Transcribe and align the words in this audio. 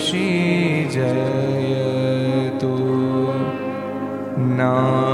ऋषि 0.00 0.88
जयतु 0.92 2.72
ना 4.58 5.09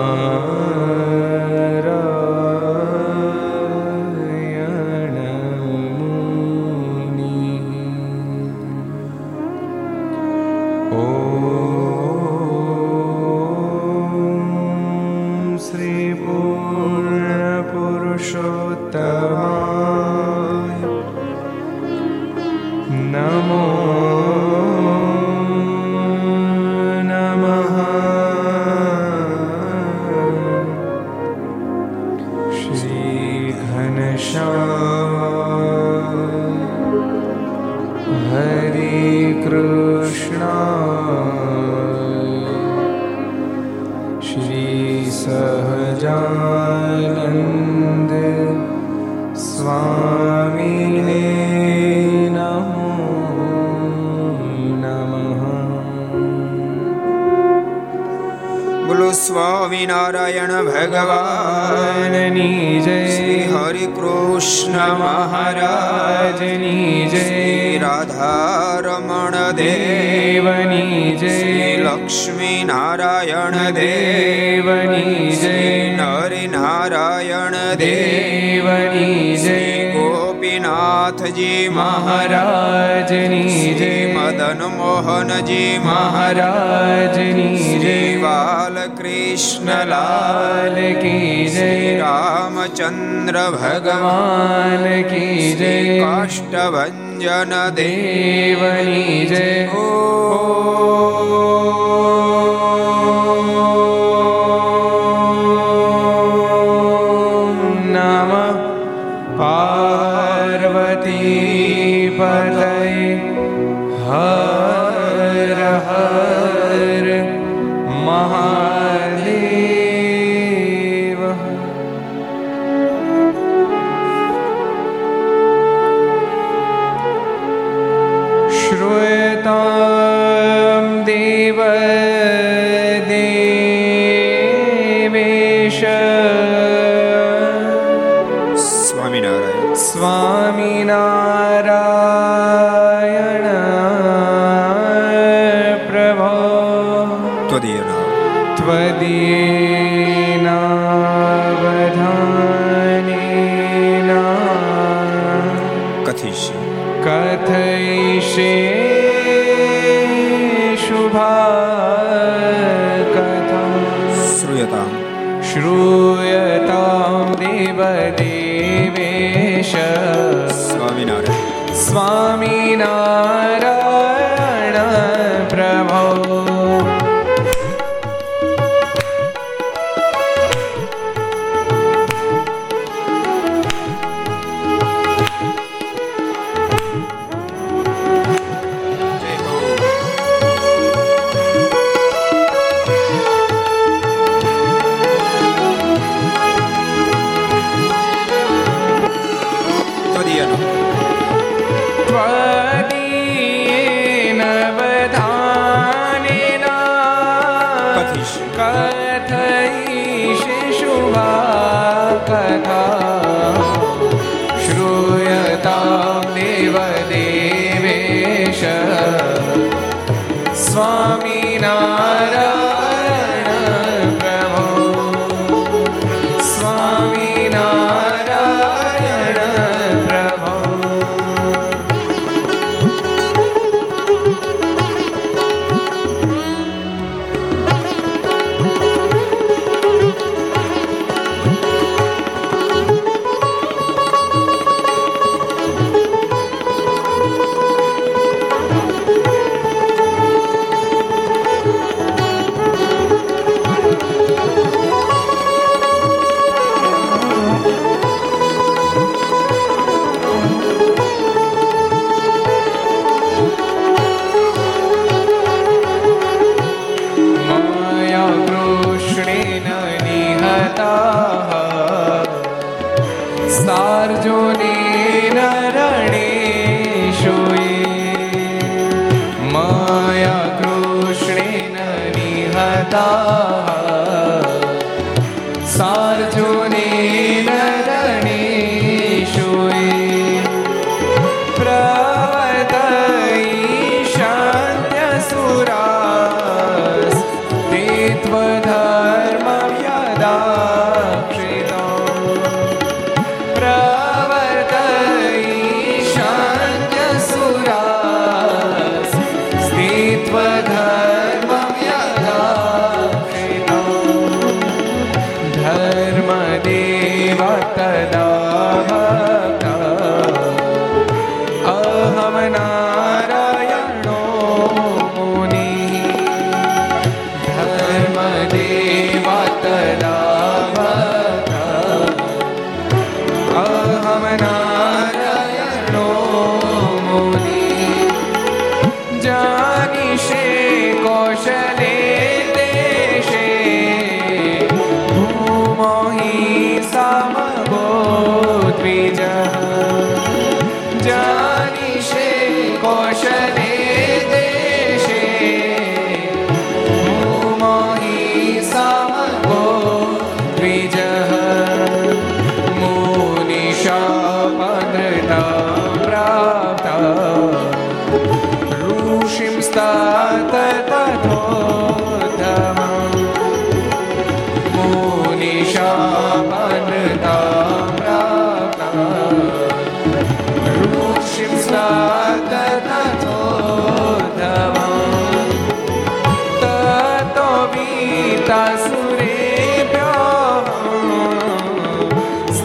સ્વામિનારાયણ 97.47 98.06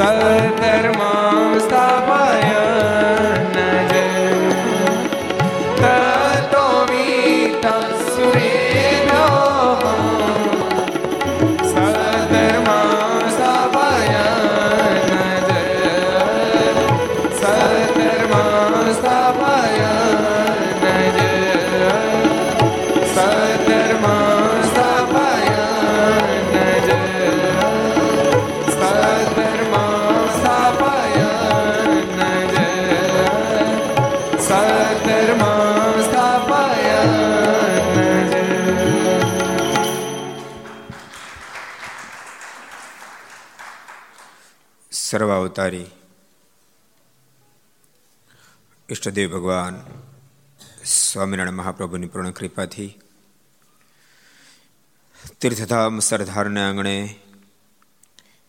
સર્વધર્મા 0.02 1.60
સ્થાપા 1.60 2.21
સર્વાવતારી 45.52 45.88
ઈષ્ટદેવ 48.90 49.32
ભગવાન 49.32 49.76
સ્વામિનારાયણ 50.86 51.54
મહાપ્રભુની 51.54 52.08
પૂર્ણ 52.08 52.32
કૃપાથી 52.32 52.92
તીર્થધામ 55.42 56.00
સરદારના 56.00 56.68
આંગણે 56.68 56.96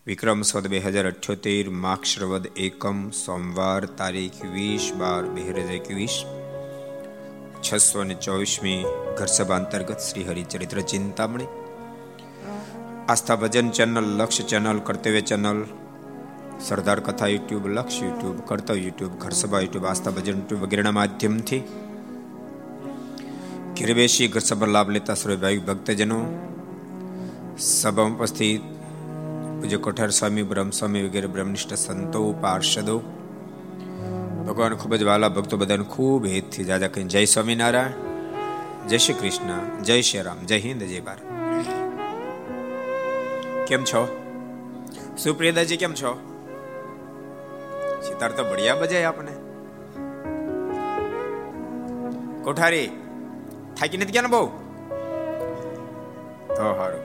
વિક્રમ 0.07 0.43
સદ 0.43 0.67
બે 0.67 0.79
હજાર 0.79 1.07
અઠ્યોતેર 1.07 1.71
માક્ષરવદ 1.87 2.47
એકમ 2.57 3.11
સોમવાર 3.11 3.83
તારીખ 3.99 4.41
વીસ 4.53 4.93
બાર 4.95 5.23
બે 5.25 5.43
હજાર 5.43 5.59
એકવીસ 5.59 6.17
છસો 7.63 8.05
ને 8.05 8.15
ચોવીસમી 8.15 8.81
ઘરસભા 9.19 9.57
અંતર્ગત 9.57 10.01
Shri 10.01 10.25
Haricharitra 10.25 10.81
Chintamani. 10.81 11.53
Aastha 13.09 13.37
Bhajan 13.37 13.71
channel 13.71 14.07
Lakshya 14.19 14.43
channel, 14.43 14.79
Kartavya 14.79 15.21
channel 15.21 15.82
Sardar 16.69 17.01
Katha 17.01 17.27
YouTube, 17.27 17.69
Laksh 17.69 18.03
YouTube 18.03 18.41
Kartavya 18.41 18.81
YouTube, 18.81 19.13
Gharsabha 19.13 19.61
YouTube, 19.61 19.85
Aastha 19.87 20.11
Bhajan 20.11 20.39
YouTube 20.39 20.63
વગેરેના 20.63 20.91
માધ્યમથી 20.91 21.59
ઘેર 23.77 23.95
બેસી 23.95 24.29
ઘરસભા 24.29 24.67
લાભ 24.67 24.91
લેતા 24.91 25.15
સર્વે 25.15 25.59
ભક્તજનો 25.59 26.49
સભામાં 27.59 28.19
ઉપસ્થિત 28.19 28.61
પૂજ્ય 29.61 29.77
કોઠાર 29.77 30.11
સ્વામી, 30.11 30.43
બ્રહ્મસ્વામી 30.43 31.03
વગેરે 31.03 31.27
બ્રહ્મનિષ્ઠ 31.27 31.75
સંતો, 31.75 32.33
પાર્ષદો, 32.33 32.99
ભગવાન 34.47 34.75
ખૂબ 34.75 34.95
જ 34.95 35.03
વાલા 35.03 35.29
ભક્તો 35.29 35.57
બધાને 35.57 35.85
ખૂબ 35.85 36.27
હેતથી 36.27 36.65
જાજા 36.65 36.89
કહી 36.89 37.05
જય 37.05 37.25
સ્વામિનારાયણ, 37.25 38.89
જય 38.89 38.99
શ્રી 38.99 39.15
કૃષ્ણ, 39.15 39.83
જય 39.83 40.03
શ્રી 40.03 40.21
રામ, 40.21 40.47
જય 40.47 40.59
હિન્દ, 40.59 40.83
જય 40.83 41.01
ભારત. 41.01 41.23
કેમ 43.67 43.85
છો? 43.85 44.19
સુપ્રિયદાજી 45.19 45.77
કેમ 45.77 45.95
છો? 45.95 46.32
સિતાર 48.09 48.31
તો 48.33 48.43
બઢિયા 48.45 48.75
બજાય 48.75 49.05
આપણે 49.05 49.35
કોઠારી, 52.45 52.89
થાકી 53.79 53.97
નથી 53.97 54.13
ગયા 54.13 54.23
ને 54.23 54.29
બહુ? 54.29 54.47
તો 56.49 56.65
સારું 56.79 57.03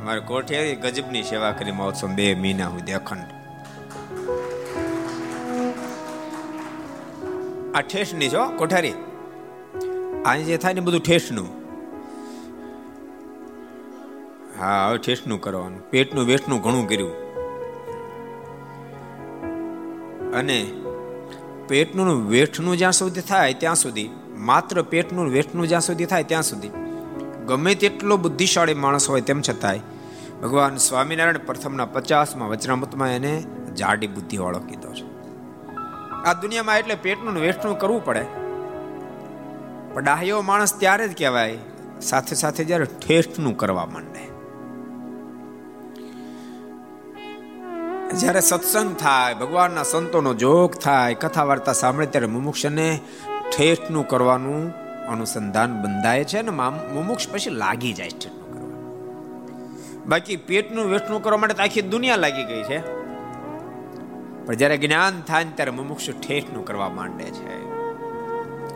અમારે 0.00 0.20
કોઠે 0.20 0.74
ગજબની 0.74 1.22
સેવા 1.22 1.52
કરી 1.58 1.76
મહોત્સવ 1.80 2.08
બે 2.08 2.26
મહિના 2.34 2.70
સુધી 2.70 2.92
અખંડ. 2.92 3.30
આ 7.76 7.80
ઠેસની 7.80 8.30
છો 8.34 8.48
કોઠારી. 8.58 8.96
આજે 10.26 10.42
જે 10.42 10.56
થાય 10.56 10.74
ને 10.74 10.80
બધું 10.80 11.00
ઠેસનું 11.00 11.48
હા, 14.60 14.88
હવે 14.88 14.98
ઠેસનું 14.98 15.40
કરવાનું. 15.40 15.80
પેટનું 15.90 16.24
વેસ્ટનું 16.26 16.60
ઘણું 16.60 16.86
કર્યું. 16.88 17.27
અને 20.38 20.58
પેટનું 21.68 22.28
વેઠનું 22.30 22.78
જ્યાં 22.78 22.92
સુધી 22.92 23.20
થાય 23.20 23.54
ત્યાં 23.54 23.74
સુધી, 23.74 24.08
માત્ર 24.36 24.82
પેટનું 24.82 25.30
વેઠનું 25.30 25.68
જ્યાં 25.68 25.80
સુધી 25.80 26.04
થાય 26.04 26.22
ત્યાં 26.22 26.42
સુધી. 26.42 26.70
ગમે 27.46 27.74
તેટલો 27.74 28.16
બુદ્ધિશાળી 28.16 28.74
માણસ 28.74 29.08
હોય 29.08 29.20
તેમ 29.20 29.42
છતાંય, 29.42 29.80
ભગવાન 30.42 30.76
સ્વામિનારાયણ 30.76 31.46
પ્રથમના 31.46 31.84
પચાસમાં 31.84 32.48
વચનામૃતમાં 32.48 33.08
એને 33.08 33.32
જાડી 33.76 34.06
બુદ્ધિવાળો 34.06 34.58
કીધો 34.58 34.92
છે. 34.92 35.06
આ 36.24 36.32
દુનિયામાં 36.42 36.78
એટલે 36.78 36.94
પેટનું 36.94 37.40
વેઠનું 37.40 37.78
કરવું 37.78 38.04
પડે. 38.04 38.24
પણ 39.94 40.04
ડાહ્યો 40.04 40.42
માણસ 40.42 40.78
ત્યારે 40.78 41.08
જ 41.08 41.18
કહેવાય, 41.18 41.58
સાથે 42.00 42.34
સાથે 42.34 42.64
જ્યારે 42.64 42.84
ઠેઠનું 42.84 43.56
કરવા 43.56 43.86
માંડે. 43.86 44.24
જ્યારે 48.16 48.40
સત્સંગ 48.40 48.96
થાય, 48.96 49.34
ભગવાનના 49.34 49.82
સંતોનો 49.82 50.34
જોગ 50.34 50.74
થાય 50.74 51.14
કથા 51.14 51.44
વાર્તા 51.44 51.72
સાંભળે, 51.72 52.06
ત્યારે 52.06 52.26
મુમુક્ષને 52.26 53.00
ઠેઠનું 53.56 54.08
કરવાનું 54.08 54.72
અનુસંધાન 55.06 55.82
બંધાય 55.82 56.24
છે 56.24 56.42
ને 56.42 56.50
મુમુક્ષ 56.50 57.28
પછી 57.28 57.50
લાગી 57.50 57.92
જાય 57.92 58.10
કરવા 58.10 58.28
બાકી 60.06 60.36
પેટનું 60.36 60.86
વેઠનું 60.86 61.22
કરવા 61.22 61.38
માટે 61.38 61.62
આખી 61.62 61.82
દુનિયા 61.82 62.16
લાગી 62.16 62.44
ગઈ 62.44 62.62
છે. 62.62 62.78
પણ 64.46 64.54
જ્યારે 64.54 64.76
જ્ઞાન 64.76 65.20
થાય 65.20 65.44
ને 65.44 65.50
ત્યારે 65.54 65.70
મુમુક્ષ 65.70 66.10
ઠેઠનું 66.10 66.64
કરવા 66.64 66.88
માંડે 66.88 67.24
છે. 67.24 67.62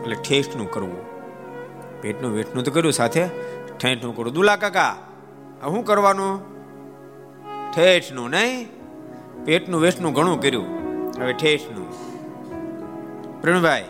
એટલે 0.01 0.15
ઠેઠનું 0.15 0.71
કરવું. 0.71 1.01
પેટનું 2.01 2.33
વેઠનું 2.33 2.63
તો 2.63 2.71
કર્યું, 2.71 2.93
સાથે 2.93 3.27
ઠેઠનું 3.79 4.15
કરવું 4.15 4.33
દુલા 4.33 4.55
કાકા 4.55 4.95
શું 5.61 5.85
કરવાનું? 5.85 6.41
ઠેઠનું 7.75 8.29
નહીં? 8.29 8.82
પેટનું 9.45 9.81
વેસ્ટનું 9.81 10.13
ઘણું 10.13 10.41
કર્યું. 10.41 10.67
હવે 11.21 11.33
ઠેઠનું. 11.33 11.87
પ્રવીણભાઈ, 13.41 13.83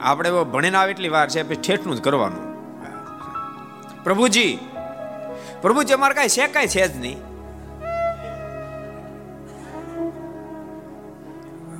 આપણે 0.00 0.28
એવો 0.28 0.44
ભણીને 0.44 0.76
આવે 0.76 0.90
એટલી 0.90 1.08
વાર 1.08 1.28
છે 1.28 1.62
ઠેઠનું 1.62 1.96
જ 1.96 2.02
કરવાનું. 2.02 2.44
પ્રભુજી 4.04 4.58
પ્રભુજી, 5.62 5.94
અમારે 5.94 6.14
કાંઈ 6.14 6.28
છે 6.28 6.46
કાંઈ 6.46 6.66
છે 6.66 6.88
જ 6.88 6.96
નહીં. 7.00 7.16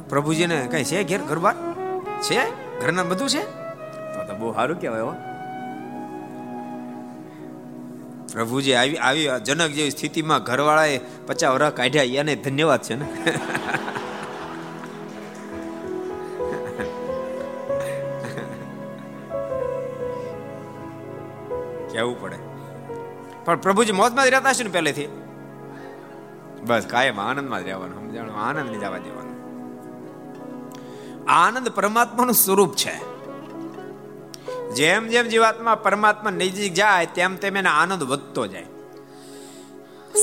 પ્રભુજીને 0.09 0.69
કઈ 0.71 0.85
છે, 0.85 1.05
ઘેર 1.05 1.21
ઘરબાર? 1.23 1.55
છે? 2.23 2.41
ઘરના 2.81 3.03
બધું 3.03 3.29
છે? 3.29 3.43
તો 4.29 4.37
બહુ 4.39 4.53
સારું 4.53 4.81
કહેવાય 4.81 5.30
પ્રભુજી, 8.33 8.75
આવી 8.75 8.97
આવી 8.97 9.29
જનક 9.45 9.71
જેવી 9.71 9.91
સ્થિતિમાં 9.91 10.43
ઘરવાળાએ 10.43 11.01
પચાસ 11.27 11.51
વર્ષ 11.51 11.73
કાઢ્યા 11.73 12.03
એને 12.03 12.37
ધન્યવાદ 12.37 12.83
છે 12.83 12.95
ને? 12.95 13.07
કેવું 21.93 22.21
પડે? 22.21 22.37
પણ 23.45 23.57
પ્રભુજી 23.57 23.93
મોજમાં 23.93 24.25
જ 24.25 24.29
રહેતા 24.29 24.53
છે 24.53 24.63
ને 24.63 24.71
પહેલેથી? 24.71 25.09
બસ, 26.63 26.87
કાયમ 26.87 27.21
આનંદમાં 27.21 27.61
જ 27.61 27.65
રહેવાનું, 27.65 27.99
સમજાણું? 28.01 28.35
આનંદની 28.37 28.79
જવા 28.79 28.99
દેવાનું 28.99 29.31
આનંદ 31.29 31.69
પરમાત્માનું 31.69 32.35
સ્વરૂપ 32.35 32.75
છે. 32.75 33.10
જેમ 34.77 35.09
જેમ 35.09 35.27
જીવાત્મા 35.27 35.75
પરમાત્મા 35.75 36.31
નજીક 36.31 36.75
જાય, 36.75 37.07
તેમ 37.07 37.37
તેમ 37.37 37.57
એને 37.57 37.69
આનંદ 37.69 38.03
વધતો 38.03 38.47
જાય. 38.47 38.67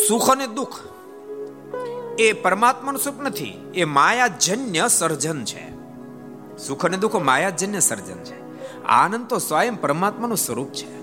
સુખ 0.08 0.30
અને 0.30 0.48
દુઃખ 0.48 0.80
એ 2.20 2.34
પરમાત્માનું 2.34 3.02
સુખ 3.02 3.20
નથી, 3.20 3.72
એ 3.76 3.84
માયાજન્ય 3.84 4.88
સર્જન 4.88 5.44
છે. 5.44 5.72
સુખ 6.58 6.86
અને 6.86 6.98
દુઃખ 6.98 7.16
માયાજન્ય 7.16 7.80
સર્જન 7.80 8.18
છે. 8.18 8.48
આનંદ 8.84 9.28
તો 9.28 9.38
સ્વયં 9.38 9.82
પરમાત્માનું 9.82 10.38
સ્વરૂપ 10.38 10.72
છે. 10.72 10.98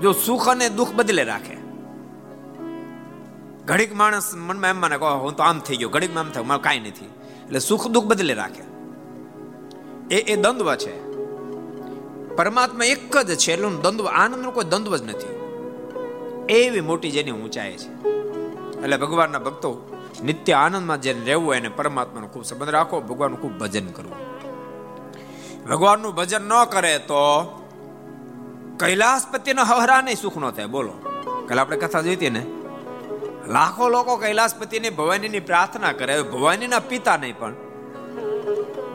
જો 0.00 0.12
સુખ 0.12 0.48
અને 0.48 0.68
દુઃખ 0.68 0.90
બદલે 0.90 1.24
રાખે. 1.24 1.56
ઘડીક 3.64 3.94
માણસ 3.94 4.34
મનમાં 4.34 4.70
એમ 4.70 4.80
માને 4.80 4.98
કહો 4.98 5.18
હું 5.18 5.36
તો 5.36 5.42
આમ 5.42 5.58
થઈ 5.58 5.76
ગયો, 5.76 5.88
ઘડીકમાં 5.88 6.24
આમ 6.24 6.30
થાય 6.30 6.42
મારે 6.42 6.62
કાંઈ 6.62 6.80
નથી. 6.80 7.04
એટલે 7.44 7.58
સુખ 7.58 7.88
દુઃખ 7.88 8.04
બદલે 8.04 8.34
રાખે. 8.34 8.62
એ 10.14 10.18
એ 10.18 10.36
દ્વંદ્વ 10.36 10.74
છે. 10.74 11.01
પરમાત્મા 12.36 12.84
એક 12.84 13.16
જ 13.16 13.36
છે, 13.36 13.52
એટલે 13.52 13.68
દ્વંદ્વ, 13.68 14.06
આનંદનો 14.06 14.50
કોઈ 14.50 14.64
દ્વંદ્વ 14.64 14.96
જ 14.96 15.02
નથી. 15.02 15.42
એવી 16.48 16.80
મોટી 16.80 17.10
જેની 17.10 17.30
ઊંચાઈ 17.30 17.76
છે. 17.76 18.08
એટલે 18.82 18.96
ભગવાનના 18.96 19.38
ભક્તો 19.38 19.98
નિત્ય 20.24 20.52
આનંદમાં 20.52 21.00
જેને 21.00 21.24
રહેવું 21.24 21.46
હોય 21.46 21.56
એને 21.56 21.68
પરમાત્માનો 21.68 22.26
ખૂબ 22.26 22.44
સંબંધ 22.44 22.70
રાખો, 22.70 23.00
ભગવાનનું 23.00 23.40
ખૂબ 23.40 23.52
ભજન 23.52 23.86
કરવું. 23.86 24.14
ભગવાનનું 25.68 26.14
ભજન 26.14 26.42
ન 26.42 26.64
કરે 26.64 26.98
તો 26.98 27.44
કૈલાસપતિનો 28.80 29.64
હવરા 29.64 30.00
નહીં 30.00 30.16
સુખ 30.16 30.38
ન 30.38 30.50
થાય. 30.50 30.66
બોલો. 30.66 30.92
કાલે 31.48 31.60
આપણે 31.60 31.76
કથા 31.76 32.00
જોઈતી 32.00 32.30
ને? 32.30 32.46
લાખો 33.48 33.88
લોકો 33.88 34.16
કૈલાસપતિને 34.16 34.90
ભવાનીની 34.90 35.40
પ્રાર્થના 35.40 35.92
કરે 35.92 36.22
ભવાનીના 36.22 36.78
પિતા 36.78 37.16
નહીં 37.16 37.38
પણ 37.38 37.54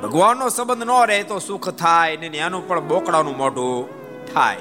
ભગવાનનો 0.03 0.49
સંબંધ 0.49 0.83
ન 0.83 1.05
રહે 1.05 1.23
તો 1.23 1.39
સુખ 1.39 1.69
થાય 1.69 2.17
ને 2.17 2.27
એનું 2.27 2.67
પણ 2.67 2.87
બોકડાનું 2.87 3.37
મોઢું 3.37 3.89
થાય. 4.33 4.57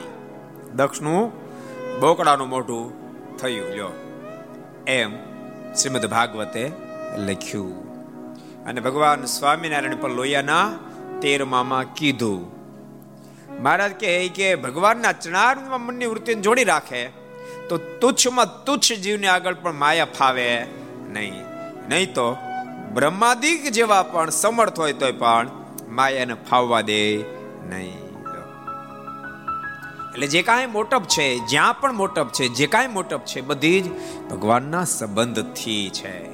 દક્ષનું 0.75 1.33
બોકડાનું 2.01 2.49
મોઢું 2.49 2.93
થયું. 3.39 3.69
લ્યો. 3.69 3.89
એમ 4.87 5.17
શ્રીમદ 5.75 6.07
ભાગવતે 6.07 6.73
લખ્યું. 7.17 7.87
અને 8.65 8.81
ભગવાન 8.81 9.25
સ્વામિનારાયણ 9.25 9.97
પર 9.97 10.11
લોહિયાના 10.11 10.73
તેરમામાં 11.21 11.95
કીધું. 11.95 12.57
મહારાજ 13.63 13.93
કે 13.93 14.29
કે 14.29 14.55
ભગવાનના 14.55 15.13
ચરણારમાં 15.13 15.81
મનની 15.81 16.07
વૃત્તિને 16.07 16.41
જોડી 16.41 16.65
રાખે 16.65 17.07
તો 17.69 17.77
તુચ્છમાં 18.01 18.65
તુચ્છ 18.65 18.93
જીવને 18.93 19.27
આગળ 19.27 19.55
પણ 19.55 19.73
માયા 19.73 20.05
ફાવે 20.05 20.67
નહીં. 21.13 21.35
નહીં 21.89 22.15
તો 22.15 22.37
બ્રહ્માદિક 22.97 23.63
જેવા 23.73 24.03
પણ 24.03 24.31
સમર્થ 24.31 24.79
હોય 24.79 24.93
તોય 24.93 25.13
પણ 25.13 25.49
માયાને 25.89 26.35
ફાવવા 26.35 26.81
દે 26.81 27.17
નહીં. 27.69 27.97
એટલે 30.13 30.27
જે 30.27 30.43
કાંઈ 30.43 30.67
મોટપ 30.67 31.03
છે, 31.05 31.39
જ્યાં 31.39 31.81
પણ 31.81 31.93
મોટપ 31.93 32.29
છે, 32.33 32.49
જે 32.49 32.67
કાંઈ 32.67 32.87
મોટપ 32.87 33.25
છે, 33.25 33.41
બધી 33.41 33.81
જ 33.81 33.87
ભગવાનના 34.31 34.85
સંબંધથી 34.85 35.91
છે. 35.91 36.29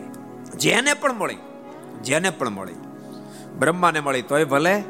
જેને 0.57 0.95
પણ 0.95 1.13
મળી, 1.13 1.37
જેને 2.03 2.31
પણ 2.31 2.51
મળી, 2.51 2.73
બ્રહ્માને 3.59 4.01
મળી 4.01 4.23
તોય 4.23 4.45
ભલે, 4.45 4.85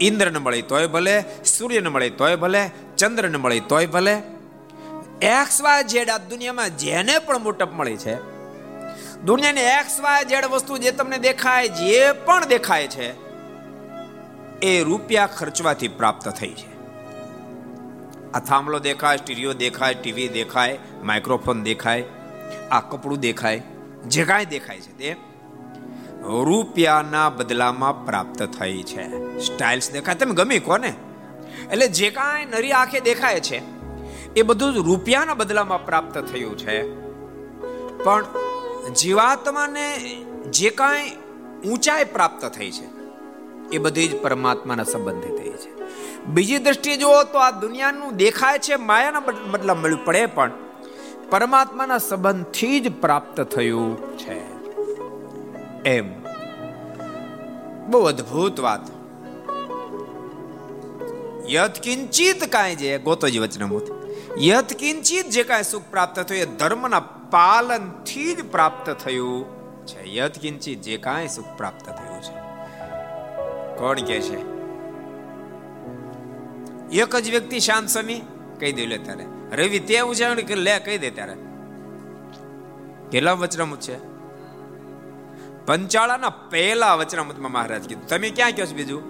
ઇન્દ્રને 0.00 0.38
મળી 0.38 0.62
તોય 0.62 0.86
ભલે, 0.86 1.24
સૂર્યને 1.44 1.88
મળી 1.88 2.10
તોય 2.10 2.36
ભલે, 2.36 2.70
ચંદ્રને 2.96 3.36
મળી 3.36 3.60
તોય 3.60 3.86
ભલે, 3.86 4.22
એક્સ 5.22 5.62
વાય 5.62 5.82
જેડ 5.82 6.10
આ 6.10 6.18
દુનિયામાં 6.18 6.76
જેને 6.76 7.18
પણ 7.18 7.38
મોટપ 7.38 7.72
મળી 7.72 7.96
છે 7.96 8.37
દુનિયાની 9.24 9.60
એક્સ 9.60 10.00
વાય 10.00 10.24
ઝેડ 10.24 10.44
વસ્તુ 10.44 10.78
જે 10.78 10.90
તમને 10.90 11.18
દેખાય, 11.18 11.68
જે 11.68 12.12
પણ 12.12 12.44
દેખાય 12.44 12.88
છે, 12.88 13.08
એ 14.62 14.82
રૂપિયા 14.82 15.26
ખર્ચવાથી 15.26 15.88
પ્રાપ્ત 15.88 16.28
થઈ 16.28 16.50
છે. 16.50 16.70
આ 18.32 18.40
થાંભલો 18.40 18.78
દેખાય, 18.78 19.16
સ્ટીરિયો 19.16 19.52
દેખાય, 19.52 19.94
ટીવી 19.94 20.28
દેખાય, 20.28 20.78
માઇક્રોફોન 21.02 21.62
દેખાય, 21.62 22.04
આ 22.70 22.80
કપડું 22.80 23.20
દેખાય, 23.20 23.62
જે 24.06 24.24
કાંઈ 24.24 24.44
દેખાય 24.44 24.80
છે 24.80 24.98
તે 24.98 25.16
રૂપિયાના 26.44 27.28
બદલામાં 27.30 28.04
પ્રાપ્ત 28.06 28.42
થઈ 28.42 28.82
છે. 28.82 29.04
સ્ટાઇલ્સ 29.38 29.90
દેખાય, 29.92 30.14
તમે 30.14 30.34
ગમી 30.34 30.58
કોને? 30.58 30.92
એટલે 31.72 31.88
જે 31.88 32.10
કાંઈ 32.10 32.44
નરી 32.44 32.72
આંખે 32.72 33.00
દેખાય 33.00 33.40
છે, 33.40 33.58
એ 34.36 34.42
બધું 34.42 34.84
રૂપિયાના 34.84 35.34
બદલામાં 35.34 35.86
પ્રાપ્ત 35.86 36.18
થયું 36.18 36.58
છે. 36.58 36.76
પણ 38.04 38.24
જીવાત્માને 38.88 40.16
જે 40.50 40.70
કાંઈ 40.70 41.10
ઊંચાઈ 41.70 42.04
પ્રાપ્ત 42.04 42.44
થઈ 42.44 42.70
છે, 42.70 42.86
એ 43.72 43.78
બધી 43.78 44.08
જ 44.08 44.22
પરમાત્માના 44.22 44.84
સંબંધે 44.84 45.28
થઈ 45.28 45.50
છે. 45.50 45.78
બીજી 46.24 46.58
દ્રષ્ટિએ 46.58 46.96
જુઓ 46.96 47.22
તો 47.22 47.38
આ 47.38 47.50
દુનિયાનું 47.50 48.16
દેખાય 48.16 48.58
છે, 48.58 48.76
માયાના 48.76 49.22
મતલબ 49.50 49.76
મળ્યું 49.76 50.04
પડે 50.04 50.26
પણ 50.26 50.50
પરમાત્માના 51.30 51.98
સંબંધથી 51.98 52.80
જ 52.80 52.92
પ્રાપ્ત 52.92 53.40
થયું 53.40 54.18
છે. 54.18 54.58
એમ. 55.84 56.22
બહુ 57.90 58.00
અદ્ભુત 58.00 58.60
વાત. 58.60 58.80
યત 61.50 61.80
કિંચિત 61.80 62.52
કાંઈ 62.52 62.76
જે, 62.76 62.98
ગોતોજી 62.98 63.38
વચનમૂત. 63.38 63.82
યત 64.38 64.72
કિંચિત 64.72 65.30
જે 65.30 65.42
કાંઈ 65.42 65.62
સુખ 65.62 65.82
પ્રાપ્ત 65.90 66.20
થયું, 66.20 66.42
એ 66.42 66.44
ધર્મના 66.44 67.00
પાલનથી 67.30 68.34
જ 68.34 68.44
પ્રાપ્ત 68.50 68.86
થયું 68.90 69.40
છે. 69.86 70.00
યત 70.16 70.38
કિંચી 70.38 70.76
જે 70.76 70.96
કાંઈ 70.96 71.28
સુખ 71.28 71.50
પ્રાપ્ત 71.56 71.86
થયું 71.88 72.20
છે. 72.22 72.36
કોણ 73.78 73.98
કે 74.00 74.18
છે, 74.20 74.38
એક 76.98 77.12
જ 77.16 77.30
વ્યક્તિ 77.30 77.58
શાંત 77.60 77.88
સમી 77.88 78.20
કહી 78.60 78.72
દે 78.72 78.84
લે 78.86 78.98
તારે 78.98 79.24
રવિ 79.52 79.80
તે 79.80 80.00
ઉજાવણી 80.02 80.42
કે 80.42 80.54
લે, 80.56 80.74
કહી 80.78 80.98
દે 80.98 81.10
તારે 81.10 81.34
કેટલા 83.10 83.32
વચનામૃત 83.32 83.80
છે? 83.80 83.96
પંચાળાના 85.66 86.32
પહેલા 86.50 86.94
વચનામૃતમાં 86.94 87.52
મહારાજ 87.52 87.84
કીધું, 87.88 88.06
તમે 88.08 88.28
ક્યાં 88.30 88.52
કહો 88.56 88.64
છો 88.66 88.76
બીજું? 88.76 89.02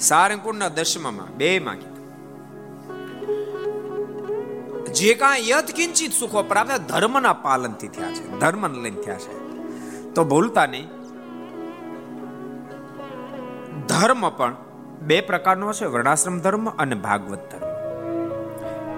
સારંગપુરના 0.00 0.68
દશમામાં 0.68 1.28
બે 1.36 1.50
માં 1.58 1.78
જે 4.96 5.14
કાંઈ 5.14 5.48
યત 5.48 5.70
કિંચિત 5.70 6.12
સુખો 6.12 6.42
પ્રાપ્ત 6.42 6.80
ધર્મના 6.88 7.32
પાલનથી 7.32 7.88
થયા 7.88 8.12
છે, 8.12 8.38
ધર્મને 8.38 8.78
લઈને 8.82 9.02
થયા 9.02 9.16
છે. 9.16 9.34
તો 10.14 10.24
ભૂલતા 10.24 10.66
નહીં. 10.66 10.86
ધર્મ 13.86 14.30
પણ 14.30 14.56
બે 15.00 15.20
પ્રકારનો 15.20 15.72
છે 15.72 15.84
વર્ણાશ્રમ 15.84 16.38
ધર્મ 16.40 16.68
અને 16.68 16.94
ભાગવત 16.94 17.38
ધર્મ. 17.50 17.66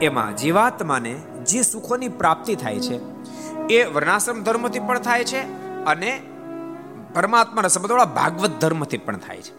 એમાં 0.03 0.37
જીવાત્માને 0.37 1.15
જે 1.47 1.63
સુખોની 1.63 2.09
પ્રાપ્તિ 2.09 2.55
થાય 2.55 2.81
છે, 2.81 2.97
એ 3.75 3.85
વર્ણાશ્રમ 3.85 4.43
ધર્મથી 4.43 4.79
પણ 4.79 4.99
થાય 4.99 5.25
છે 5.25 5.41
અને 5.85 6.23
પરમાત્માના 7.15 7.69
સંબંધવાળા 7.69 8.05
ભાગવત 8.05 8.51
ધર્મથી 8.51 8.99
પણ 8.99 9.17
થાય 9.17 9.43
છે. 9.43 9.53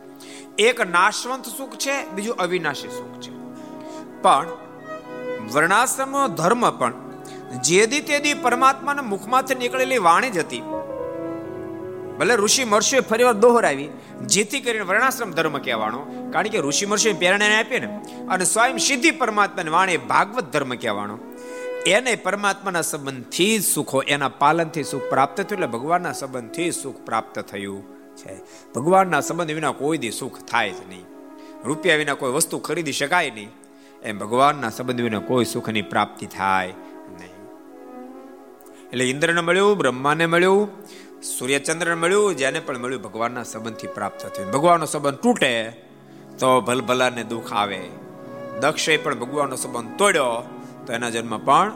એક 0.57 0.81
નાશવંત 0.89 1.45
સુખ 1.57 1.75
છે, 1.75 2.11
બીજું 2.11 2.35
અવિનાશી 2.35 2.87
સુખ 2.87 3.19
છે. 3.19 3.31
પણ 4.21 4.47
વર્ણાશ્રમ 5.53 6.27
ધર્મ 6.27 6.77
પણ, 6.77 6.93
જેદી 7.63 8.01
તેદી 8.01 8.33
પરમાત્માના 8.33 9.01
મુખમાંથી 9.01 9.55
નીકળેલી 9.55 9.97
વાણી 9.97 10.29
જ 10.29 10.37
હતી. 10.37 10.61
ભલે 12.19 12.35
ઋષિ 12.35 12.63
મહર્ષિએ 12.63 12.99
ફરીવાર 12.99 13.33
દોહરાવી, 13.33 13.89
જેથી 14.25 14.59
કરીને 14.59 14.85
વર્ણાશ્રમ 14.85 15.31
ધર્મ 15.31 15.57
કહેવાનો, 15.57 16.29
કારણ 16.33 16.47
કે 16.47 16.59
ઋષિ 16.59 16.85
મહર્ષિએ 16.85 17.13
પ્રેરણા 17.13 17.59
આપી 17.59 17.79
ને, 17.79 17.99
અને 18.29 18.45
સ્વયં 18.45 18.77
સિદ્ધિ 18.77 19.11
પરમાત્માની 19.11 19.69
વાણી 19.69 19.97
ભાગવત 19.97 20.43
ધર્મ 20.53 20.75
કહેવાનો. 20.75 21.19
એને 21.85 22.15
પરમાત્માના 22.15 22.81
સંબંધથી 22.81 23.59
જ 23.59 23.63
સુખો 23.63 24.01
એના 24.01 24.27
પાલનથી 24.27 24.83
સુખ 24.83 25.01
પ્રાપ્ત 25.01 25.41
થયું, 25.41 25.51
એટલે 25.51 25.67
ભગવાનના 25.67 26.11
સંબંધથી 26.11 26.71
સુખ 26.71 26.99
પ્રાપ્ત 27.05 27.39
થયું 27.39 27.81
છે. 28.15 28.39
ભગવાનના 28.75 29.19
સંબંધ 29.19 29.51
વિના 29.51 29.71
કોઈ 29.71 29.97
દી 29.97 30.11
સુખ 30.11 30.39
થાય 30.43 30.69
જ 30.69 30.81
નહીં. 30.89 31.05
રૂપિયા 31.65 31.95
વિના 31.95 32.13
કોઈ 32.13 32.31
વસ્તુ 32.31 32.59
ખરીદી 32.59 32.91
શકાય 32.91 33.29
નહીં. 33.29 33.49
એમ 34.03 34.17
ભગવાનના 34.17 34.69
સંબંધ 34.69 35.01
વિના 35.01 35.19
કોઈ 35.19 35.45
સુખની 35.45 35.81
પ્રાપ્તિ 35.81 36.25
થાય 36.25 36.67
નહીં. 37.09 37.33
એટલે 38.89 39.09
ઇન્દ્રને 39.09 39.41
મળ્યું, 39.41 39.77
બ્રહ્માને 39.77 40.25
મળ્યું, 40.25 40.69
સૂર્યચંદ્રને 41.21 41.95
મળ્યું, 41.95 42.35
જેને 42.35 42.59
પણ 42.59 42.77
મળ્યું, 42.77 43.01
ભગવાનના 43.01 43.43
સંબંધથી 43.43 43.87
પ્રાપ્ત 43.87 44.25
થયું. 44.25 44.51
ભગવાનનો 44.51 44.85
સંબંધ 44.85 45.15
તૂટે 45.15 45.69
તો 46.39 46.61
ભલભલાને 46.61 47.23
દુઃખ 47.23 47.53
આવે. 47.53 47.81
દક્ષે 48.59 48.97
પણ 48.97 49.19
ભગવાનનો 49.19 49.55
સંબંધ 49.55 49.99
તોડ્યો 49.99 50.49
તો 50.87 50.93
એના 50.93 51.09
જન્મ 51.09 51.37
પણ 51.37 51.71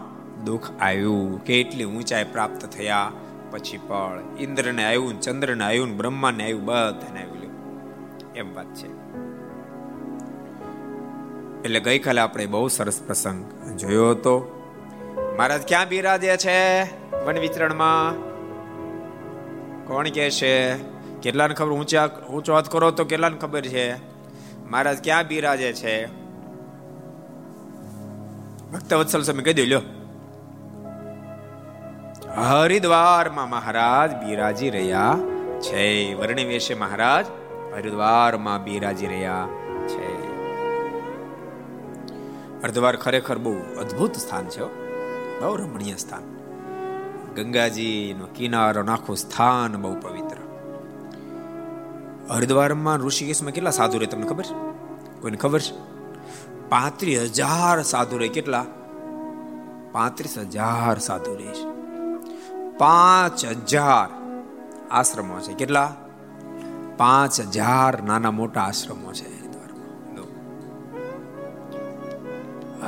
દુઃખ 0.46 0.72
આવ્યું. 0.82 1.44
કેટલી 1.44 1.84
ઊંચાઈ 1.84 2.24
પ્રાપ્ત 2.24 2.66
થયા 2.66 3.12
પછી 3.52 3.78
પણ 3.78 4.22
ઇન્દ્રને 4.40 4.86
આવ્યું 4.86 5.22
ચંદ્રને 5.22 5.64
આવ્યું 5.64 5.98
બ્રહ્માને 5.98 6.44
આવ્યું, 6.44 6.66
બધાને 6.66 7.22
આવ્યું. 7.22 7.44
એમ 8.36 8.56
વાત 8.56 8.74
છે. 8.76 9.14
એટલે 11.64 11.80
ગઈકાલે 11.80 12.22
આપણે 12.22 12.46
બહુ 12.46 12.68
સરસ 12.68 13.02
પ્રસંગ 13.02 13.70
જોયો 13.78 14.10
હતો. 14.10 14.60
મહારાજ, 15.38 15.68
ક્યાં 15.68 15.88
બિરાજે 15.88 16.38
છે 16.38 16.84
વન 17.26 17.40
વિતરણમાં? 17.40 18.14
કોણ 19.88 20.08
કે 20.08 20.30
છે? 20.30 20.76
કેટલાને 21.22 21.54
ખબર? 21.54 21.70
ઊંચા, 21.70 22.08
ઊંચો 22.08 22.54
હાથ 22.54 22.70
કરો 22.70 22.92
તો 22.92 23.06
કેટલાને 23.06 23.38
ખબર 23.38 23.62
છે? 23.62 23.96
મહારાજ, 24.70 25.04
ક્યાં 25.04 25.28
બિરાજે 25.28 25.74
છે? 25.74 26.06
ભક્ત 28.72 28.94
વત્સલ 28.94 29.22
સમય 29.22 29.44
કહી 29.44 29.54
દો, 29.54 29.64
લ્યો. 29.64 29.82
હરિદ્વારમાં 32.42 33.50
મહારાજ 33.50 34.26
બિરાજી 34.26 34.70
રહ્યા 34.70 35.18
છે. 35.62 36.14
વર્ણિ 36.14 36.44
વેશે 36.44 36.74
મહારાજ, 36.74 37.26
હરિદ્વારમાં 37.74 38.64
બિરાજી 38.64 39.08
રહ્યા. 39.08 39.48
હરિદ્વાર 42.64 42.96
ખરેખર 42.96 43.38
બહુ 43.38 43.54
અદ્ભુત 43.54 44.14
સ્થાન 44.14 44.46
છે 44.46 44.64
બહુ 45.40 45.56
રમણીય 45.56 45.96
સ્થાન. 45.96 46.22
ગંગાજીનો 47.36 48.26
કિનારો 48.26 48.86
આખું 48.86 49.18
સ્થાન 49.18 49.82
બહુ 49.82 49.96
પવિત્ર. 50.00 50.36
હરિદ્વારમાં 52.34 52.98
ઋષિકેશમાં 52.98 53.52
કેટલા 53.52 53.70
સાધુ 53.70 53.98
રહે 53.98 54.08
તમને 54.08 54.28
ખબર? 54.28 54.44
છે 54.44 54.54
કોઈને 55.22 55.38
ખબર 55.38 55.60
છે? 55.60 55.94
પાંત્રીસ 56.70 57.22
હજાર 57.22 57.84
સાધુ 57.84 58.18
રહે. 58.18 58.28
કેટલા? 58.28 58.66
પાંત્રીસ 59.92 60.38
હજાર 60.38 61.00
સાધુ 61.00 61.36
રહે 61.36 61.54
છે. 61.54 61.74
પાંચ 62.78 63.46
હજાર 63.46 64.38
આશ્રમો 64.92 65.40
છે. 65.40 65.54
કેટલા? 65.54 65.96
પાંચ 66.98 67.40
હજાર 67.40 68.04
નાના 68.04 68.32
મોટા 68.32 68.62
આશ્રમો 68.62 69.14
છે. 69.14 69.33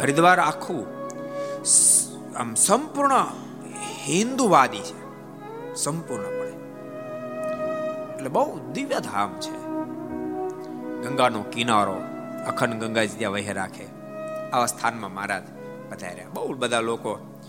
હરિદ્વાર 0.02 0.40
આખું 0.40 0.86
આમ 2.38 2.56
સંપૂર્ણ 2.56 3.14
હિન્દુવાદી 4.08 4.80
છે. 4.80 5.06
સંપૂર્ણપણે. 5.76 6.52
એટલે 8.16 8.30
બહુ 8.30 8.60
દિવ્ય 8.74 9.00
ધામ 9.00 9.36
છે. 9.40 9.66
ગંગાનો 11.04 11.42
કિનારો, 11.42 12.02
અખંડ 12.48 12.74
ગંગાજી 12.74 13.18
ત્યાં 13.18 13.32
વહે 13.32 13.54
રાખે, 13.54 13.88
આવા 14.54 14.66
સ્થાનમાં 14.66 15.14
મહારાજ 15.14 15.44
પધાર્યા 15.90 16.26
બહુ 16.34 16.54
બધા 16.54 16.80
લોકો 16.80 17.40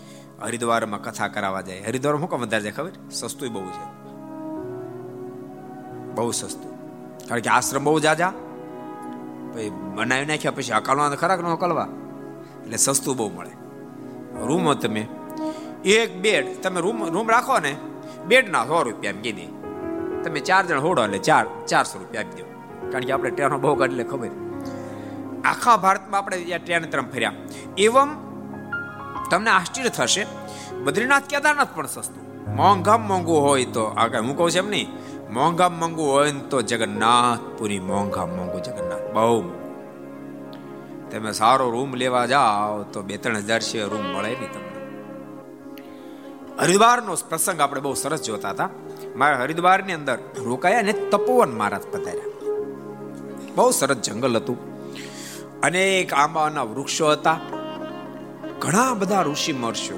હરિદ્વારમાં 0.41 1.01
કથા 1.01 1.27
કરાવવા 1.27 1.61
જાય. 1.61 1.83
હરિદ્વાર 1.87 2.17
શું 2.17 2.29
કામ 2.29 2.41
વધારે 2.41 2.63
જાય 2.63 2.71
ખબર? 2.71 2.91
સસ્તું 3.11 3.53
બહુ 3.53 3.65
છે. 3.65 4.07
બહુ 6.15 6.31
સસ્તું. 6.31 6.77
કારણ 7.27 7.41
કે 7.41 7.49
આશ્રમ 7.49 7.83
બહુ 7.83 7.99
જાજા. 7.99 8.33
પછી 9.53 9.69
બનાવી 9.69 10.25
નાખ્યા 10.25 10.51
પછી 10.51 10.71
અકાલવા 10.71 11.09
ખરાક 11.09 11.39
ન 11.39 11.47
અકાલવા. 11.47 11.87
એટલે 12.67 12.77
સસ્તું 12.77 13.17
બહુ 13.17 13.29
મળે. 13.29 13.53
રૂમો 14.45 14.73
તમે, 14.73 15.03
એક 15.85 16.11
બેડ, 16.21 16.47
તમે 16.63 16.79
રૂમ 16.81 17.05
રૂમ 17.09 17.29
રાખો 17.29 17.59
ને 17.59 17.75
બેડ 18.27 18.49
ના 18.49 18.65
સો 18.65 18.83
રૂપિયા 18.83 19.11
એમ 19.11 19.21
કીધી. 19.21 19.49
તમે 20.23 20.39
ચાર 20.39 20.63
જણ 20.67 20.79
હોડો 20.79 21.03
એટલે 21.03 21.17
ચાર, 21.17 21.45
ચારસો 21.67 21.99
રૂપિયા 21.99 22.21
આપી 22.21 22.41
દો. 22.41 22.47
કારણ 22.91 23.05
કે 23.05 23.11
આપણે 23.11 23.29
ટ્રેનો 23.29 23.57
બહુ 23.57 23.75
કાઢી 23.75 24.03
ખબર. 24.03 24.31
આખા 25.45 25.77
ભારતમાં 25.77 26.21
આપણે 26.21 26.57
ટ્રેન 26.65 26.89
ત્રણ 26.89 27.09
ફર્યા. 27.13 27.33
એવમ 27.77 28.09
તમને 29.31 29.49
આશ્ચર્ય 29.49 29.89
થશે, 29.89 30.23
બદ્રીનાથ 30.83 31.27
કેદારનાથ 31.29 31.75
પણ 31.75 31.87
સસ્તું. 31.87 32.23
મોંઘામ 32.55 33.07
મોંઘું 33.07 33.39
હોય 33.41 33.65
તો 33.65 33.83
આગળ 33.85 34.21
હું 34.21 34.37
કહું 34.37 34.51
છું 34.51 34.57
એમ 34.57 34.69
નહીં. 34.69 34.89
મોંઘામ 35.33 35.79
મોંઘું 35.79 36.11
હોય 36.11 36.31
ને 36.31 36.39
તો 36.39 36.61
જગન્નાથ 36.61 37.39
પુરી 37.57 37.79
મોંઘામ 37.79 38.29
મોંઘું 38.29 38.61
જગન્નાથ. 38.63 39.05
બહુ 39.13 39.66
તમે 41.11 41.31
સારો 41.31 41.71
રૂમ 41.71 41.93
લેવા 41.93 42.25
જાઓ 42.25 42.83
તો 42.83 43.01
બે 43.01 43.17
ત્રણ 43.17 43.37
હજાર 43.37 43.61
છે 43.61 43.83
રૂમ 43.83 44.05
મળે 44.05 44.29
નહીં 44.29 44.53
તમને. 44.53 44.67
હરિદ્વારનો 46.59 47.15
પ્રસંગ 47.29 47.61
આપણે 47.61 47.81
બહુ 47.81 47.93
સરસ 47.93 48.21
જોતા 48.21 48.49
હતા. 48.49 48.69
મારા 49.15 49.37
હરિદ્વારની 49.37 49.93
અંદર 49.93 50.17
રોકાયા 50.35 50.81
ને 50.81 50.93
તપોવન 50.93 51.57
મહારાજ 51.57 51.81
પધાર્યા. 51.81 52.23
બહુ 53.55 53.71
સરસ 53.71 53.97
જંગલ 53.97 54.35
હતું. 54.35 54.57
અનેક 55.61 56.13
આંબાના 56.13 56.63
વૃક્ષો 56.63 57.11
હતા. 57.11 57.39
ઘણા 58.59 58.93
બધા 58.93 59.21
ઋષિ 59.21 59.53
મહર્ષિઓ 59.53 59.97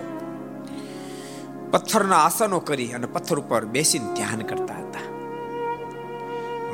પથ્થરના 1.71 2.17
આસનો 2.17 2.59
કરી 2.59 2.91
અને 2.91 3.07
પથ્થર 3.07 3.39
ઉપર 3.39 3.65
બેસીને 3.65 4.13
ધ્યાન 4.13 4.41
કરતા 4.41 4.73
હતા. 4.73 4.99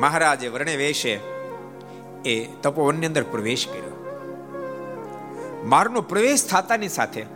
મહારાજે 0.00 0.48
વર્ણે 0.48 0.76
વેશે 0.76 1.20
એ 2.24 2.48
તપોવનની 2.62 3.06
અંદર 3.06 3.22
પ્રવેશ 3.22 3.66
કર્યો. 3.68 3.95
મારનો 5.66 6.00
પ્રવેશ 6.00 6.46
થતાની 6.46 6.88
સાથે. 6.88 7.26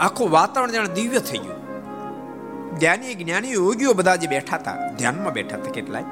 આખું 0.00 0.30
વાતાવરણ 0.30 0.70
જાણે 0.70 0.94
દિવ્ય 0.94 1.18
થઈ 1.18 1.38
ગયું. 1.38 1.62
જ્ઞાની 2.78 3.14
જ્ઞાની 3.14 3.52
યોગીઓ 3.52 3.92
બધા 3.92 4.16
જે 4.16 4.26
બેઠા 4.26 4.56
હતા, 4.56 4.92
ધ્યાનમાં 4.98 5.32
બેઠા 5.32 5.56
હતા 5.56 5.70
કેટલાય, 5.70 6.04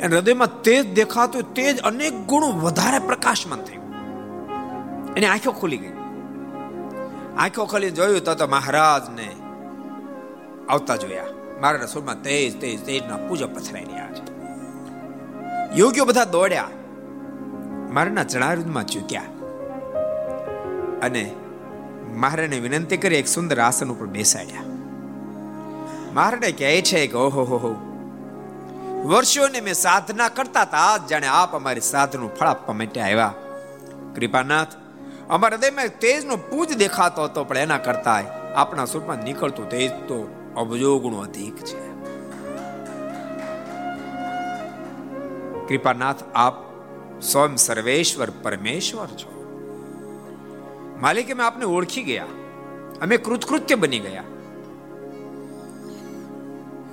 એને 0.00 0.16
હૃદયમાં 0.16 0.62
તેજ 0.62 0.94
દેખાતું 0.94 1.54
તેજ 1.54 1.80
અનેક 1.80 2.12
ગુણો 2.12 2.46
વધારે 2.46 2.98
પ્રકાશમાન 2.98 3.60
થયું. 3.60 3.84
એની 5.14 5.26
આંખો 5.26 5.52
ખુલી 5.52 5.76
ગઈ. 5.76 5.92
આંખો 7.36 7.66
ખોલી 7.66 7.90
જોયું 7.90 8.20
તો 8.20 8.34
તો 8.34 8.46
મહારાજને 8.46 9.36
આવતા 10.68 10.96
જોયા. 10.96 11.24
મારા 11.60 11.78
રસોડમાં 11.78 12.22
તેજ 12.22 12.60
તેજ 12.60 12.86
તેજના 12.86 13.16
પૂજા 13.16 13.46
પથરાઈ 13.46 13.84
રહ્યા 13.84 14.08
છે. 14.08 14.24
યોગીઓ 15.76 16.04
બધા 16.04 16.24
દોડ્યા. 16.24 16.68
મારાના 17.92 18.24
ચણારૂદમાં 18.24 18.86
ચૂક્યા. 18.86 19.22
અને 21.02 21.32
મહારાજને 22.14 22.58
વિનંતી 22.58 22.96
કરી 22.96 23.16
એક 23.16 23.28
સુંદર 23.28 23.60
આસન 23.60 23.90
ઉપર 23.90 24.06
બેસાડ્યા. 24.06 24.62
મહારાજે 26.12 26.52
કહે 26.52 26.82
છે 26.82 27.06
કે, 27.06 27.16
ઓહો, 27.16 27.42
હો 27.42 27.56
હો. 27.56 27.74
વર્ષોને 29.08 29.60
મેં 29.60 29.74
સાધના 29.74 30.28
કરતા 30.28 30.62
હતા, 30.62 31.06
જાણે 31.10 31.26
આપ 31.26 31.56
અમારી 31.56 31.80
સાધનું 31.80 32.34
ફળ 32.34 32.46
આપવા 32.46 32.74
માટે 32.74 33.00
આવ્યા. 33.00 33.34
કૃપાનાથ, 34.14 34.66
અમારા 35.28 35.56
હૃદયમાં 35.56 35.88
તેજનો 35.88 36.36
પૂજ 36.36 36.76
દેખાતો 36.76 37.24
હતો, 37.24 37.44
પણ 37.44 37.56
એના 37.56 37.78
કરતા 37.78 38.20
આપણા 38.54 38.84
સ્વરૂપમાં 38.84 39.16
નીકળતું 39.16 39.68
તેજ 39.68 39.90
તો 39.90 40.34
અબજો 40.56 40.98
અધિક 40.98 41.56
છે. 41.56 41.88
કૃપાનાથ, 45.68 46.16
આપ 46.34 46.54
સ્વયં 47.20 47.56
સર્વેશ્વર 47.56 48.30
પરમેશ્વર 48.42 49.06
છો. 49.06 49.37
માલિક 51.00 51.32
અમે 51.32 51.44
આપને 51.44 51.64
ઓળખી 51.64 52.02
ગયા. 52.02 52.26
અમે 53.02 53.16
કૃતકૃત્ય 53.16 53.74
બની 53.74 53.98
ગયા. 53.98 54.24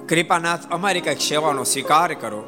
કૃપાનાથ, 0.10 0.60
અમારી 0.72 1.02
કંઈક 1.02 1.22
સેવાનો 1.22 1.64
સ્વીકાર 1.64 2.14
કરો. 2.14 2.44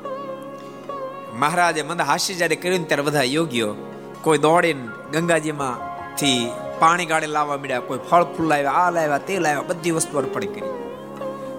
મહારાજે 1.34 1.84
મંદ 1.84 2.02
હાસ્ય 2.02 2.34
જ્યારે 2.34 2.56
કર્યું 2.56 2.88
ત્યારે 2.88 3.04
બધા 3.04 3.24
યોગ્યો 3.24 3.76
કોઈ 4.22 4.38
દોડીને 4.38 4.88
ગંગાજીમાં 5.12 5.98
થી 6.16 6.52
પાણી 6.80 7.06
ગાળે 7.06 7.28
લાવવા 7.28 7.58
મળ્યા 7.58 7.80
કોઈ 7.80 8.00
ફળ 8.10 8.24
ફૂલ 8.24 8.48
લાવ્યા, 8.48 8.72
આ 8.72 8.92
લાવ્યા, 8.92 9.18
તે 9.18 9.40
લાવ્યા, 9.40 9.62
બધી 9.62 9.92
વસ્તુ 9.92 10.18
અર્પણ 10.18 10.42
કરી. 10.42 10.62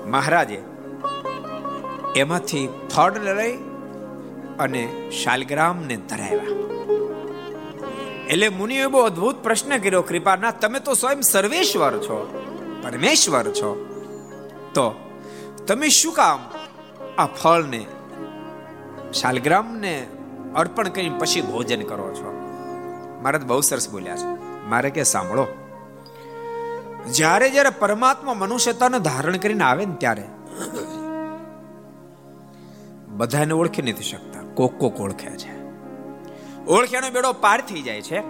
મહારાજે 0.06 0.62
એમાંથી 2.16 2.68
ફળ 2.96 3.12
લઈ 3.12 3.56
અને 4.58 5.10
શાલગ્રામને 5.10 5.96
ધરાવ્યા. 5.96 6.77
એટલે 8.28 8.48
મુનિએ 8.48 8.86
બહુ 8.86 9.00
અદ્ભુત 9.00 9.42
પ્રશ્ન 9.42 9.76
કર્યો, 9.76 10.02
કૃપાનાથ, 10.02 10.60
તમે 10.60 10.80
તો 10.80 10.94
સ્વયં 10.94 11.20
સર્વેશ્વર 11.22 11.94
છો, 11.98 12.16
પરમેશ્વર 12.82 13.46
છો. 13.50 13.70
તો 14.74 14.86
તમે 15.66 15.88
શું 15.88 16.14
કામ 16.14 16.40
આ 17.18 17.26
ફળને, 17.26 17.82
શાલગ્રામને 19.12 20.06
અર્પણ 20.54 20.88
કરીને 20.88 21.18
પછી 21.18 21.40
ભોજન 21.42 21.82
કરો 21.82 22.10
છો? 22.14 22.30
મારે 23.22 23.38
બહુ 23.38 23.60
સરસ 23.60 23.88
બોલ્યા 23.90 24.16
છે. 24.16 24.28
મારે 24.68 24.90
કે 24.90 25.02
સાંભળો, 25.02 25.46
જ્યારે 27.12 27.50
જ્યારે 27.50 27.70
પરમાત્મા 27.78 28.34
મનુષ્યતાને 28.34 28.98
ધારણ 28.98 29.36
કરીને 29.36 29.64
આવે 29.64 29.84
ને 29.86 29.94
ત્યારે 29.94 30.26
બધાને 33.08 33.52
ઓળખી 33.52 33.82
નથી 33.82 34.02
શકતા, 34.02 34.42
કોક 34.54 34.78
કોક 34.78 35.00
ઓળખે 35.00 35.36
છે. 35.36 35.57
ઓળખ્યાનો 36.68 37.10
બેડો 37.10 37.32
પાર 37.32 37.60
થઈ 37.60 37.82
જાય 37.82 38.02
છે. 38.02 38.20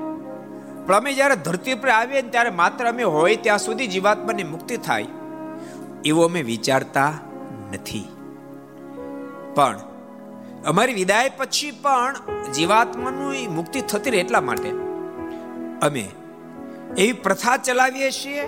પણ 0.87 0.95
અમે 0.95 1.13
જ્યારે 1.13 1.37
ધરતી 1.37 1.75
પર 1.75 1.89
આવીએ 1.89 2.23
ને 2.23 2.29
ત્યારે 2.29 2.51
માત્ર 2.51 2.89
અમે 2.89 3.03
હોય 3.03 3.37
ત્યાં 3.37 3.59
સુધી 3.59 3.87
જીવાત્માની 3.87 4.45
મુક્તિ 4.45 4.77
થાય. 4.77 5.07
એવો 6.05 6.23
અમે 6.23 6.43
વિચારતા 6.43 7.09
નથી. 7.73 8.05
પણ 9.55 9.81
અમારી 10.67 10.95
વિદાય 10.95 11.29
પછી 11.29 11.71
પણ 11.71 12.17
જીવાત્માનું 12.53 13.55
મુક્તિ 13.55 13.81
થતી 13.81 14.11
રહે 14.11 14.21
એટલા 14.21 14.41
માટે. 14.41 14.71
અમે 15.83 16.05
એવી 16.99 17.13
પ્રથા 17.13 17.57
ચલાવીએ 17.57 18.11
છીએ 18.11 18.47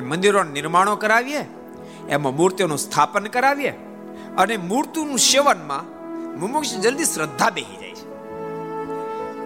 મંદિરોના 0.00 0.50
નિર્માણો 0.50 0.96
કરાવીએ, 0.96 1.42
એમાં 2.08 2.36
મૂર્તિઓનું 2.36 2.78
સ્થાપન 2.78 3.24
કરાવીએ 3.26 3.72
અને 4.38 4.56
મૂર્તિનું 4.56 5.18
સેવનમાં 5.18 5.82
મુમુક્ષ 6.40 6.76
જલ્દી 6.76 7.04
શ્રદ્ધા 7.04 7.50
બેહી 7.50 7.76
જાય. 7.76 7.83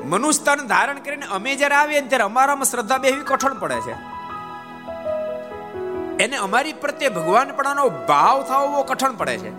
છે 0.09 0.15
મનુષ્યતાને 0.15 0.63
ધારણ 0.63 0.99
કરીને 0.99 1.27
અમે 1.27 1.57
જ્યારે 1.57 1.75
આવીએ 1.75 2.01
ત્યારે 2.01 2.25
અમારામાં 2.25 2.65
શ્રદ્ધા 2.65 2.99
બેહવી 2.99 3.23
કઠણ 3.25 3.59
પડે 3.59 3.81
છે. 3.81 3.95
એને 6.25 6.37
અમારી 6.37 6.73
પ્રત્યે 6.73 7.09
ભગવાન 7.09 7.49
પણાનો 7.57 7.89
ભાવ 7.89 8.43
થવો 8.43 8.83
કઠણ 8.83 9.13
પડે 9.13 9.37
છે. 9.39 9.51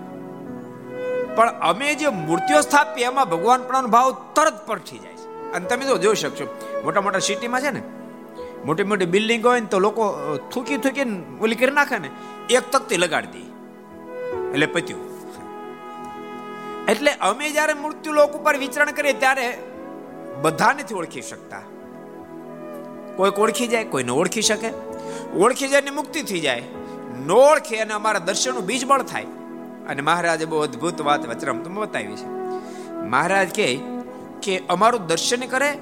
પણ 1.36 1.50
અમે 1.62 1.96
જે 1.96 2.08
મૂર્તિઓ 2.08 2.62
સ્થાપીએ 2.62 3.06
એમાં 3.06 3.30
ભગવાન 3.30 3.62
પણાનો 3.68 3.88
ભાવ 3.88 4.10
તરત 4.36 4.68
પરથી 4.68 4.98
જાય 4.98 5.14
છે. 5.14 5.54
અને 5.54 5.66
તમે 5.66 5.86
તો 5.86 5.98
જોઈ 5.98 6.16
શકશો, 6.16 6.46
મોટા 6.84 7.02
મોટા 7.02 7.20
સિટીમાં 7.20 7.62
છે 7.62 7.72
ને, 7.72 7.82
મોટી 8.66 8.84
મોટી 8.84 9.06
બિલ્ડિંગ 9.06 9.46
હોય 9.46 9.60
ને 9.60 9.68
તો 9.68 9.80
લોકો 9.80 10.04
થૂકી 10.54 10.78
થૂકીને 10.78 11.24
ઓલી 11.42 11.56
કરી 11.56 11.72
નાખે 11.72 11.98
ને, 11.98 12.10
એક 12.50 12.72
તકતી 12.72 12.98
લગાડી 12.98 13.28
દે. 13.28 13.42
એટલે 14.54 14.66
પત્યું. 14.66 15.02
એટલે 16.88 17.12
અમે 17.12 17.50
જ્યારે 17.50 17.74
મૃત્યુ 17.74 18.14
લોક 18.14 18.34
ઉપર 18.34 18.58
વિચરણ 18.58 18.92
કરીએ 18.92 19.14
ત્યારે 19.14 19.48
બધા 20.42 20.74
નથી 20.74 20.96
ઓળખી 20.96 21.22
શકતા. 21.22 21.62
કોઈક 23.16 23.40
ઓળખી 23.40 23.68
જાય, 23.68 23.84
કોઈને 23.84 24.12
ઓળખી 24.12 24.42
શકે. 24.42 24.70
ઓળખી 25.38 25.68
જાય 25.68 25.82
ને 25.82 25.92
મુક્તિ 25.92 26.22
થઈ 26.22 26.40
જાય. 26.40 26.64
ન 27.26 27.32
ઓળખે 27.32 27.78
અને 27.78 27.94
અમારા 27.94 28.20
દર્શનનું 28.20 28.66
બીજ 28.66 28.86
બળ 28.86 29.02
થાય. 29.02 29.24
અને 29.90 30.02
મહારાજે 30.02 30.46
બહુ 30.46 30.60
અદ્ભુત 30.60 31.02
વાત 31.02 31.30
વચરામૃતમાં 31.30 31.78
બતાવી 31.78 32.16
છે. 32.16 32.26
મહારાજ 32.94 33.56
કહે 33.56 33.80
કે 34.44 34.64
અમારું 34.70 35.08
દર્શન 35.08 35.40
કરે 35.40 35.78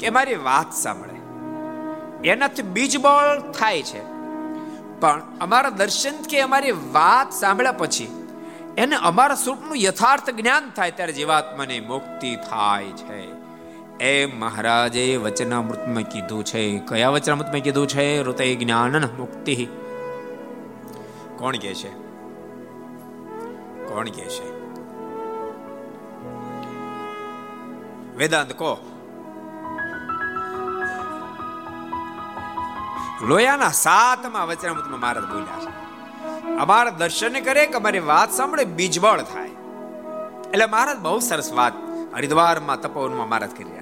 કે 0.00 0.10
મારી 0.10 0.34
વાત 0.34 0.72
સાંભળે. 0.72 1.12
એનાથી 2.28 2.62
બીજ 2.62 2.98
બળ 2.98 3.52
થાય 3.52 3.82
છે. 3.82 4.04
પણ 5.00 5.22
અમારા 5.40 5.70
દર્શન 5.70 6.22
કે 6.22 6.40
અમારી 6.40 6.70
વાત 6.70 7.32
સાંભળ્યા 7.32 7.72
પછી 7.72 8.28
એને 8.78 8.96
અમારા 8.96 9.34
સ્વરૂપનું 9.34 9.76
યથાર્થ 9.76 10.30
જ્ઞાન 10.30 10.70
થાય 10.70 10.90
ત્યારે 10.90 11.12
જીવાત્માને 11.12 11.80
મુક્તિ 11.80 12.36
થાય 12.36 12.84
છે. 12.84 13.41
એ 14.02 14.26
મહારાજે 14.26 15.16
વચનામૃતમાં 15.16 16.02
કીધું 16.02 16.44
છે. 16.44 16.78
કયા 16.78 17.08
વચનામૃતમાં 17.08 17.60
કીધું 17.60 17.88
છે? 17.88 18.22
ઋતે 18.22 18.54
જ્ઞાન 18.54 19.08
મુક્તિ. 19.18 19.68
કોણ 21.36 21.56
કે 21.56 21.74
છે? 21.74 21.88
કોણ 23.88 24.04
કે 24.04 24.24
છે? 24.24 24.62
વેદાંત 28.16 28.52
કો 28.52 28.88
લોયાના 33.22 33.68
સાતમાં 33.68 34.46
વચનામૃતમાં 34.46 35.00
મહારાજ 35.00 35.24
બોલ્યા 35.24 35.60
છે. 35.60 35.82
અમારા 36.56 36.90
દર્શન 36.90 37.40
કરે 37.40 37.66
કે 37.66 37.72
અમારી 37.72 37.98
વાત 37.98 38.32
સાંભળે, 38.32 38.64
બીજબળ 38.64 39.22
થાય. 39.22 39.48
એટલે 40.52 40.66
મહારાજ 40.66 40.98
બહુ 40.98 41.18
સરસ 41.18 41.52
વાત 41.52 41.72
હરિદ્વારમાં, 42.14 42.80
તપોવનમાં 42.80 43.28
મહારાજ 43.28 43.50
કરી 43.50 43.64
રહ્યા 43.64 43.81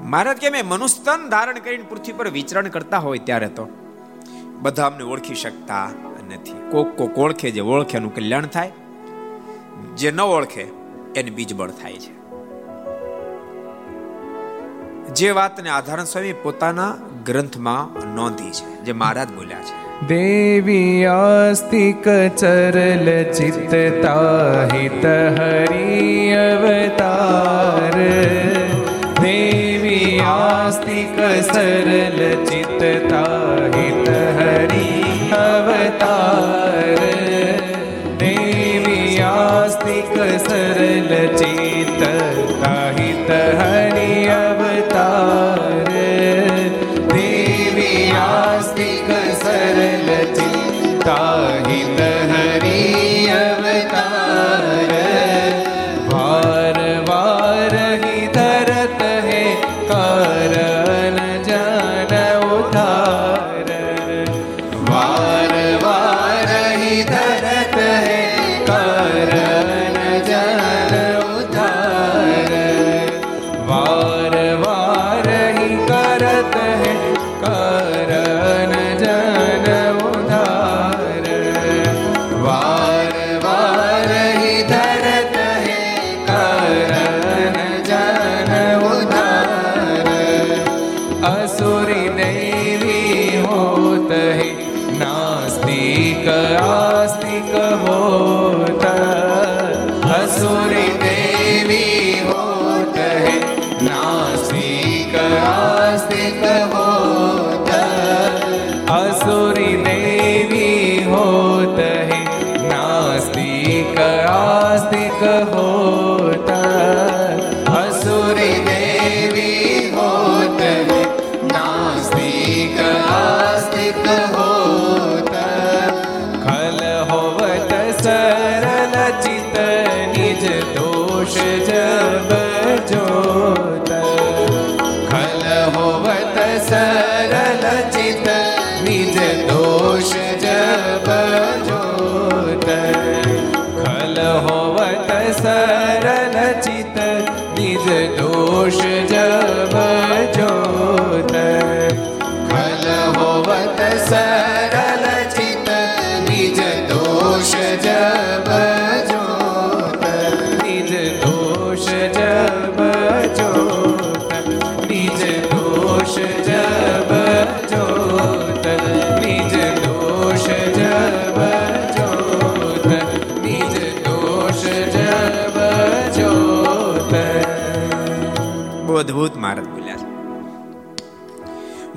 મહારાજ 0.00 0.36
કે 0.36 0.50
મેં 0.50 0.66
મનુસ્તન 0.66 1.28
ધારણ 1.28 1.58
કરીને 1.58 1.84
પૃથ્વી 1.88 2.12
પર 2.12 2.28
વિચરણ 2.28 2.68
કરતા 2.68 2.98
હોય 2.98 3.18
ત્યારે 3.18 3.48
તો 3.48 3.68
બધા 4.60 4.86
અમને 4.86 5.04
ઓળખી 5.04 5.34
શકતા 5.34 5.90
નથી. 6.34 6.70
કોક 6.70 6.96
કોક 6.96 7.18
ઓળખે 7.18 7.50
જે 7.50 7.60
ઓળખે 7.60 7.98
એનું 7.98 8.14
કલ્યાણ 8.14 8.46
થાય. 8.46 8.72
જે 9.96 10.10
ન 10.10 10.20
ઓળખે 10.20 10.66
એને 11.16 11.30
બીજબળ 11.30 11.70
થાય 11.70 11.92
છે. 11.92 12.18
જે 15.14 15.30
વાતને 15.30 15.70
આધારણ 15.70 16.04
સ્વામી 16.04 16.32
પોતાના 16.32 16.94
ગ્રંથમાં 17.24 18.14
નોંધી 18.14 18.50
છે, 18.50 18.84
જે 18.84 18.92
મહારાજ 18.92 19.28
બોલ્યા 19.28 19.58
છે. 19.58 20.06
દેવી 20.06 21.06
આસ્તિક 21.06 22.08
ચરલ 22.36 23.32
ચિત્તા 23.32 24.64
હિત 24.64 25.06
હરિ 25.06 26.30
અવતાર. 26.30 28.67
देवी 30.27 30.27
आस्तिक 30.27 31.15
सरल 31.47 32.17
चित्ता 32.45 33.21
हित 33.75 34.09
हरि 34.37 35.29
अवतार 35.37 36.99
देवी 38.23 39.17
आस्तिक 39.27 40.17
सरल 40.47 41.11
चित्ता 41.37 42.73
हित 42.99 43.31
हरि 43.61 44.27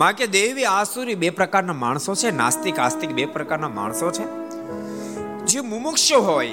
માં 0.02 0.16
કે 0.16 0.28
દેવી 0.28 0.66
આસુરી 0.66 1.16
બે 1.16 1.30
પ્રકારના 1.30 1.74
માણસો 1.74 2.16
છે, 2.16 2.32
નાસ્તિક, 2.32 2.80
આસ્તિક 2.80 3.10
બે 3.10 3.26
પ્રકારના 3.26 3.70
માણસો 3.70 4.12
છે. 4.12 4.24
જે 5.46 5.60
મુમુક્ષ 5.60 6.14
હોય, 6.14 6.52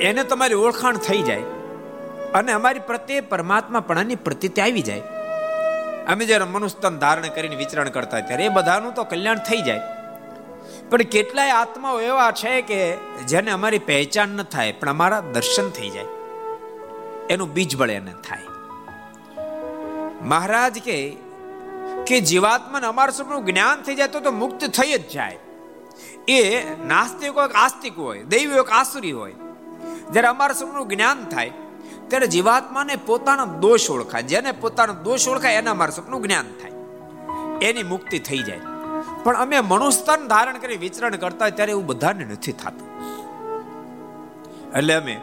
એને 0.00 0.24
તમારી 0.24 0.54
ઓળખાણ 0.54 0.96
થઈ 0.96 1.22
જાય. 1.22 1.40
અને 2.34 2.52
અમારી 2.52 2.80
પ્રત્યે 2.86 3.20
પરમાત્મા 3.20 3.58
પરમાત્માપણાની 3.58 4.14
પ્રતિતિ 4.14 4.60
આવી 4.60 4.82
જાય. 4.82 5.00
અમે 6.08 6.26
જ્યારે 6.26 6.44
મનુસ્તન 6.44 6.98
ધારણ 6.98 7.28
કરીને 7.28 7.56
વિચરણ 7.56 7.88
કરતા 7.88 8.20
ત્યારે 8.20 8.44
એ 8.44 8.48
બધાનું 8.48 8.94
તો 8.94 9.04
કલ્યાણ 9.04 9.38
થઈ 9.38 9.62
જાય. 9.62 9.80
પણ 10.90 11.02
કેટલાય 11.02 11.50
આત્માઓ 11.50 12.00
એવા 12.00 12.30
છે 12.30 12.60
કે 12.62 12.96
જેને 13.26 13.50
અમારી 13.50 13.78
પહેચાન 13.78 14.28
ન 14.28 14.42
થાય, 14.42 14.72
પણ 14.72 14.90
અમારા 14.90 15.20
દર્શન 15.20 15.70
થઈ 15.70 15.90
જાય. 15.90 16.04
એનું 17.30 17.52
બીજ 17.52 17.76
બળે 17.76 17.94
એને 17.94 18.12
થાય. 18.28 18.42
મહારાજ 20.22 20.78
કે 20.78 21.29
કે 22.10 22.20
જીવાત્માને 22.20 22.86
અમારા 22.86 23.16
સ્વરૂપનું 23.16 23.46
જ્ઞાન 23.46 23.86
થઈ 23.86 23.96
જાય 24.00 24.12
તો 24.14 24.20
તો 24.20 24.32
મુક્ત 24.32 24.64
થઈ 24.78 24.92
જ 24.92 25.02
જાય. 25.14 25.38
એ 26.28 26.40
નાસ્તિક 26.86 27.36
હોય 27.36 27.48
આસ્તિક 27.54 27.98
હોય, 27.98 28.22
દૈવી 28.22 28.52
હોય 28.52 28.64
આસુરી 28.72 29.12
હોય, 29.12 29.34
જ્યારે 30.12 30.28
અમારા 30.28 30.52
સ્વરૂપનું 30.52 30.88
જ્ઞાન 30.88 31.24
થાય, 31.24 31.52
ત્યારે 32.08 32.26
જીવાત્માને 32.26 32.94
પોતાનો 33.06 33.44
દોષ 33.60 33.90
ઓળખાય. 33.90 34.22
જેને 34.22 34.52
પોતાનો 34.52 34.94
દોષ 35.02 35.28
ઓળખાય, 35.28 35.54
એના 35.54 35.70
અમારા 35.70 35.90
સ્વરૂપનું 35.90 36.22
જ્ઞાન 36.22 36.48
થાય. 36.60 36.74
એની 37.62 37.82
મુક્તિ 37.82 38.18
થઈ 38.18 38.42
જાય. 38.42 38.62
પણ 39.24 39.36
અમે 39.36 39.60
મનુસ્તન 39.60 40.28
ધારણ 40.28 40.58
કરી 40.58 40.76
વિચરણ 40.76 41.16
કરતા 41.16 41.50
ત્યારે 41.50 41.72
એવું 41.72 41.86
બધાને 41.86 42.24
નથી 42.24 42.52
થતું. 42.52 42.88
એટલે 44.76 44.94
અમે 44.94 45.14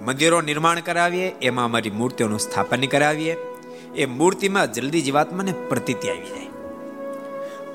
મંદિરો 0.00 0.40
નિર્માણ 0.40 0.80
કરાવીએ, 0.80 1.28
એમાં 1.42 1.64
અમારી 1.64 1.90
મૂર્તિઓનું 1.90 2.40
સ્થાપન 2.40 2.86
કરાવીએ 2.86 3.34
એ 3.94 4.06
મૂર્તિમાં 4.06 4.72
જલ્દી 4.72 5.02
જીવાત્માને 5.02 5.52
પ્રતીતિ 5.52 6.10
આવી 6.10 6.30
જાય. 6.30 6.50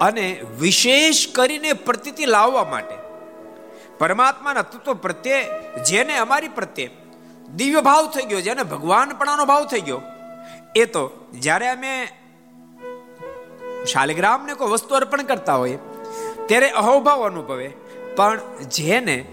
અને 0.02 0.26
વિશેષ 0.60 1.28
કરીને 1.28 1.74
પ્રતીતિ 1.74 2.26
લાવવા 2.26 2.64
માટે 2.64 2.98
પરમાત્માના 4.00 4.62
તત્વ 4.62 4.94
પ્રત્યે 4.94 5.42
જેને 5.84 6.18
અમારી 6.18 6.48
પ્રત્યે 6.48 6.90
દિવ્ય 7.56 7.82
ભાવ 7.82 8.08
થઈ 8.08 8.26
ગયો, 8.26 8.40
જેને 8.40 8.64
ભગવાનપણાનો 8.64 9.46
ભાવ 9.46 9.66
થઈ 9.66 9.82
ગયો, 9.82 10.02
એ 10.76 10.86
તો 10.86 11.30
જ્યારે 11.40 11.70
અમે 11.70 12.08
શાલિગ્રામને 13.86 14.54
કોઈ 14.54 14.68
વસ્તુ 14.68 14.96
અર્પણ 14.96 15.24
કરતા 15.24 15.56
હોઈએ, 15.56 15.80
ત્યારે 16.46 16.70
અહોભાવ 16.70 17.28
અનુભવે, 17.28 17.70
પણ 18.16 18.40
જેને 18.70 19.26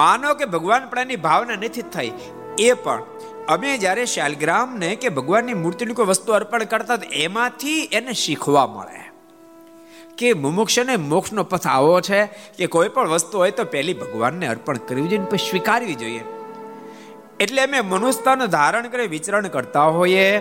માનો 0.00 0.34
કે 0.34 0.44
ભગવાનપણાની 0.44 1.16
ભાવના 1.16 1.54
નથી 1.54 1.82
થઈ, 1.82 2.12
એ 2.58 2.72
પણ 2.72 3.02
અમે 3.48 3.78
જ્યારે 3.78 4.06
શાલગ્રામને 4.06 4.96
કે 4.96 5.08
ભગવાનની 5.08 5.54
મૂર્તિની 5.54 5.94
કોઈ 5.94 6.06
વસ્તુ 6.06 6.32
અર્પણ 6.32 6.64
કરતા 6.64 6.98
એમાંથી 7.12 7.84
એને 7.84 8.12
શીખવા 8.12 8.66
મળે. 8.66 9.10
કે 10.18 10.32
મુમુક્ષને 10.32 10.96
મોક્ષનો 10.96 11.44
પથ 11.44 11.66
આવો 11.66 12.00
છે 12.00 12.26
કે 12.26 12.66
કોઈ 12.66 12.88
પણ 12.88 13.08
વસ્તુ 13.08 13.38
હોય 13.38 13.50
તો 13.50 13.64
પહેલી 13.64 13.94
ભગવાનને 13.94 14.46
અર્પણ 14.46 14.76
કરવી 14.76 15.08
જોઈએ 15.08 15.22
પછી 15.22 15.36
સ્વીકારવી 15.36 15.94
જોઈએ. 15.94 16.20
એટલે 17.40 17.62
અમે 17.62 17.80
મનુષ્યતાનું 17.80 18.48
ધારણ 18.48 18.88
કરી 18.88 19.06
વિચરણ 19.06 19.48
કરતા 19.48 19.82
હોઈએ. 19.82 20.38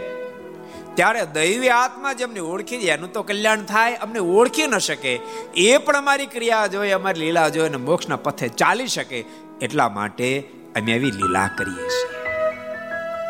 ત્યારે 0.93 1.25
દૈવી 1.25 1.69
આત્મા 1.69 2.13
જેમને 2.13 2.39
ઓળખી 2.39 2.77
જાય, 2.77 2.95
એનું 2.95 3.13
તો 3.13 3.23
કલ્યાણ 3.23 3.61
થાય, 3.61 3.95
અમને 3.95 4.19
ઓળખી 4.19 4.67
ન 4.67 4.77
શકે. 4.77 5.19
એ 5.55 5.77
પણ 5.77 5.97
અમારી 5.97 6.25
ક્રિયા 6.25 6.67
જોઈએ 6.67 6.91
અમારી 6.91 7.19
લીલા 7.19 7.49
જોઈએ 7.49 7.67
અને 7.67 7.77
મોક્ષના 7.77 8.15
પથે 8.15 8.47
ચાલી 8.47 8.87
શકે. 8.87 9.25
એટલા 9.61 9.89
માટે 9.89 10.39
અમે 10.75 10.93
આવી 10.93 11.11
લીલા 11.11 11.49
કરીએ 11.57 11.89
છીએ. 11.89 12.24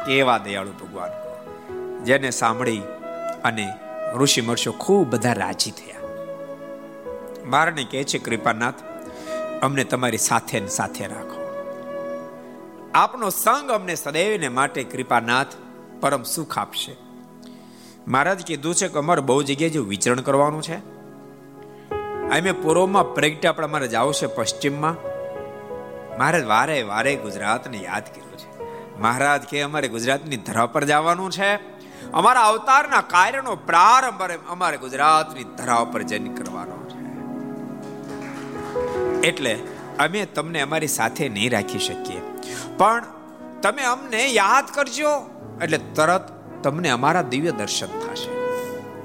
કેવા 0.05 0.37
દયાળુ 0.37 0.71
ભગવાન 0.71 1.09
જેને 2.03 2.29
સાંભળી 2.29 2.81
અને 3.43 3.73
ઋષિ 4.15 4.41
મર્ષો 4.41 4.71
ખૂબ 4.71 5.07
બધા 5.07 5.33
રાજી 5.33 5.71
થયા. 5.71 5.95
મારને 7.45 7.83
કહે 7.83 8.03
છે, 8.03 8.17
કૃપાનાથ, 8.17 8.73
અમને 9.61 9.83
તમારી 9.83 10.17
સાથે 10.17 10.67
સાથે 10.67 11.07
રાખો. 11.07 11.41
આપનો 12.93 13.29
સંગ 13.29 13.71
અમને 13.71 13.95
સદૈવને 13.95 14.47
માટે 14.47 14.83
કૃપાનાથ 14.83 15.47
પરમ 16.01 16.23
સુખ 16.23 16.57
આપશે. 16.57 16.95
મહારાજ 18.07 18.45
કીધું 18.45 18.75
છે 18.75 18.87
કે 18.87 18.93
અમારે 18.93 19.21
બહુ 19.21 19.43
જગ્યાએ 19.43 19.69
જે 19.69 19.79
વિચરણ 19.79 20.21
કરવાનું 20.21 20.61
છે. 20.61 20.77
અમે 22.39 22.51
પૂર્વમાં 22.51 23.13
પ્રગટ્યા, 23.13 23.51
પણ 23.51 23.63
અમારે 23.63 23.87
જવું 23.87 24.13
છે 24.13 24.27
પશ્ચિમમાં. 24.27 24.95
મહારાજ, 26.17 26.43
વારે 26.43 26.81
વારે 26.81 27.15
ગુજરાતને 27.15 27.77
યાદ 27.77 28.03
કર્યું. 28.05 28.24
મહારાજ 28.99 29.41
કે 29.41 29.61
અમારે 29.61 29.87
ગુજરાતની 29.87 30.37
ધરા 30.37 30.65
પર 30.65 30.83
જવાનું 30.83 31.31
છે. 31.31 31.55
અમારા 32.13 32.41
અવતારના 32.41 33.01
કાર્યનો 33.01 33.55
પ્રારંભ 33.55 34.21
અમારે 34.49 34.77
ગુજરાતની 34.77 35.43
ધરા 35.43 35.83
પર 35.83 36.01
જઈને 36.01 36.29
કરવાનો 36.29 36.89
છે. 36.89 37.05
એટલે 39.27 39.59
અમે 39.99 40.25
તમને 40.25 40.61
અમારી 40.61 40.87
સાથે 40.87 41.29
નહીં 41.29 41.51
રાખી 41.51 41.79
શકીએ. 41.79 42.21
પણ 42.77 43.03
તમે 43.61 43.83
અમને 43.83 44.27
યાદ 44.27 44.65
કરજો, 44.73 45.29
એટલે 45.61 45.79
તરત 45.95 46.31
તમને 46.63 46.89
અમારા 46.89 47.21
દિવ્ય 47.21 47.51
દર્શન 47.51 47.87
થશે. 47.87 48.29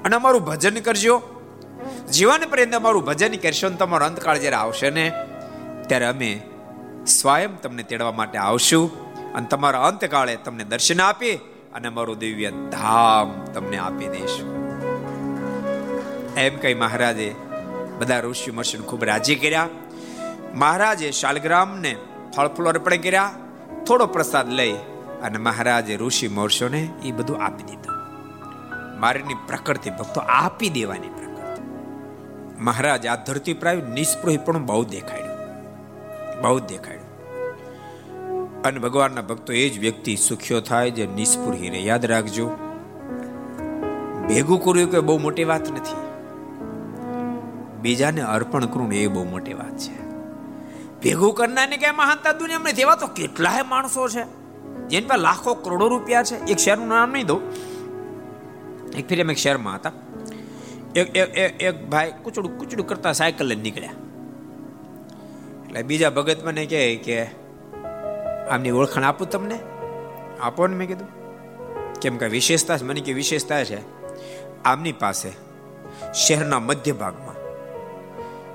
અને 0.03 0.15
અમારું 0.15 0.45
ભજન 0.45 0.79
કરજો. 0.79 1.21
જીવન 2.11 2.41
પર્યંત 2.49 2.75
અમારું 2.75 3.05
ભજન 3.05 3.37
કરશો 3.37 3.69
ને 3.69 3.75
તમારો 3.75 4.05
અંતકાળ 4.05 4.37
જ્યારે 4.37 4.55
આવશે 4.55 4.89
ને, 4.89 5.13
ત્યારે 5.87 6.05
અમે 6.05 6.41
સ્વયં 7.07 7.61
તમને 7.61 7.83
તેડવા 7.83 8.11
માટે 8.11 8.37
આવશું. 8.37 9.10
અને 9.35 9.47
તમારા 9.47 9.87
અંતકાળે 9.87 10.35
તમને 10.35 10.63
દર્શન 10.63 11.01
આપી 11.01 11.35
અને 11.73 11.89
મારું 11.89 12.17
દિવ્ય 12.17 12.51
ધામ 12.51 13.45
તમને 13.53 13.77
આપી 13.77 14.07
દઈશું. 14.07 14.61
એમ 16.35 16.57
કઈ 16.57 16.73
મહારાજે 16.73 17.35
બધા 17.99 18.19
ઋષિ 18.19 18.51
મર્ષિને 18.51 18.87
ખૂબ 18.87 19.03
રાજી 19.03 19.35
કર્યા. 19.35 19.69
મહારાજે 20.55 21.11
શાલગ્રામને 21.11 21.95
ફળ 22.35 22.47
ફૂલ 22.47 22.67
અર્પણ 22.67 22.95
કર્યા, 22.95 23.31
થોડો 23.87 24.05
પ્રસાદ 24.05 24.49
લઈ 24.49 24.73
અને 25.21 25.37
મહારાજે 25.37 25.95
ઋષિ 25.95 26.27
મહર્ષોને 26.27 26.89
એ 27.03 27.11
બધું 27.11 27.43
આપી 27.43 27.63
દીધું. 27.63 27.91
મારીની 28.99 29.33
પ્રકૃતિ 29.33 29.89
ભક્તો 29.89 30.21
આપી 30.21 30.69
દેવાની 30.69 31.07
પ્રકૃતિ. 31.07 31.61
મહારાજ 32.59 33.07
આ 33.07 33.15
ધરતી 33.15 33.53
પ્રાય 33.53 33.75
નિષ્પ્રોહી 33.75 34.37
પણ 34.37 34.65
બહુ 34.65 34.83
દેખાડ્યું. 34.83 35.31
બહુ 36.41 36.59
દેખાડ્યું. 36.59 37.00
અને 38.63 38.79
ભગવાનના 38.79 39.21
ભક્તો 39.21 39.53
એ 39.53 39.69
જ 39.69 39.79
વ્યક્તિ 39.79 40.15
સુખ્યો 40.15 40.61
થાય 40.61 40.91
જે 40.91 41.07
નિષ્પુરહીને 41.07 41.79
યાદ 41.79 42.05
રાખજો. 42.05 42.47
ભેગું 44.27 44.63
કરવું 44.63 44.91
કે 44.91 44.99
બહુ 44.99 45.17
મોટી 45.17 45.43
વાત 45.43 45.71
નથી. 45.71 45.95
બીજાને 47.81 48.21
અર્પણ 48.21 48.65
કરવું 48.65 48.93
એ 48.93 49.07
બહુ 49.07 49.23
મોટી 49.23 49.53
વાત 49.53 49.77
છે. 49.77 50.07
ભેગું 51.01 51.33
કરનારને 51.33 51.77
કે 51.77 51.91
મહાનતા 51.91 52.31
દુનિયામાં 52.31 52.71
એવા 52.79 52.95
તો 52.95 53.07
કેટલાય 53.07 53.61
માણસો 53.61 54.07
છે. 54.09 54.23
જેની 54.87 55.07
પાસે 55.07 55.21
લાખો 55.21 55.53
કરોડો 55.53 55.87
રૂપિયા 55.87 56.23
છે. 56.23 56.45
એક 56.45 56.57
શહેરનું 56.57 56.87
નામ 56.87 57.11
નહીં 57.11 57.25
દઉં. 57.25 57.41
એક 58.97 59.09
ફેરી 59.09 59.21
અમે 59.21 59.33
એક 59.33 59.39
શહેરમાં 59.39 59.75
હતા. 59.75 59.91
એક 60.95 61.15
એક 61.15 61.61
એક 61.61 61.89
ભાઈ 61.89 62.13
કુચડું 62.23 62.59
કુચડું 62.59 62.87
કરતા 62.87 63.13
સાયકલ 63.13 63.45
લઈને 63.45 63.61
નીકળ્યા. 63.61 63.91
એટલે 65.65 65.83
બીજા 65.83 66.09
ભગત 66.09 66.45
મને 66.45 66.65
કહે 66.65 66.95
કે 66.95 67.40
આમની 68.49 68.71
ઓળખાણ 68.71 69.03
આપું 69.03 69.29
તમને? 69.29 69.59
આપો 70.39 70.67
ને 70.67 70.75
મેં 70.75 70.87
કીધું. 70.87 71.07
કેમ 71.99 72.17
કે 72.17 72.25
વિશેષતા 72.25 72.77
મને 72.81 73.01
કે 73.01 73.13
વિશેષતા 73.13 73.63
છે. 73.63 74.01
આમની 74.63 74.91
પાસે, 74.91 75.31
શહેરના 76.13 76.59
મધ્ય 76.59 76.91
ભાગમાં, 76.91 77.35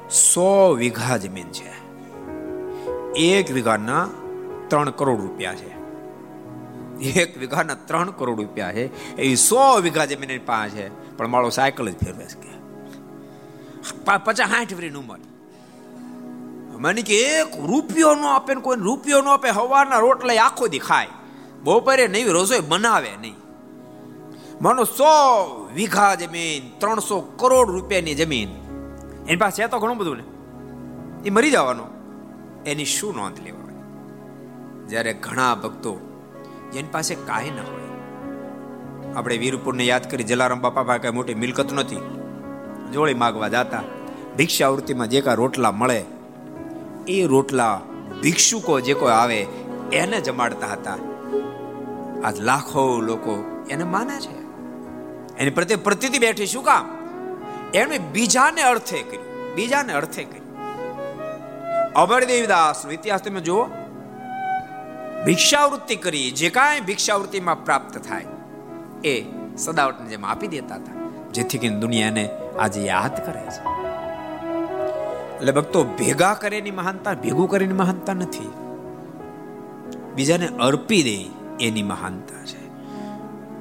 સો 0.08 0.72
વીઘા 0.72 1.16
જમીન 1.16 1.48
છે. 1.48 1.86
એક 3.12 3.50
વીઘાના 3.50 4.08
ત્રણ 4.68 4.90
કરોડ 4.90 5.20
રૂપિયા 5.20 5.54
છે. 5.54 5.76
એક 7.20 7.38
વીઘાના 7.38 7.74
ત્રણ 7.74 8.10
કરોડ 8.10 8.40
રૂપિયા 8.40 8.72
છે. 8.72 9.16
એ 9.16 9.34
સો 9.34 9.80
વીઘા 9.80 10.04
જમીન 10.04 10.40
પાસે 10.46 10.76
છે. 10.76 11.16
પણ 11.16 11.26
મારો 11.26 11.50
સાયકલ 11.50 11.90
જ 11.90 11.96
ફેરવે 11.96 12.24
છે 12.24 12.46
પચાસ, 14.04 14.48
સાઠ 14.48 14.74
વર્ષની 14.74 14.98
ઉંમર 14.98 15.18
મને 16.78 17.02
કે 17.02 17.14
એક 17.14 17.46
રૂપિયો 17.66 18.14
નો 18.14 18.28
આપે 18.28 18.54
ને 18.54 18.60
કોઈ 18.60 18.76
રૂપિયો 18.76 19.20
નો 19.20 19.30
આપે 19.30 19.50
હવારના 19.50 19.98
રોટલા 19.98 20.42
આખો 20.42 20.68
દી 20.68 20.78
ખાય. 20.78 21.08
બપોરે 21.64 22.06
નહીં 22.08 22.26
રસોઈ 22.26 22.60
બનાવે 22.60 23.10
નહીં. 23.20 23.34
માનો 24.62 24.84
સો 24.84 25.70
વીઘા 25.74 26.14
જમીન, 26.14 26.78
ત્રણસો 26.78 27.20
કરોડ 27.20 27.70
રૂપિયાની 27.70 28.14
જમીન. 28.14 28.48
એની 29.26 29.36
પાસે 29.36 29.62
છે 29.62 29.66
તો 29.66 29.78
ઘણું 29.78 29.96
બધું 29.96 30.16
ને? 30.16 30.22
એ 31.26 31.30
મરી 31.30 31.50
જવાનો. 31.50 31.86
એની 32.66 32.84
શું 32.84 33.14
નોંધ 33.16 33.40
લેવાય 33.40 33.66
જ્યારે 34.88 35.12
ઘણા 35.12 35.54
ભક્તો 35.54 36.00
જેની 36.72 36.88
પાસે 36.92 37.14
કાંઈ 37.14 37.50
ન 37.50 37.58
હોય. 37.58 37.86
આપણે 39.14 39.38
વીરપુરને 39.38 39.84
યાદ 39.84 40.10
કરી, 40.10 40.24
જલારામ 40.24 40.60
બાપા 40.60 40.82
પાસે 40.82 40.98
કઈ 40.98 41.10
મોટી 41.10 41.34
મિલકત 41.34 41.72
નથી 41.72 41.96
જોડી 42.92 43.14
માગવા 43.14 43.48
જાતા 43.48 43.82
ભિક્ષાવૃત્તિમાં 44.36 45.08
જે 45.08 45.20
કાંઈ 45.20 45.36
રોટલા 45.36 45.70
મળે 45.70 46.04
એ 47.08 47.26
રોટલા 47.26 47.80
ભિક્ષુકો 48.22 48.80
જે 48.80 48.94
કોઈ 48.94 49.12
આવે, 49.12 49.46
એને 49.92 50.20
જમાડતા 50.20 50.66
હતા. 50.66 50.96
આજ 52.24 52.40
લાખો 52.40 53.00
લોકો 53.00 53.66
એને 53.70 53.84
માને 53.84 54.20
છે. 54.20 54.46
એની 55.36 55.50
પ્રત્યે 55.50 55.76
પ્રતિથી 55.76 56.18
બેઠી 56.18 56.46
શું 56.46 56.64
કામ? 56.64 56.96
એમણે 57.74 57.98
બીજાને 57.98 58.62
અર્થે 58.62 58.98
કર્યું. 58.98 59.54
બીજાને 59.54 59.92
અર્થે 59.92 60.24
કર્યું. 60.24 60.46
અમરદેવદાસ 61.92 62.86
ઇતિહાસ 62.86 63.22
તમે 63.22 63.40
જુઓ. 63.40 63.64
ભિક્ષાવૃત્તિ 65.24 65.96
કરી, 65.96 66.30
જે 66.30 66.50
કાંઈ 66.50 66.80
ભિક્ષાવૃત્તિમાં 66.80 67.64
પ્રાપ્ત 67.64 67.98
થાય, 67.98 68.26
એ 69.04 69.24
સદાવટને 69.58 70.08
જેમ 70.08 70.26
આપી 70.26 70.46
દેતા 70.46 70.74
હતા, 70.74 71.10
જેથી 71.32 71.58
કરીને 71.58 71.80
દુનિયાને 71.80 72.28
આજે 72.60 72.82
યાદ 72.82 73.26
કરે 73.26 73.40
છે. 73.40 73.75
એટલે 75.36 75.52
ભક્તો 75.52 75.84
ભેગા 75.84 76.34
કરે 76.34 76.58
એની 76.58 76.70
મહાનતા, 76.70 77.14
ભેગું 77.14 77.50
કરીને 77.50 77.74
મહાનતા 77.74 78.14
નથી. 78.14 78.50
બીજાને 80.14 80.46
અર્પી 80.46 81.02
દે 81.02 81.30
એની 81.66 81.82
મહાનતા 81.82 82.44
છે. 82.44 82.66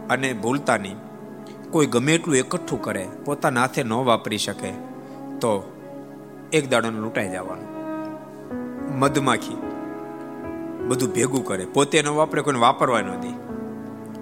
અને 0.08 0.34
ભૂલતા 0.34 0.78
નહીં. 0.78 0.96
કોઈ 1.72 1.86
ગમે 1.86 2.16
એટલું 2.16 2.36
એકઠું 2.36 2.82
કરે, 2.82 3.08
પોતાના 3.26 3.62
હાથે 3.62 3.84
ન 3.84 3.94
વાપરી 3.94 4.38
શકે, 4.38 4.72
તો 5.36 5.72
એક 6.54 6.70
દાડોને 6.70 7.00
લૂંટાઈ 7.00 7.30
જવાનું. 7.30 7.76
મધમાખી 9.00 9.58
બધું 10.88 11.14
ભેગું 11.14 11.46
કરે, 11.46 11.66
પોતે 11.66 12.02
ન 12.02 12.08
વાપરે, 12.08 12.42
કોઈને 12.42 12.60
વાપરવા 12.60 13.02
ન 13.02 13.16
દે. 13.16 13.30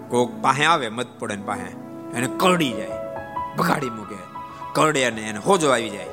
કોક 0.09 0.31
પાસે 0.41 0.65
આવે, 0.65 0.89
મધ 0.89 1.07
પડે 1.19 1.35
પાસે, 1.35 1.75
એને 2.17 2.27
કરડી 2.37 2.71
જાય 2.71 2.89
બગાડી 3.57 3.89
મૂકે. 3.89 4.15
કરડે 4.73 5.05
અને 5.05 5.21
એને 5.21 5.39
હોજો 5.39 5.69
આવી 5.69 5.89
જાય. 5.89 6.07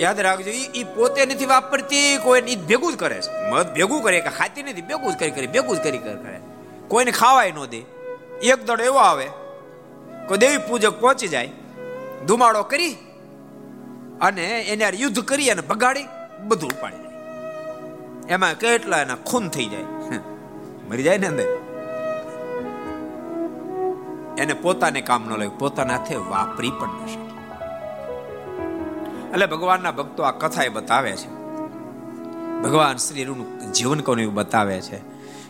યાદ 0.00 0.20
રાખજો 0.26 0.50
એ 0.80 0.82
પોતે 0.94 1.20
નથી 1.26 1.50
વાપરતી, 1.52 2.08
કોઈ 2.24 2.56
ભેગું 2.68 2.92
જ 2.94 2.96
કરે 3.02 3.18
છે. 3.24 3.30
મધ 3.50 3.68
ભેગું 3.76 4.00
કરે 4.04 4.20
કે 4.26 4.30
ખાતી 4.38 4.64
નથી, 4.64 4.86
ભેગું 4.90 5.12
જ 5.12 5.16
કરી 5.20 5.34
કરી, 5.36 5.50
ભેગું 5.54 5.76
જ 5.76 5.80
કરી, 5.84 6.02
કરે 6.04 6.40
કોઈને 6.90 7.12
ખાવાય 7.20 7.52
ન 7.52 7.60
દે. 7.72 7.80
એક 8.42 8.60
દડ 8.68 8.80
એવો 8.90 9.00
આવે, 9.08 9.26
કોઈ 10.28 10.40
દેવી 10.42 10.62
પૂજક 10.68 10.94
પહોંચી 11.00 11.30
જાય, 11.34 11.50
ધુમાડો 12.26 12.62
કરી 12.72 12.94
અને 14.20 14.44
એને 14.72 14.84
યુદ્ધ 15.02 15.20
કરી 15.30 15.50
અને 15.52 15.62
બગાડી 15.62 16.08
બધું 16.48 16.70
ઉપાડી 16.74 17.02
જાય 17.04 18.34
એમાં 18.34 18.54
કેટલા 18.62 19.00
એના 19.04 19.20
ખૂન 19.28 19.44
થઈ 19.54 19.68
જાય. 19.72 19.88
મરી 20.88 21.04
જાય 21.06 21.18
ને 21.18 21.26
અંદર. 21.26 21.48
એને 24.42 24.54
પોતાને 24.64 25.00
કામ 25.08 25.22
ન 25.28 25.30
લાગ્યું, 25.40 25.58
પોતાના 25.58 25.96
હાથે 25.96 26.14
વાપરી 26.32 26.72
પણ 26.80 26.94
ન 27.00 27.06
શકે. 27.12 27.29
એટલે 29.32 29.46
ભગવાનના 29.46 29.90
ભક્તો 29.90 30.22
આ 30.22 30.30
કથા 30.30 30.62
એ 30.62 30.68
બતાવે 30.68 31.12
છે. 31.12 31.28
ભગવાન 32.62 32.96
શ્રીનું 32.96 33.72
જીવન 33.72 34.00
કોનું 34.00 34.22
એવું 34.22 34.34
બતાવે 34.34 34.80
છે 34.80 34.98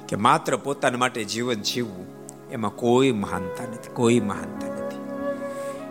કે 0.09 0.17
માત્ર 0.17 0.57
પોતાના 0.57 0.99
માટે 0.99 1.25
જીવન 1.25 1.55
જીવવું 1.55 2.07
એમાં 2.51 2.71
કોઈ 2.71 3.13
મહાનતા 3.13 3.65
નથી, 3.65 3.95
કોઈ 3.95 4.21
મહાનતા 4.21 4.69
નથી. 4.69 5.01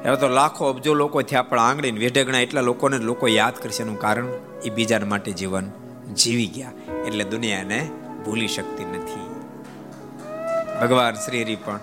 હવે 0.05 0.15
તો 0.15 0.27
લાખો 0.27 0.65
અબજો 0.65 0.93
લોકો 0.93 1.21
થયા, 1.21 1.41
પણ 1.41 1.59
આંગળી 1.59 1.91
વેઢગણા 1.91 2.39
એટલા 2.39 2.61
લોકોને 2.61 2.97
લોકો 2.97 3.27
યાદ 3.27 3.53
કરશે 3.53 3.83
એનું 3.83 3.99
કારણ, 3.99 4.29
એ 4.63 4.69
બીજાના 4.69 5.05
માટે 5.05 5.31
જીવન 5.31 5.71
જીવી 6.15 6.47
ગયા, 6.47 6.71
એટલે 7.07 7.23
દુનિયાને 7.23 7.89
ભૂલી 8.25 8.47
શકતી 8.47 8.85
નથી. 8.85 9.27
ભગવાન 10.81 11.13
શ્રી 11.13 11.43
હરિ 11.43 11.55
પણ 11.55 11.79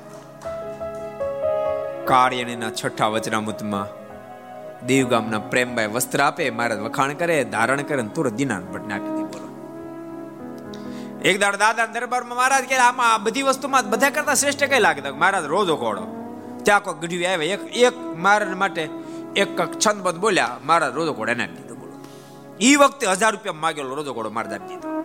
કાળિયાણીના 2.04 2.70
છઠ્ઠા 2.70 3.06
વચનામૃતમાં 3.06 4.05
દેવગામના 4.84 5.38
પ્રેમભાઈ 5.38 5.86
વસ્ત્ર 5.86 6.20
આપે, 6.20 6.50
મહારાજ 6.50 6.78
વખાણ 6.78 7.12
કરે, 7.12 7.44
ધારણ 7.44 7.82
કરે 7.82 8.02
તુરત 8.02 8.32
દિનાન 8.32 8.66
ભટ્ટને 8.66 8.94
આપી 8.94 9.06
દે 9.06 9.22
બોલો. 9.22 9.46
એક 11.24 11.40
દાડ 11.40 11.56
દાદા 11.56 11.86
દરબારમાં 11.86 12.38
મહારાજ 12.38 12.64
કે 12.64 12.76
આમાં 12.76 13.22
બધી 13.22 13.42
વસ્તુમાં 13.42 13.90
બધા 13.90 14.10
કરતા 14.10 14.34
શ્રેષ્ઠ 14.34 14.64
કઈ 14.64 14.78
લાગતા? 14.78 15.14
મહારાજ 15.14 15.44
રોજો 15.44 15.76
કોડો 15.76 16.02
ત્યાં 16.62 16.82
કોઈ 16.82 16.94
ગઢવી 16.94 17.26
આવે 17.26 17.46
એક 17.46 17.76
એક 17.76 17.96
મહારાજ 18.16 18.48
માટે 18.48 18.88
એક 19.36 19.60
છંદ 19.78 20.02
બધ 20.02 20.16
બોલ્યા, 20.16 20.58
મહારાજ 20.64 20.94
રોજો 20.94 21.12
કોડો 21.12 21.32
એને 21.32 21.44
આપી 21.44 21.56
દીધો 21.56 21.74
બોલો. 21.74 22.04
એ 22.60 22.76
વખતે 22.76 23.06
હજાર 23.06 23.32
રૂપિયા 23.32 23.52
માગેલો 23.52 23.94
રોજો 23.94 24.14
કોડો 24.14 24.30
મહારાજ 24.30 24.52
આપી 24.52 24.74
દીધો. 24.74 24.96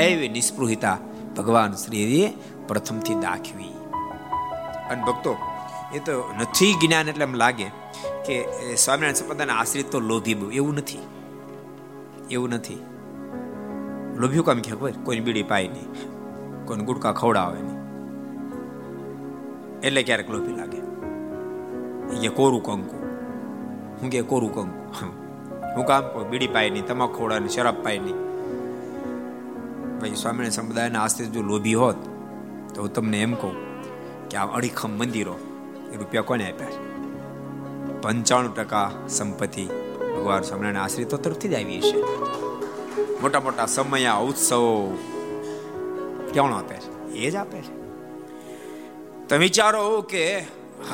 એવી 0.00 0.28
નિસ્પૃહિતા 0.28 0.98
ભગવાન 1.36 1.72
શ્રીએ 1.72 2.32
પ્રથમથી 2.68 3.14
દાખવી. 3.14 3.74
અને 4.90 5.04
ભક્તો 5.04 5.36
એ 5.94 5.98
તો 5.98 6.34
નથી 6.40 6.74
જ્ઞાન 6.74 7.08
એટલે 7.08 7.24
એમ 7.24 7.34
લાગે 7.34 7.64
કે 8.26 8.74
સ્વામિનારાયણ 8.76 9.14
સંપ્રદાયના 9.14 9.54
આશ્રિત 9.54 9.90
તો 9.90 10.00
લોભી 10.00 10.32
એવું 10.52 10.74
નથી. 10.74 10.98
એવું 12.30 12.48
નથી. 12.48 12.78
લોભ્યું 14.16 14.44
કામ 14.44 14.58
કે 14.58 14.70
ખબર 14.70 14.92
કોઈ 15.04 15.20
બીડી 15.20 15.42
પાય 15.42 15.68
નહીં. 15.68 15.88
કોઈને 16.66 16.84
ગુટકા 16.84 17.12
ખવડાવે 17.12 17.60
નહીં. 17.62 17.78
એટલે 19.80 20.02
ક્યારેક 20.02 20.30
લોભી 20.30 20.56
લાગે. 20.56 20.80
કે 22.20 22.28
કોરું 22.28 22.62
કંકુ. 22.62 22.96
હું 24.00 24.10
કે 24.10 24.22
કોરું 24.22 24.54
કંકુ. 24.54 24.92
હું 25.76 25.86
કામ 25.86 26.22
બીડી 26.30 26.46
પાય 26.46 26.70
નહીં, 26.70 26.86
તમાકુ 26.86 27.18
ખવડાવે 27.18 27.40
નહીં, 27.40 27.50
શરાબ 27.50 27.84
પાય 27.84 27.98
નહીં. 27.98 28.18
ભાઈ 30.00 30.14
સ્વામિનારાયણ 30.14 30.50
સંપ્રદાયના 30.50 31.02
આશ્રિત 31.02 31.30
જો 31.30 31.42
લોભી 31.42 31.74
હોત, 31.74 31.96
તો 32.74 32.82
હું 32.82 32.92
તમને 32.92 33.22
એમ 33.22 33.34
કહું 33.34 33.54
કે 34.28 34.36
આ 34.36 34.46
અડીખમ 34.46 34.90
મંદિરો 34.90 35.36
રૂપિયા 35.96 36.22
કોને 36.22 36.52
આપ્યા? 36.52 36.68
પંચાણું 38.02 38.54
ટકા 38.54 38.90
સંપત્તિ 39.08 39.64
ભગવાન 40.00 40.42
સ્વામિનારાયણ 40.42 40.84
આશ્રિતો 40.84 41.16
તરફથી 41.16 41.48
જ 41.48 41.54
આવી 41.54 41.80
છે 41.80 42.02
મોટા 43.20 43.40
મોટા 43.40 43.66
સમય, 43.66 44.10
ઉત્સવો 44.10 44.98
કોણ 46.34 46.52
આપે 46.52 46.74
છે? 46.74 47.12
એ 47.12 47.30
જ 47.30 47.36
આપે 47.36 47.58
છે. 47.58 47.78
તમે 49.28 49.38
વિચારો 49.38 50.00
કે 50.02 50.38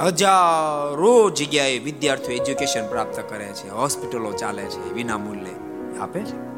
હજારો 0.00 1.30
જગ્યાએ 1.30 1.78
વિદ્યાર્થીઓ 1.78 2.36
એજ્યુકેશન 2.36 2.88
પ્રાપ્ત 2.88 3.20
કરે 3.28 3.44
છે, 3.44 3.70
હોસ્પિટલો 3.70 4.32
ચાલે 4.32 4.62
છે 4.62 4.92
વિના 4.92 5.18
મૂલ્યે 5.18 5.54
આપે 5.98 6.20
છે. 6.20 6.54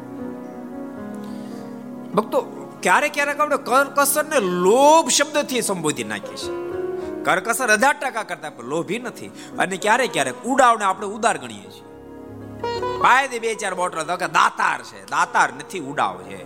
ભક્તો, 2.11 2.41
ક્યારેક 2.81 3.13
ક્યારેક 3.13 3.39
આપણે 3.39 3.57
કરકસર 3.57 4.25
ને 4.25 4.39
લોભ 4.39 5.09
શબ્દથી 5.09 5.61
સંબોધી 5.61 6.03
નાખીએ 6.03 6.37
છીએ. 6.37 6.66
કરકસર 7.27 7.69
અઢાર 7.69 7.93
ટકા 7.93 8.23
કરતા 8.23 8.49
પણ 8.49 8.63
લોભી 8.63 8.99
નથી. 8.99 9.27
અને 9.59 9.77
ક્યારેક 9.77 10.13
ક્યારેક 10.13 10.43
ઉડાવને 10.43 10.85
આપણે 10.85 11.07
ઉદાર 11.07 11.37
ગણીએ 11.37 11.71
છીએ. 11.71 11.83
પાયે 12.99 13.39
બે 13.39 13.55
ચાર 13.55 13.73
બોટલ 13.73 14.03
તો 14.03 14.17
કે 14.17 14.27
દાતાર 14.27 14.83
છે. 14.83 15.05
દાતાર 15.05 15.53
નથી, 15.53 15.79
ઉડાવ 15.79 16.23
છે. 16.23 16.45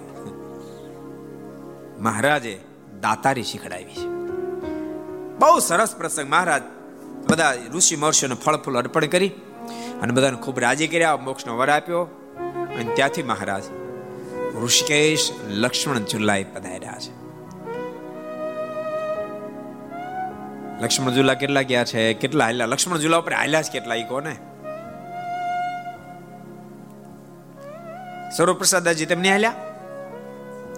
મહારાજે 2.00 2.62
દાતારી 3.02 3.44
શીખડાવી 3.44 3.84
છે. 3.84 4.06
બહુ 5.38 5.60
સરસ 5.60 5.96
પ્રસંગ. 5.96 6.30
મહારાજ 6.30 6.62
બધા 7.30 7.54
ઋષિ 7.74 7.96
મહર્ષિઓને 7.96 8.36
ફળ 8.36 8.56
ફૂલ 8.56 8.78
અર્પણ 8.78 9.06
કરી 9.06 9.30
અને 10.02 10.14
બધાને 10.14 10.38
ખૂબ 10.38 10.60
રાજી 10.60 10.88
કર્યા, 10.88 11.18
મોક્ષનો 11.18 11.58
વર 11.58 11.70
આપ્યો. 11.70 12.04
અને 12.80 12.92
ત્યાંથી 12.94 13.24
મહારાજ 13.24 13.64
ઋષિકેશ 14.64 15.32
લક્ષ્મણ 15.48 15.98
ઝુલાઈ 15.98 16.44
પધાર્યા 16.44 16.98
છે. 17.00 17.20
લક્ષ્મણ 20.82 21.14
ઝુલા 21.14 21.34
કેટલા 21.34 21.62
ગયા 21.62 21.84
છે? 21.84 22.14
કેટલા 22.14 22.46
હાલ્યા? 22.46 22.66
લક્ષ્મણ 22.66 22.98
ઝુલા 22.98 23.18
ઉપર 23.18 23.34
હાલ્યા 23.34 23.62
છે 23.62 23.72
કેટલા 23.72 23.96
એ 23.96 24.04
કોને? 24.04 24.36
સર્વપ્રસાદાજી 28.38 29.06
તેમને 29.06 29.32
હાલ્યા? 29.32 29.54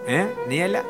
હે? 0.10 0.24
નહીં 0.48 0.62
હાલ્યા? 0.62 0.84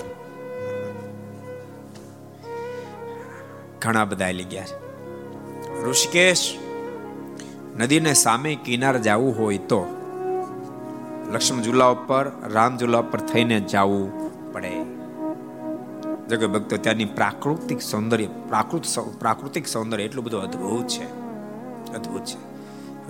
ઘણા 3.82 4.06
બધા 4.06 4.26
હાલી 4.26 4.44
ગયા 4.44 4.66
છે. 4.66 4.84
ઋષિકેશ 5.84 6.58
નદીને 7.78 8.14
સામે 8.14 8.56
કિનાર 8.56 8.98
જવું 8.98 9.40
હોય 9.40 9.58
તો 9.58 9.86
લક્ષ્મણ 11.32 11.62
ઝુલા 11.62 11.86
ઉપર, 11.86 12.32
રામ 12.54 12.78
ઝુલા 12.78 12.98
ઉપર 12.98 13.20
થઈને 13.20 13.60
જવું 13.60 14.24
પડે. 14.54 14.93
જગત 16.36 16.50
ભક્તો 16.50 16.78
ત્યાંની 16.78 17.06
પ્રાકૃતિક 17.06 17.82
સૌંદર્ય, 17.82 18.26
પ્રાકૃત 18.26 18.84
પ્રાકૃતિક 19.20 19.68
સૌંદર્ય 19.68 20.04
એટલું 20.04 20.26
બધું 20.26 20.42
અદ્ભુત 20.42 20.88
છે. 20.88 21.04
અદ્ભુત 21.94 22.26
છે. 22.26 22.54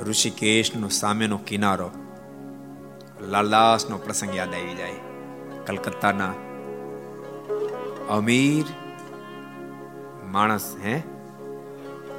ઋષિકેશનો 0.04 0.88
સામેનો 0.88 1.38
કિનારો 1.38 1.92
લાલદાસનો 3.22 3.98
પ્રસંગ 3.98 4.36
યાદ 4.36 4.54
આવી 4.54 4.74
જાય. 4.74 4.94
કલકત્તાના 5.66 6.34
અમીર 8.10 8.66
માણસ, 10.26 10.76
હે? 10.86 11.04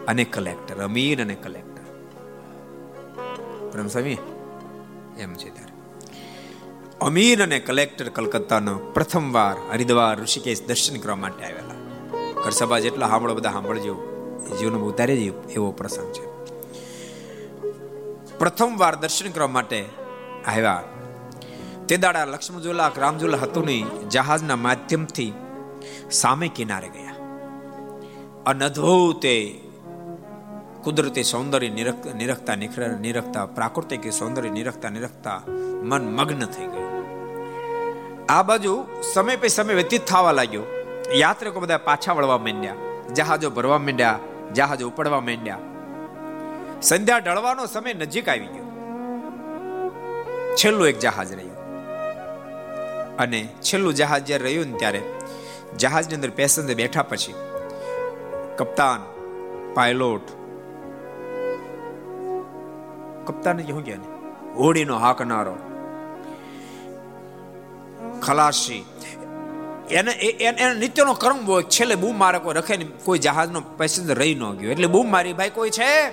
અને 0.08 0.24
કલેક્ટર, 0.24 0.74
અમીર 0.74 1.22
અને 1.22 1.34
કલેક્ટર. 1.34 1.82
પ્રેમ 3.72 3.86
સ્વામી, 3.86 4.16
એમ 5.18 5.34
છે 5.34 5.63
અમીર 7.00 7.42
અને 7.42 7.58
કલેક્ટર 7.58 8.08
કલકત્તાનો 8.08 8.78
પ્રથમવાર 8.78 9.72
હરિદ્વાર 9.72 10.20
ઋષિકેશ 10.20 10.66
દર્શન 10.66 10.96
કરવા 10.96 11.16
માટે 11.16 11.44
આવેલા. 11.44 11.74
કરસભા 12.42 12.78
જેટલા 12.78 13.08
સાંભળો 13.08 13.34
બધા 13.34 13.50
સાંભળજો 13.50 13.94
જીવનમાં 14.60 14.82
ઉતારી 14.82 15.30
જ 15.30 15.50
એવો 15.50 15.72
પ્રસંગ 15.72 16.12
છે. 16.12 16.26
પ્રથમવાર 18.38 18.94
દર્શન 18.94 19.30
કરવા 19.30 19.46
માટે 19.46 19.84
આવ્યા. 20.46 20.82
તે 21.88 21.96
દાડા 21.96 22.24
લક્ષ્મણઝુલા, 22.24 22.92
રામઝુલા 22.96 23.38
હતું 23.38 23.64
નહીં 23.64 24.08
જહાજના 24.08 24.56
માધ્યમથી 24.56 25.32
સામે 26.10 26.48
કિનારે 26.48 26.88
ગયા. 26.88 27.14
અનદ્ભુત 28.46 29.22
કુદરતી 30.84 31.22
સૌંદર્ય 31.22 31.68
નિરખતા 31.68 32.54
નિરખતા, 32.54 33.46
પ્રાકૃતિક 33.46 34.12
સૌંદર્ય 34.12 34.50
નિરખતા 34.50 34.88
નિરખતા 34.88 35.42
મન 35.82 36.16
મગ્ન 36.16 36.46
થઈ 36.46 36.66
ગયું. 36.66 36.83
આ 38.28 38.42
બાજુ 38.42 38.84
સમય 39.14 39.36
પે 39.36 39.48
સમય 39.48 39.74
વ્યતીત 39.74 40.04
થવા 40.04 40.32
લાગ્યો. 40.32 40.62
યાત્રિકો 41.14 41.60
બધા 41.60 41.78
પાછા 41.78 42.12
વળવા 42.12 42.38
માંડ્યા. 42.38 42.74
જહાજો 43.14 43.50
ભરવા 43.50 43.78
માંડ્યા, 43.78 44.18
જહાજો 44.54 44.88
ઉપડવા 44.88 45.20
માંડ્યા. 45.20 45.58
સંધ્યા 46.82 47.18
ઢળવાનો 47.18 47.66
સમય 47.66 47.92
નજીક 47.92 48.28
આવી 48.28 48.46
ગયો. 48.46 48.64
છેલ્લું 50.56 50.88
એક 50.88 50.98
જહાજ 50.98 51.32
રહ્યું. 51.32 51.54
અને 53.16 53.48
છેલ્લું 53.62 53.94
જહાજ 53.94 54.26
જ્યારે 54.26 54.44
રહ્યું 54.44 54.66
ને 54.66 54.78
ત્યારે 54.78 55.02
જહાજની 55.76 56.14
અંદર 56.14 56.30
પેસેન્જર 56.30 56.74
બેઠા 56.74 57.02
પછી 57.02 57.34
કપ્તાન, 58.56 59.00
પાયલોટ, 59.74 60.22
કપ્તાન 63.26 63.66
શું 63.66 63.84
કે 63.84 63.94
હોડીનો 64.56 64.98
હાકનારો. 64.98 65.56
ખલાસી. 68.26 68.84
એને 69.90 70.12
એને 70.12 70.74
નિત્યનો 70.74 71.12
કર્મ 71.12 71.46
હોય. 71.46 71.62
છેલ્લે 71.62 71.94
બૂમ 71.94 72.18
મારે 72.18 72.38
કોઈ 72.38 72.54
રખે 72.54 72.76
ને 72.76 72.86
કોઈ 73.04 73.18
જહાજનો 73.18 73.60
પેસેન્જર 73.60 74.14
રહી 74.18 74.34
ન 74.34 74.50
ગયો. 74.50 74.70
એટલે 74.70 74.86
બૂમ 74.86 75.10
મારી, 75.10 75.32
ભાઈ, 75.32 75.50
કોઈ 75.50 75.70
છે? 75.70 76.08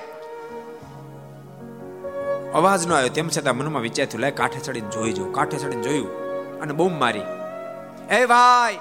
અવાજ 2.51 2.87
ન 2.87 2.93
આવ્યો. 2.93 3.09
તેમ 3.09 3.29
છતાં 3.29 3.57
મનમાં 3.57 3.81
વિચાર 3.81 4.07
થયું 4.07 4.21
લે 4.21 4.31
કાંઠે 4.31 4.59
ચડીને 4.59 4.89
જોઈ 4.89 5.11
જો 5.11 5.25
કાંઠે 5.25 5.57
ચડીને 5.57 5.83
જોયું. 5.83 6.07
અને 6.61 6.73
બૂમ 6.73 6.99
મારી. 6.99 7.21
એ 8.09 8.25
ભાઈ, 8.25 8.77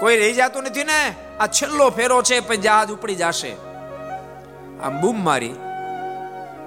કોઈ 0.00 0.16
રહી 0.16 0.32
જતું 0.32 0.62
નથી 0.62 0.84
ને? 0.84 1.14
આ 1.40 1.46
છેલ્લો 1.46 1.90
ફેરો 1.90 2.22
છે, 2.22 2.40
પણ 2.40 2.54
જહાજ 2.54 2.90
ઉપડી 2.90 3.14
જશે. 3.14 3.56
આમ 4.82 5.00
બૂમ 5.00 5.24
મારી. 5.24 5.54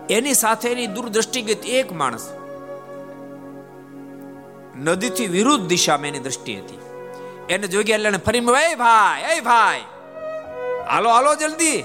એની 0.10 0.34
સાથેની 0.34 0.88
દૂરદ્રષ્ટિ 0.88 1.42
એક 1.66 1.92
માણસ 1.92 2.30
નદીથી 4.84 5.28
વિરુદ્ધ 5.28 5.66
દિશામાં 5.68 6.08
એની 6.08 6.20
દ્રષ્ટિ 6.20 6.54
હતી. 6.56 6.80
એને 7.50 7.68
જોગી 7.68 7.92
એટલે 7.92 8.20
ફરી 8.26 8.42
એ 8.64 8.76
ભાઈ 8.82 9.38
એ 9.38 9.40
ભાઈ, 9.42 9.84
હાલો 10.90 11.10
હાલો 11.10 11.32
જલ્દી. 11.36 11.80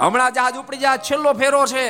હમણાં 0.00 0.32
જહાજ 0.32 0.56
ઉપડી 0.56 0.82
જાય, 0.84 0.98
છેલ્લો 0.98 1.32
ફેરો 1.32 1.62
છે. 1.66 1.86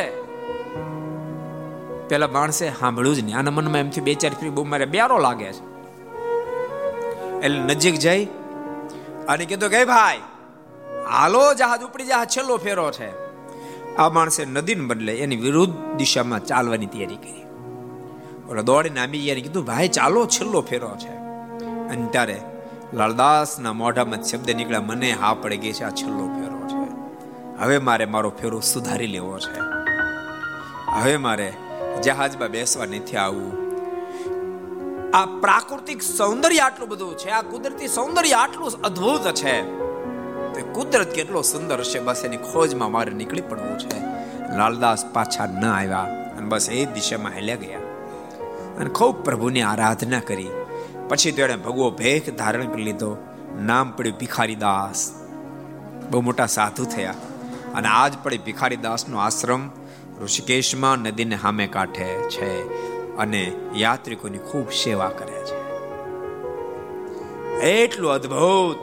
પેલા 2.08 2.28
માણસે 2.28 2.64
સાંભળ્યું 2.80 3.16
જ 3.16 3.24
નહીં. 3.24 3.36
આના 3.38 3.50
મનમાં 3.50 3.78
એમથી 3.78 4.06
બે 4.08 4.14
ચાર 4.14 4.32
ફ્રી 4.40 4.54
બહુ 4.56 4.64
મારે 4.64 4.86
બ્યારો 4.86 5.18
લાગે 5.18 5.50
છે. 5.52 5.62
એટલે 7.44 7.60
નજીક 7.70 7.96
જઈ 7.96 8.22
અને 9.28 9.44
કીધું 9.44 9.70
કે 9.70 9.84
ભાઈ, 9.84 10.20
હાલો 11.10 11.44
જહાજ 11.54 11.80
ઉપડી 11.82 12.08
જાય, 12.12 12.26
છેલ્લો 12.26 12.56
ફેરો 12.56 12.86
છે. 12.90 13.10
આ 13.96 14.08
માણસે 14.08 14.42
નદીને 14.44 14.84
બદલે 14.86 15.12
એની 15.14 15.36
વિરુદ્ધ 15.36 15.74
દિશામાં 15.96 16.44
ચાલવાની 16.44 16.86
તૈયારી 16.86 17.22
કરી. 17.24 17.43
ઓલો 18.54 18.62
દોડીને 18.62 19.00
આમી 19.00 19.18
ગયા 19.18 19.34
કીધું, 19.34 19.64
ભાઈ, 19.64 19.88
ચાલો, 19.88 20.26
છેલ્લો 20.26 20.60
ફેરો 20.60 20.96
છે. 20.96 21.16
અને 21.64 22.06
ત્યારે 22.10 22.42
લાલદાસના 22.94 23.72
મોઢામાં 23.72 24.22
શબ્દ 24.22 24.50
નીકળ્યા, 24.50 24.80
મને 24.80 25.12
હા 25.12 25.34
પડી 25.34 25.56
ગઈ 25.56 25.72
છે, 25.72 25.84
આ 25.84 25.90
છેલ્લો 25.90 26.26
ફેરો 26.26 26.68
છે. 26.68 26.90
હવે 27.58 27.78
મારે 27.78 28.04
મારો 28.04 28.30
ફેરો 28.30 28.60
સુધારી 28.60 29.06
લેવો 29.06 29.38
છે. 29.38 29.58
હવે 31.00 31.16
મારે 31.16 31.52
જહાજમાં 32.02 32.48
બેસવા 32.48 32.84
નથી 32.84 33.16
આવવું. 33.16 33.52
આ 35.14 35.26
પ્રાકૃતિક 35.26 36.02
સૌંદર્ય 36.02 36.58
આટલું 36.58 36.88
બધું 36.88 37.18
છે, 37.18 37.28
આ 37.28 37.42
કુદરતી 37.42 37.88
સૌંદર્ય 37.88 38.32
આટલું 38.32 38.82
અદ્ભુત 38.82 39.34
છે. 39.34 39.62
તે 40.54 40.62
કુદરત 40.62 41.12
કેટલો 41.12 41.42
સુંદર 41.42 41.84
છે, 41.84 41.98
બસ 41.98 42.22
એની 42.24 42.36
ખોજમાં 42.36 42.92
મારે 42.92 43.12
નીકળી 43.12 43.40
પડવું 43.40 43.78
છે. 43.78 44.00
લાલદાસ 44.56 45.04
પાછા 45.12 45.46
ન 45.46 45.64
આવ્યા 45.64 45.98
અને 46.36 46.46
બસ 46.48 46.70
એ 46.70 46.84
દિશામાં 46.84 47.32
હેલ્યા 47.32 47.56
ગયા. 47.56 47.83
અને 48.78 48.90
ખૂબ 48.90 49.24
પ્રભુની 49.24 49.62
આરાધના 49.62 50.20
કરી. 50.20 50.48
પછી 51.08 51.30
તેણે 51.30 51.56
ભગવો 51.56 51.90
ભેખ 51.90 52.30
ધારણ 52.30 52.66
કરી 52.66 52.82
લીધો. 52.82 53.16
નામ 53.60 53.90
પડ્યું 53.90 54.18
ભિખારી 54.18 54.54
દાસ 54.54 55.12
બહુ 56.10 56.20
મોટા 56.20 56.46
સાધુ 56.46 56.84
થયા. 56.84 57.14
અને 57.74 57.88
આજ 57.88 58.12
પડે 58.22 58.38
ભિખારી 58.38 58.76
દાસનો 58.76 59.18
આશ્રમ 59.18 59.70
ઋષિકેશમાં 60.22 60.98
નદીને 60.98 61.36
સામે 61.36 61.66
કાંઠે 61.66 62.04
છે 62.04 62.68
અને 63.16 63.52
યાત્રિકોની 63.74 64.38
ખૂબ 64.38 64.70
સેવા 64.70 65.08
કરે 65.08 65.44
છે. 65.44 65.64
એટલું 67.60 68.10
અદ્ભુત 68.10 68.76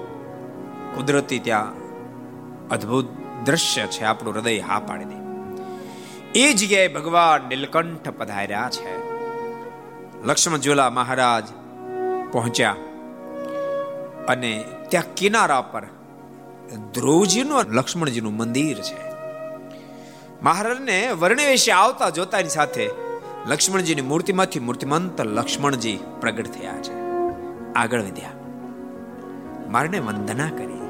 કુદરતી 0.95 1.39
ત્યાં 1.39 1.73
અદ્ભુત 2.69 3.07
દ્રશ્ય 3.45 3.81
છે 3.81 4.03
આપણું 4.03 4.33
હૃદય 4.33 4.59
હા 4.59 4.79
પાડી 4.79 5.05
દે. 5.05 5.15
એ 6.39 6.53
જગ્યાએ 6.53 6.87
ભગવાન 6.87 7.49
નીલકંઠ 7.49 8.09
પધાર્યા 8.09 8.69
છે. 8.71 9.10
લક્ષ્મણ 10.23 10.57
ઝુલા 10.57 10.89
મહારાજ 10.89 11.43
પહોંચ્યા. 12.31 12.75
અને 14.27 14.63
ત્યાં 14.89 15.13
કિનારા 15.15 15.61
પર 15.61 15.83
ધ્રુવજીનું 16.93 17.61
લક્ષ્મણજીનું 17.61 18.37
મંદિર 18.37 18.77
છે. 18.77 19.11
મહારાજને 20.43 21.11
વર્ણવેશે 21.11 21.71
આવતા 21.71 22.09
જોતાની 22.09 22.49
સાથે 22.49 22.89
લક્ષ્મણજીની 23.47 24.01
મૂર્તિમાંથી 24.01 24.59
મૂર્તિમંત 24.59 25.21
લક્ષ્મણજી 25.21 25.99
પ્રગટ 26.21 26.47
થયા 26.47 26.73
છે. 26.73 26.93
આગળ 27.73 28.01
વધ્યા. 28.01 28.29
મારને 29.69 29.99
વંદના 29.99 30.49
કરી. 30.49 30.81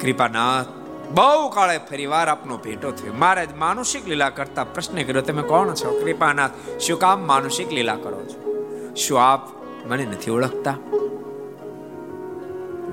કૃપાનાથ 0.00 0.77
બહુ 1.10 1.48
કાળે 1.48 1.78
ફરીવાર 1.78 2.28
આપનો 2.28 2.56
ભેટો 2.56 2.90
થયો. 2.90 3.12
મહારાજ 3.12 3.56
માનુષિક 3.56 4.08
લીલા 4.08 4.30
કરતા 4.30 4.64
પ્રશ્ન 4.64 5.02
કર્યો, 5.02 5.22
તમે 5.22 5.42
કોણ 5.42 5.74
છો? 5.74 6.00
કૃપાનાથ, 6.04 6.50
શું 6.80 6.98
કામ 6.98 7.26
માનુષિક 7.26 7.72
લીલા 7.72 7.94
કરો 7.94 8.24
છો? 8.24 8.66
શું 8.94 9.22
આપ 9.22 9.40
મને 9.86 10.04
નથી 10.04 10.30
ઓળખતા? 10.30 10.76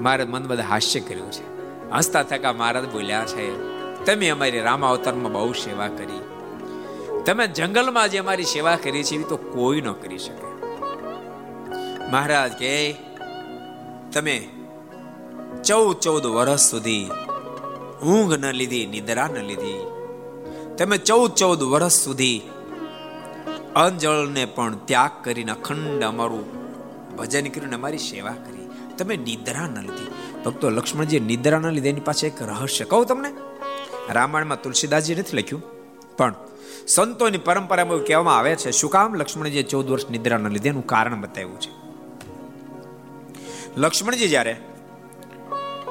મારે 0.01 0.23
મન 0.23 0.47
બધા 0.47 0.63
હાસ્ય 0.63 0.99
કર્યું 0.99 1.31
છે. 1.31 1.55
હસતા 1.91 2.23
થકા 2.23 2.53
મહારાજ 2.53 2.91
બોલ્યા 2.91 3.25
છે, 3.25 3.75
તમે 4.05 4.29
અમારી 4.29 4.59
રામાવતારમાં 4.59 5.31
બહુ 5.31 5.53
સેવા 5.53 5.87
કરી. 5.87 6.21
તમે 7.25 7.47
જંગલમાં 7.47 8.09
જે 8.09 8.17
અમારી 8.17 8.43
સેવા 8.43 8.75
કરી 8.75 9.03
છે, 9.03 9.15
એવી 9.15 9.23
તો 9.23 9.37
કોઈ 9.37 9.81
ન 9.81 9.91
કરી 9.91 10.17
શકે. 10.17 10.65
મહારાજ 12.11 12.51
કે 12.51 12.95
તમે 14.13 14.49
ચૌદ 15.63 15.99
ચૌદ 15.99 16.25
વર્ષ 16.25 16.59
સુધી 16.59 17.09
ઊંઘ 18.03 18.33
ન 18.33 18.51
લીધી, 18.51 18.85
નિદ્રા 18.85 19.27
ન 19.27 19.37
લીધી. 19.37 19.79
તમે 20.77 20.97
ચૌદ 20.97 21.33
ચૌદ 21.33 21.63
વર્ષ 21.63 21.91
સુધી 21.91 22.41
અંજળને 23.75 24.45
પણ 24.45 24.75
ત્યાગ 24.85 25.11
કરીને 25.23 25.51
અખંડ 25.51 26.03
અમારું 26.03 26.45
ભજન 27.17 27.49
કરીને 27.49 27.75
અમારી 27.75 27.97
સેવા 27.97 28.31
કરી. 28.31 28.67
તમે 28.97 29.17
નિદ્રા 29.17 29.67
ન 29.67 29.79
લીધી. 29.81 30.07
ભક્તો 30.45 30.69
લક્ષ્મણજી 30.69 31.19
નિદ્રા 31.19 31.59
ન 31.59 31.69
લીધી, 31.69 31.89
એની 31.89 31.99
પાસે 31.99 32.27
એક 32.27 32.41
રહસ્ય 32.41 32.85
કહું 32.85 33.05
તમને. 33.05 33.31
રામાયણમાં 34.09 34.61
તુલસીદાસજી 34.61 35.15
નથી 35.15 35.37
લખ્યું, 35.37 35.63
પણ 36.17 36.33
સંતોની 36.87 37.37
પરંપરામાં 37.37 37.93
એવું 37.93 38.07
કહેવામાં 38.07 38.37
આવે 38.37 38.55
છે, 38.55 38.71
શું 38.71 38.91
કામ 38.91 39.15
લક્ષ્મણજીએ 39.15 39.63
ચૌદ 39.63 39.89
વર્ષ 39.89 40.09
નિદ્રા 40.09 40.37
ન 40.37 40.47
લીધી? 40.47 40.69
એનું 40.69 40.87
કારણ 40.87 41.21
બતાવ્યું 41.21 41.59
છે. 41.61 41.71
લક્ષ્મણજી 43.77 44.27
જ્યારે 44.27 44.55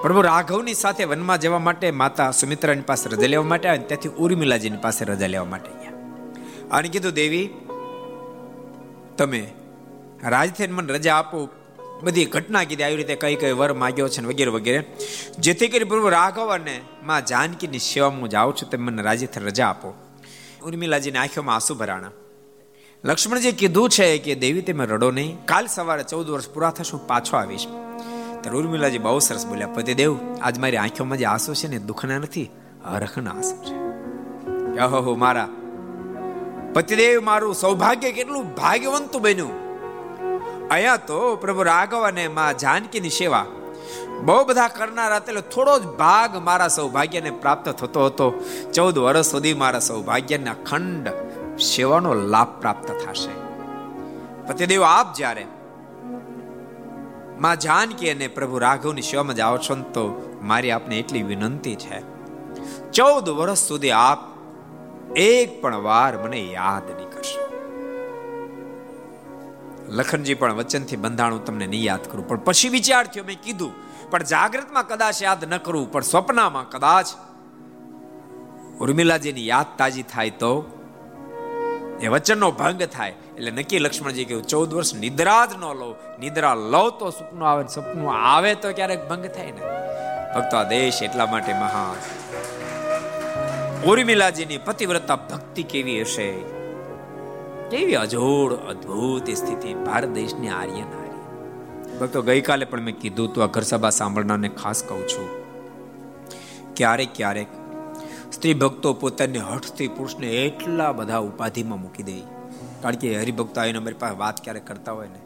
પ્રભુ 0.05 0.21
રાઘવની 0.21 0.75
સાથે 0.75 1.05
વનમાં 1.05 1.41
જવા 1.41 1.59
માટે 1.59 1.91
માતા 1.91 2.31
સુમિત્રાની 2.31 2.81
પાસે 2.81 3.09
રજા 3.09 3.27
લેવા 3.27 3.43
માટે 3.43 3.69
આવે 3.69 3.79
ત્યાંથી 3.79 4.09
ઉર્મિલાજીની 4.09 4.77
પાસે 4.77 5.05
રજા 5.05 5.27
લેવા 5.27 5.45
માટે 5.45 5.71
ગયા. 5.71 5.91
અને 6.71 6.89
કીધું, 6.89 7.13
દેવી, 7.13 7.51
તમે 9.19 9.53
રાજથી 10.25 10.67
મને 10.67 10.93
રજા 10.93 11.17
આપો. 11.17 11.49
બધી 12.03 12.25
ઘટના 12.25 12.65
કીધી, 12.65 12.83
આવી 12.83 12.97
રીતે 12.97 13.15
કઈ 13.15 13.35
કઈ 13.35 13.53
વર 13.53 13.73
માગ્યો 13.73 14.09
છે 14.09 14.25
વગેરે 14.25 14.51
વગેરે. 14.51 14.87
જેથી 15.39 15.69
કરી 15.69 15.85
પ્રભુ 15.85 16.09
રાઘવ 16.09 16.55
અને 16.55 16.81
માં 17.03 17.27
જાનકીની 17.27 17.79
સેવામાં 17.79 18.21
હું 18.21 18.29
જાઉં 18.29 18.57
છું 18.57 18.71
તમે 18.71 18.85
મને 18.85 19.03
રાજીથી 19.03 19.41
રજા 19.41 19.69
આપો. 19.69 19.95
ઉર્મિલાજીની 20.63 21.19
આંખોમાં 21.19 21.55
આંસુ 21.55 21.75
ભરાણા. 21.75 22.11
લક્ષ્મણજી 23.05 23.53
કીધું 23.53 23.91
છે 23.91 24.19
કે, 24.19 24.35
દેવી, 24.35 24.61
તમે 24.61 24.87
રડો 24.87 25.11
નહીં. 25.11 25.45
કાલ 25.45 25.67
સવારે 25.67 26.03
ચૌદ 26.03 26.31
વર્ષ 26.31 26.49
પૂરા 26.49 26.71
થશે, 26.71 26.91
હું 26.93 27.07
પાછો 27.07 27.37
આવીશ. 27.37 27.67
ત્યારે 28.45 28.59
ઉર્મિલાજી 28.59 28.99
બહુ 28.99 29.19
સરસ 29.19 29.47
બોલ્યા 29.47 29.67
પતિદેવ 29.67 30.17
આજ 30.43 30.59
મારી 30.59 30.77
આંખોમાં 30.77 31.19
જે 31.19 31.25
આંસુ 31.25 31.55
છે 31.55 31.69
ને 31.69 31.79
દુઃખના 31.79 32.19
નથી 32.19 32.51
હરખના 32.85 33.31
આંસુ 33.31 33.57
છે. 33.65 33.75
ઓહો 34.81 35.15
મારા. 35.15 35.49
પતિદેવ 36.75 37.21
મારું 37.23 37.55
સૌભાગ્ય 37.55 38.13
કેટલું 38.13 38.55
ભાગ્યવંતું 38.55 39.23
બન્યું. 39.23 39.53
અહીંયા 40.69 40.97
તો 40.97 41.37
પ્રભુ 41.37 41.63
રાઘવ 41.63 42.09
અને 42.09 42.29
માં 42.29 42.59
જાનકીની 42.59 43.11
સેવા. 43.11 43.47
બહુ 44.23 44.45
બધા 44.45 44.69
કરનારા 44.69 45.17
એટલે 45.17 45.41
થોડો 45.41 45.79
જ 45.79 45.83
ભાગ 45.83 46.37
મારા 46.37 46.69
સૌભાગ્યને 46.69 47.31
પ્રાપ્ત 47.31 47.69
થતો 47.69 48.07
હતો. 48.07 48.45
ચૌદ 48.75 48.99
વર્ષ 48.99 49.27
સુધી 49.27 49.55
મારા 49.55 49.79
સૌભાગ્યના 49.79 50.51
અખંડ 50.51 51.09
સેવાનો 51.59 52.15
લાભ 52.15 52.49
પ્રાપ્ત 52.61 52.87
થશે. 52.87 53.35
પતિદેવ 54.47 54.83
આપ 54.83 55.15
જ્યારે 55.15 55.47
માં 57.41 57.61
જાનકી 57.61 58.11
અને 58.11 58.29
પ્રભુ 58.29 58.59
રાઘવની 58.59 59.03
સેવામાં 59.03 59.35
જાઓ 59.35 59.59
છો 59.59 59.75
તો 59.75 60.39
મારી 60.43 60.71
આપને 60.71 60.99
એટલી 60.99 61.23
વિનંતી 61.23 61.75
છે. 61.75 62.03
ચૌદ 62.93 63.29
વર્ષ 63.29 63.59
સુધી 63.59 63.91
આપ 63.91 64.19
એક 65.17 65.63
પણ 65.63 65.77
વાર 65.77 66.19
મને 66.19 66.41
યાદ 66.41 66.91
નહીં 66.97 67.11
કરશો. 67.11 67.45
લખનજી 69.89 70.35
પણ 70.35 70.53
વચનથી 70.53 70.97
બંધાણું 70.97 71.45
તમને 71.45 71.67
નહીં 71.67 71.83
યાદ 71.83 72.13
કરું. 72.13 72.29
પણ 72.29 72.37
પછી 72.37 72.69
વિચારથી 72.69 73.21
મેં 73.21 73.43
કીધું, 73.43 73.73
પણ 74.11 74.23
જાગૃતમાં 74.23 74.89
કદાચ 74.89 75.23
યાદ 75.23 75.45
ન 75.45 75.57
કરવું 75.57 75.93
પણ 75.93 76.01
સ્વપ્નમાં 76.01 76.71
કદાચ. 76.71 77.07
ઉર્મિલાજીની 78.81 79.47
યાદ 79.47 79.67
તાજી 79.79 80.03
થાય 80.03 80.31
તો 80.31 80.74
એ 82.01 82.09
વચનનો 82.09 82.51
ભંગ 82.51 82.83
થાય. 82.83 83.11
એટલે 83.11 83.51
નક્કી 83.51 83.79
લક્ષ્મણજી 83.79 84.25
કહ્યું, 84.25 84.43
ચૌદ 84.43 84.75
વર્ષ 84.75 84.95
નિદ્રા 84.95 85.47
જ 85.47 85.51
ન 85.55 85.61
લો. 85.61 85.97
નિદ્રા 86.21 86.55
લો 86.55 86.91
તો 86.91 87.11
સપનું 87.11 87.49
આવે 87.49 87.65
સપનું 87.69 88.15
આવે 88.15 88.55
તો 88.55 88.73
ક્યારેક 88.73 89.09
ભંગ 89.09 89.27
થાય 89.27 89.47
ને. 89.47 89.61
ભક્તો, 90.35 90.57
આ 90.57 90.63
દેશ 90.63 91.03
એટલા 91.03 91.27
માટે 91.27 91.53
મહાન. 91.53 91.95
ઉર્મિલાજીની 93.89 94.59
પતિવ્રતા 94.59 95.17
ભક્તિ 95.17 95.63
કેવી 95.63 96.01
હશે? 96.01 96.33
કેવી 97.71 97.95
અજોડ, 97.95 98.53
અદ્ભુત 98.53 99.31
સ્થિતિ. 99.31 99.75
ભારત 99.75 100.09
દેશની 100.09 100.49
આર્ય 100.49 100.73
નારી. 100.73 101.05
ભક્તો, 101.99 102.23
ગઈકાલે 102.23 102.65
પણ 102.65 102.81
મેં 102.81 102.99
કીધું 102.99 103.35
તું, 103.35 103.45
આ 103.45 103.47
ઘર 103.47 103.63
સભા 103.63 103.91
સાંભળનારને 103.91 104.49
ખાસ 104.49 104.85
કહું 104.85 105.09
છું. 105.09 105.45
ક્યારેક 106.75 107.09
ક્યારેક 107.15 107.47
સ્ત્રી 108.35 108.55
ભક્તો 108.55 108.93
પોતાની 108.93 109.39
હઠથી 109.39 109.89
પુરુષને 109.89 110.27
એટલા 110.27 110.93
બધા 110.93 111.19
ઉપાધિમાં 111.19 111.81
મૂકી 111.81 112.03
દે. 112.03 112.21
કારણ 112.83 112.97
કે 112.97 113.21
હરિભક્તો 113.21 113.61
આવીને 113.61 113.79
અમારી 113.79 113.95
પાસે 113.95 114.17
વાત 114.17 114.45
ક્યારેક 114.45 114.67
કરતા 114.67 114.93
હોય 114.93 115.09
ને? 115.09 115.19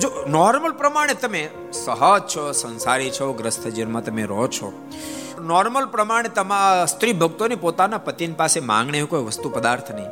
જો 0.00 0.26
નોર્મલ 0.28 0.72
પ્રમાણે 0.72 1.14
તમે 1.14 1.48
સહજ 1.72 2.22
છો, 2.36 2.52
સંસારી 2.52 3.10
છો, 3.10 3.32
ગ્રસ્ત 3.32 3.68
જીવનમાં 3.68 4.04
તમે 4.04 4.22
રહો 4.22 4.46
છો, 4.46 4.90
નોર્મલ 5.42 5.86
પ્રમાણે 5.86 6.28
તમારા 6.28 6.86
સ્ત્રી 6.86 7.12
ભક્તોની 7.12 7.54
પોતાના 7.54 7.98
પતિની 7.98 8.34
પાસે 8.34 8.60
માંગણી 8.60 9.02
કોઈ 9.02 9.22
વસ્તુ 9.22 9.50
પદાર્થ 9.50 9.94
નહીં. 9.94 10.08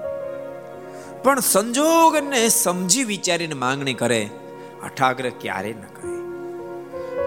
પણ 1.22 1.40
સંજોગને 1.40 2.48
સમજી 2.48 3.04
વિચારીને 3.04 3.54
માંગણી 3.54 3.94
કરે 3.94 4.30
અઠાગ્રહ 4.82 5.30
ક્યારે 5.40 5.72
ન 5.72 5.80
કરે? 5.80 6.14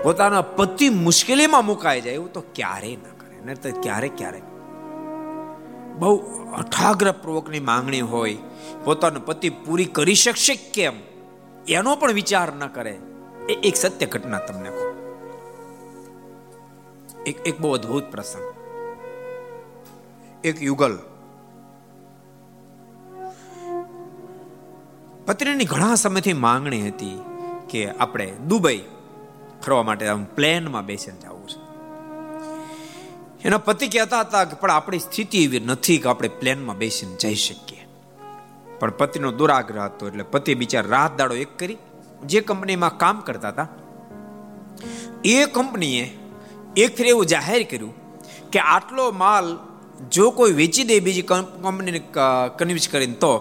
પોતાના 0.01 0.41
પતિ 0.41 0.89
મુશ્કેલીમાં 0.89 1.65
મુકાઈ 1.65 2.01
જાય 2.01 2.13
એવું 2.13 2.34
તો 2.34 2.43
ક્યારેય 2.55 2.95
ન 2.95 3.16
નહીતર 3.45 3.71
ક્યારેક 3.71 4.17
ક્યારેક. 4.17 4.43
બહુ 5.99 6.17
અઠાગ્ર 6.51 7.11
પૂર્વકની 7.11 7.59
માંગણી 7.59 8.01
હોય, 8.01 8.38
પોતાનો 8.83 9.19
પતિ 9.19 9.49
પૂરી 9.49 9.85
કરી 9.85 10.15
શકશે 10.15 10.55
કેમ? 10.55 10.93
એનો 11.67 11.95
પણ 11.95 12.13
વિચાર 12.13 12.53
ન 12.53 12.67
કરે. 12.67 12.99
એ 13.49 13.53
એક 13.53 13.75
સત્ય 13.75 14.05
ઘટના 14.05 14.39
તમને 14.39 14.69
એક 17.25 17.47
એક 17.47 17.59
બહુ 17.59 17.73
અદ્ભુત 17.73 18.03
પ્રસંગ. 18.03 18.53
એક 20.43 20.61
યુગલ. 20.61 20.99
પત્નીની 25.25 25.65
ઘણા 25.65 25.95
સમયથી 25.95 26.33
માંગણી 26.33 26.88
હતી 26.88 27.21
કે 27.69 27.89
આપણે 27.89 28.33
દુબઈ 28.47 28.83
ફરવા 29.65 29.83
માટે 29.83 30.13
પ્લેનમાં 30.35 30.85
બેસીને 30.85 31.19
જવું 31.19 31.47
છે. 31.47 31.66
એના 33.47 33.57
પતિ 33.57 33.87
કહેતા 33.87 34.19
હતા 34.19 34.43
કે, 34.43 34.55
પણ 34.55 34.71
આપણી 34.71 34.99
સ્થિતિ 34.99 35.43
એવી 35.43 35.59
નથી 35.59 35.97
કે 35.97 36.09
આપણે 36.09 36.29
પ્લેનમાં 36.39 36.77
બેસીને 36.77 37.15
જઈ 37.15 37.35
શકીએ. 37.35 37.83
પણ 38.79 38.91
પતિનો 38.91 39.31
દુરાગ્રહ 39.31 39.83
હતો 39.83 40.07
એટલે 40.07 40.23
પતિ 40.23 40.55
બિચાર 40.55 40.87
રાત 40.87 41.17
દાડો 41.17 41.35
એક 41.35 41.59
કરી 41.59 41.77
જે 42.25 42.41
કંપનીમાં 42.41 42.97
કામ 42.97 43.21
કરતા 43.21 43.49
હતા, 43.49 43.67
એ 45.25 45.45
કંપનીએ 45.45 46.03
એક 46.77 46.97
ફેર 46.97 47.07
એવું 47.07 47.25
જાહેર 47.25 47.63
કર્યું 47.63 47.93
કે 48.51 48.59
આટલો 48.59 49.11
માલ 49.11 49.47
જો 50.11 50.31
કોઈ 50.31 50.51
વેચી 50.51 50.83
દે 50.83 50.99
બીજી 50.99 51.21
કંપનીને 51.21 52.01
કન્વિન્સ 52.57 52.89
કરીને 52.89 53.13
તો 53.13 53.31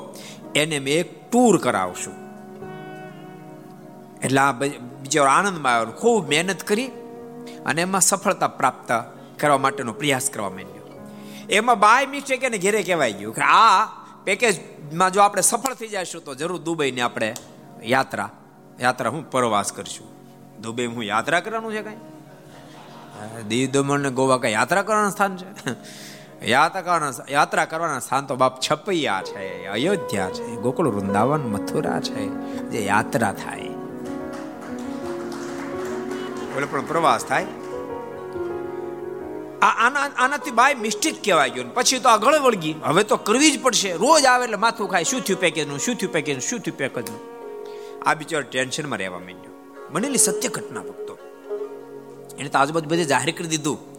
એને 0.55 0.79
મેં 0.79 1.01
એક 1.01 1.31
ટૂર 1.31 1.59
કરાવશું. 1.59 2.17
એટલે 4.23 4.41
આ 4.41 4.53
બિચારો 5.03 5.29
આનંદમાં 5.31 5.75
આવ્યો 5.75 5.93
ખૂબ 5.93 6.29
મહેનત 6.29 6.63
કરી 6.63 6.87
અને 7.67 7.83
એમાં 7.83 8.01
સફળતા 8.01 8.49
પ્રાપ્ત 8.49 8.91
કરવા 9.41 9.59
માટેનો 9.59 9.93
પ્રયાસ 9.93 10.31
કરવા 10.31 10.51
માંડ્યો. 10.51 10.85
એમાં 11.51 11.79
બાય 11.81 12.07
મિસ્ટેક 12.07 12.45
એને 12.45 12.59
ઘેરે 12.59 12.83
કહેવાય 12.83 13.13
ગયું 13.13 13.35
કે 13.35 13.43
આ 13.43 13.87
પેકેજમાં 14.25 15.13
જો 15.13 15.21
આપણે 15.21 15.43
સફળ 15.43 15.75
થઈ 15.75 15.89
જઈશું 15.89 16.25
તો 16.25 16.35
જરૂર 16.35 16.61
દુબઈની 16.61 17.01
આપણે 17.01 17.35
યાત્રા 17.83 18.31
યાત્રા 18.81 19.11
હું 19.11 19.31
પ્રવાસ 19.31 19.73
કરશું. 19.73 20.09
દુબઈ 20.61 20.87
હું 20.87 21.05
યાત્રા 21.05 21.41
કરવાનું 21.41 21.73
છે 21.73 21.83
કઈ? 21.83 21.99
દીવ 23.49 23.71
દમણ 23.71 24.01
ને 24.01 24.11
ગોવા 24.11 24.39
કઈ 24.39 24.53
યાત્રા 24.53 24.83
કરવાનું 24.83 25.11
સ્થાન 25.11 25.37
છે? 25.37 25.47
યાત્રા 26.43 26.83
કરવાના 26.83 27.13
યાત્રા 27.31 27.65
કરવાના 27.65 27.99
સ્થાન 27.99 28.27
તો 28.27 28.37
બાપ 28.37 28.61
છપૈયા 28.61 29.23
છે, 29.23 29.67
અયોધ્યા 29.67 30.31
છે, 30.31 30.57
ગોકુળ, 30.57 30.89
વૃંદાવન, 30.89 31.41
મથુરા 31.41 32.01
છે, 32.01 32.27
જે 32.69 32.85
યાત્રા 32.85 33.33
થાય. 33.33 33.71
બોલે, 36.53 36.67
પણ 36.67 36.85
પ્રવાસ 36.85 37.25
થાય? 37.25 37.66
આના 39.63 40.01
આનાથી 40.01 40.51
બાય 40.51 40.75
મિસ્ટેક 40.75 41.25
કહેવાય 41.25 41.51
ગયો. 41.51 41.65
પછી 41.75 41.99
તો 41.99 42.09
આગળ 42.09 42.39
વળગી. 42.39 42.75
હવે 42.85 43.03
તો 43.03 43.17
કરવી 43.17 43.51
જ 43.51 43.63
પડશે. 43.63 43.93
રોજ 43.93 44.25
આવે 44.25 44.45
એટલે 44.45 44.57
માથું 44.57 44.89
ખાય. 44.89 45.05
શું 45.05 45.21
થયું 45.21 45.41
પેકેજનું? 45.41 45.79
શું 45.79 45.95
થયું 45.95 46.13
પેકેજનું? 46.13 46.43
શું 46.43 46.59
થયું 46.59 46.79
પેકેજનું? 46.79 47.37
આ 48.09 48.15
બિચારો 48.15 48.45
ટેન્શનમાં 48.51 48.99
રહેવા 48.99 49.19
માંડ્યો. 49.19 49.75
બનેલી 49.91 50.19
સત્ય 50.19 50.49
ઘટના 50.49 50.81
ભક્તો. 50.81 51.19
એને 52.39 52.49
તો 52.49 52.59
આજુબાજુ 52.59 52.89
બધે 52.89 53.05
જાહેર 53.05 53.31
કરી 53.31 53.49
દીધું. 53.49 53.95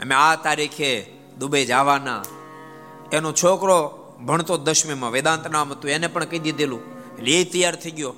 અમે 0.00 0.14
આ 0.14 0.34
તારીખે 0.34 1.06
દુબઈ 1.38 1.66
જવાના. 1.66 2.22
એનો 3.12 3.32
છોકરો 3.32 4.12
ભણતો 4.26 4.56
દસમીમાં 4.56 5.10
વેદાંત 5.10 5.50
નામ 5.50 5.72
હતું. 5.72 5.90
એને 5.90 6.06
પણ 6.06 6.24
કહી 6.24 6.38
દીધેલું. 6.38 6.80
એટલે 7.18 7.32
એ 7.32 7.44
તૈયાર 7.44 7.76
થઈ 7.76 7.90
ગયો. 7.90 8.14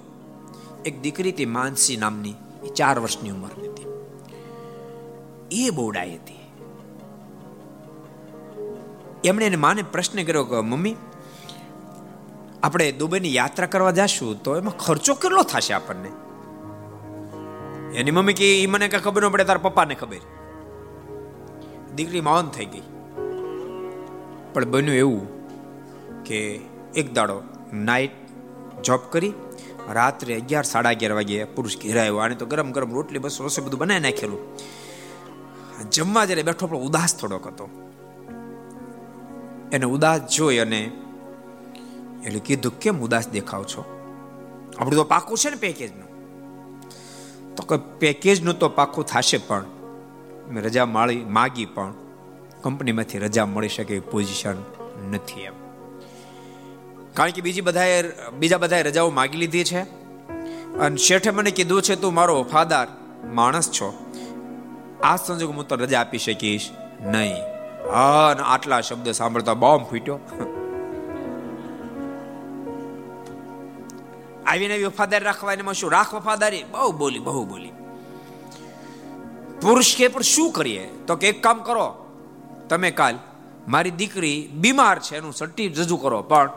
એક 0.86 1.00
દીકરી 1.00 1.32
હતી, 1.32 1.46
માનસી 1.46 1.96
નામની. 1.96 2.34
એ 2.64 2.68
ચાર 2.68 2.98
વર્ષની 2.98 3.30
ઉંમરની 3.30 3.68
હતી. 3.68 3.86
એ 5.66 5.70
બોડાઈ 5.70 6.14
હતી. 6.14 6.35
એમણે 9.26 9.46
એને 9.46 9.56
માને 9.56 9.82
પ્રશ્ન 9.82 10.24
કર્યો 10.24 10.44
કે, 10.44 10.56
મમ્મી, 10.56 10.96
આપણે 12.62 12.92
દુબઈની 12.92 13.34
યાત્રા 13.34 13.66
કરવા 13.66 13.90
જશું 13.90 14.42
તો 14.42 14.56
એમાં 14.56 14.76
ખર્ચો 14.76 15.14
કેટલો 15.14 15.42
થશે 15.42 15.74
આપણને? 15.74 16.08
એની 17.98 18.10
મમ્મી 18.10 18.32
કે 18.32 18.62
એ 18.62 18.66
મને 18.66 18.88
કઈ 18.88 18.98
ખબર 18.98 19.26
ન 19.26 19.28
પડે, 19.28 19.44
તારા 19.44 19.58
પપ્પાને 19.58 19.94
ખબર. 19.94 20.16
દીકરી 21.94 22.20
માવન 22.20 22.48
થઈ 22.48 22.64
ગઈ. 22.64 22.82
પણ 24.52 24.64
બન્યું 24.64 24.96
એવું 24.96 25.46
કે 26.24 26.60
એક 26.94 27.14
દાડો 27.14 27.42
નાઇટ 27.72 28.10
જોબ 28.84 29.00
કરી, 29.10 29.32
રાત્રે 29.92 30.40
અગિયાર, 30.40 30.64
સાડા 30.64 30.90
અગિયાર 30.90 31.12
વાગે 31.12 31.44
પુરુષ 31.44 31.76
ઘેરાયો. 31.76 32.16
આને 32.16 32.34
તો 32.34 32.46
ગરમ 32.46 32.72
ગરમ 32.72 32.92
રોટલી, 32.92 33.18
બસ 33.18 33.40
રસોઈ 33.40 33.64
બધું 33.64 33.80
બનાવી 33.80 34.00
નાખેલું. 34.00 34.38
જમવા 35.90 36.24
જ્યારે 36.24 36.42
બેઠો 36.42 36.66
પણ 36.66 36.76
ઉદાસ 36.76 37.16
થોડોક 37.16 37.46
હતો. 37.46 37.85
એને 39.72 39.84
ઉદાસ 39.84 40.20
જોઈ 40.20 40.58
અને 40.58 40.90
એટલે 42.24 42.38
કીધું, 42.38 42.78
કેમ 42.78 43.00
ઉદાસ 43.00 43.28
દેખાવ 43.28 43.64
છો? 43.64 43.92
આપણું 44.78 44.94
તો 44.94 45.04
પાકું 45.04 45.38
છે 45.38 45.50
ને 45.50 45.56
પેકેજનું. 45.56 46.06
તો 47.56 47.62
કોઈ 47.62 47.78
પેકેજનું 47.98 48.58
તો 48.58 48.68
પાકું 48.68 49.06
થશે 49.06 49.38
પણ. 49.38 49.64
મેં 50.50 50.64
રજા 50.64 50.86
માળી, 50.86 51.24
માગી 51.24 51.64
પણ. 51.64 51.94
કંપનીમાંથી 52.62 53.18
રજા 53.18 53.46
મળી 53.46 53.68
શકે 53.68 54.00
પોઝિશન 54.00 54.56
નથી 55.10 55.40
એમ. 55.40 55.52
કારણ 57.14 57.30
કે 57.30 57.40
બીજી 57.40 57.60
બધાએ, 57.60 58.02
બીજા 58.38 58.58
બધાએ 58.58 58.82
રજાઓ 58.82 59.10
માગી 59.10 59.38
લીધી 59.38 59.64
છે. 59.64 59.80
અને 60.78 60.96
શેઠે 60.96 61.30
મને 61.30 61.50
કીધું 61.50 61.82
છે, 61.82 61.96
તું 61.96 62.14
મારો 62.14 62.40
વફાદાર 62.40 62.88
માણસ 63.24 63.70
છો. 63.70 64.12
આ 65.04 65.16
સંજોગ 65.16 65.50
હું 65.50 65.68
તો 65.68 65.76
રજા 65.76 66.00
આપી 66.00 66.18
શકીશ 66.18 66.70
નહીં. 67.00 67.55
હા 67.92 68.36
આટલા 68.44 68.80
શબ્દ 68.80 69.10
સાંભળતા 69.10 69.54
બોમ્બ 69.54 69.86
ફૂટ્યો. 69.86 70.18
આવીને 74.46 74.84
વફાદારી 74.84 75.24
રાખવા 75.24 75.52
એમાં 75.52 75.74
શું? 75.74 75.92
રાખ 75.92 76.14
વફાદારી? 76.14 76.64
બહુ 76.70 76.92
બોલી 76.92 77.18
બહુ 77.18 77.44
બોલી. 77.44 77.72
પુરુષ 79.62 79.96
કે 79.96 80.08
પણ 80.08 80.20
શું 80.20 80.52
કરીએ? 80.52 80.86
તો 81.06 81.16
કે 81.16 81.28
એક 81.28 81.42
કામ 81.42 81.62
કરો. 81.62 82.06
તમે 82.68 82.90
કાલ 82.90 83.18
મારી 83.68 83.90
દીકરી 83.90 84.50
બીમાર 84.54 84.98
છે, 84.98 85.16
એનું 85.16 85.32
સર્ટી 85.32 85.68
રજૂ 85.68 85.96
કરો, 85.96 86.22
પણ 86.22 86.50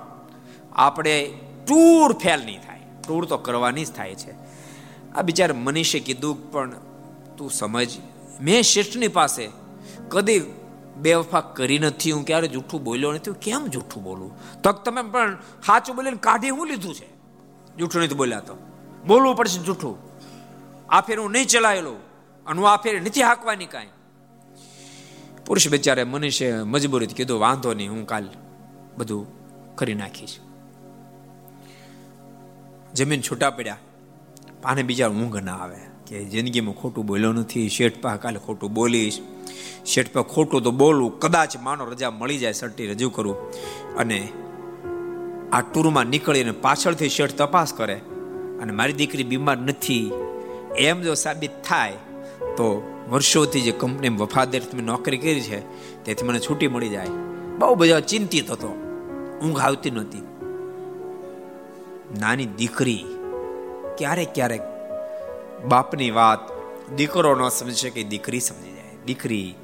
આપણે 0.76 1.34
ટૂર 1.68 2.14
ફેલ 2.14 2.46
નહીં 2.46 2.62
થાય. 2.62 2.80
ટૂર 3.08 3.26
તો 3.26 3.38
કરવાની 3.38 3.86
જ 3.86 3.92
થાય 3.92 4.16
છે. 4.16 4.32
આ 5.16 5.22
બિચાર 5.22 5.54
મનીષે 5.54 6.00
કીધું 6.00 6.52
પણ 6.52 6.72
તું 7.38 7.50
સમજ, 7.50 7.90
મેં 8.42 8.62
શેઠની 8.64 9.08
પાસે 9.08 9.50
કદી 10.10 10.40
બેવફા 11.02 11.42
કરી 11.42 11.80
નથી, 11.80 12.12
હું 12.12 12.26
ક્યારે 12.26 12.48
જૂઠું 12.48 12.84
બોલ્યો 12.84 13.12
નથી 13.12 13.32
કેમ 13.32 13.68
જૂઠું 13.68 14.04
બોલું? 14.04 14.62
તક 14.62 14.84
તમે 14.84 15.02
પણ 15.02 15.38
સાચું 15.66 15.96
બોલીને 15.96 16.18
કાઢી 16.18 16.50
હું 16.50 16.68
લીધું 16.68 16.96
છે? 16.96 17.10
જૂઠું 17.78 18.04
નથી 18.04 18.16
બોલ્યા 18.16 18.40
તો. 18.40 18.58
બોલવું 19.08 19.36
પડશે 19.36 19.64
જૂઠું. 19.64 19.98
આ 20.90 21.02
ફેર 21.02 21.20
હું 21.20 21.32
નહીં 21.32 21.46
ચલાયેલો 21.46 21.94
અને 22.48 22.60
હું 22.60 22.72
આ 22.72 22.78
ફેર 22.78 23.02
નથી 23.02 23.22
હાંકવાની 23.22 23.66
કાંઈ. 23.66 23.88
પુરુષ 25.46 25.68
બિચારે 25.68 26.04
મનીષે 26.04 26.64
મજબૂરી 26.64 27.08
કીધું, 27.08 27.40
વાંધો 27.40 27.74
નહીં, 27.74 27.92
હું 27.92 28.06
કાલ 28.06 28.30
બધું 28.98 29.28
કરી 29.76 29.94
નાખીશ. 29.94 30.40
જમીન 32.94 33.22
છૂટા 33.22 33.50
પડ્યા. 33.50 33.78
પાને 34.62 34.84
બીજા 34.84 35.08
ઊંઘ 35.08 35.36
ના 35.36 35.56
આવે. 35.56 35.89
કે 36.10 36.24
જિંદગીમાં 36.24 36.76
ખોટું 36.76 37.06
બોલ્યો 37.06 37.34
નથી, 37.34 37.70
શેઠ 37.70 38.02
પા 38.02 38.16
કાલે 38.16 38.40
ખોટું 38.40 38.74
બોલીશ. 38.74 39.20
શેઠ 39.86 40.12
પા 40.14 40.22
ખોટું 40.22 40.62
તો 40.62 40.72
બોલું, 40.72 41.20
કદાચ 41.20 41.58
માનો 41.58 41.86
રજા 41.86 42.12
મળી 42.12 42.38
જાય 42.38 42.52
સટ્ટી 42.52 42.88
રજૂ 42.88 43.10
કરું. 43.10 43.52
અને 43.96 44.28
આ 45.52 45.62
ટૂરમાં 45.62 46.06
નીકળીને 46.06 46.52
પાછળથી 46.52 47.10
શેઠ 47.10 47.32
તપાસ 47.32 47.74
કરે. 47.74 47.96
અને 48.62 48.72
મારી 48.72 48.94
દીકરી 48.94 49.24
બીમાર 49.24 49.58
નથી. 49.58 50.12
એમ 50.78 51.02
જો 51.02 51.14
સાબિત 51.14 51.52
થાય, 51.64 51.92
તો 52.42 52.98
વર્ષોથી 53.10 53.62
જે 53.62 53.72
કંપની 53.72 54.10
વફાદાર 54.10 54.62
તમે 54.72 54.82
નોકરી 54.82 55.18
કરી 55.18 55.42
છે, 55.42 55.60
તેથી 56.04 56.28
મને 56.28 56.40
છૂટી 56.40 56.68
મળી 56.68 56.90
જાય. 56.90 57.08
બહુ 57.60 57.76
બધા 57.76 58.00
ચિંતિત 58.00 58.52
હતો. 58.52 58.68
ઊંઘ 59.44 59.60
આવતી 59.60 59.92
નહોતી. 59.92 60.22
નાની 62.20 62.46
દીકરી 62.46 63.06
ક્યારેક 63.98 64.28
ક્યારેક 64.36 64.62
બાપની 65.68 66.12
વાત 66.12 66.40
દીકરો 66.92 67.36
ન 67.36 67.50
સમજી 67.50 67.74
શકે 67.74 68.04
દીકરી 68.04 68.40
સમજી 68.40 68.72
જાય. 68.72 69.06
દીકરી 69.06 69.56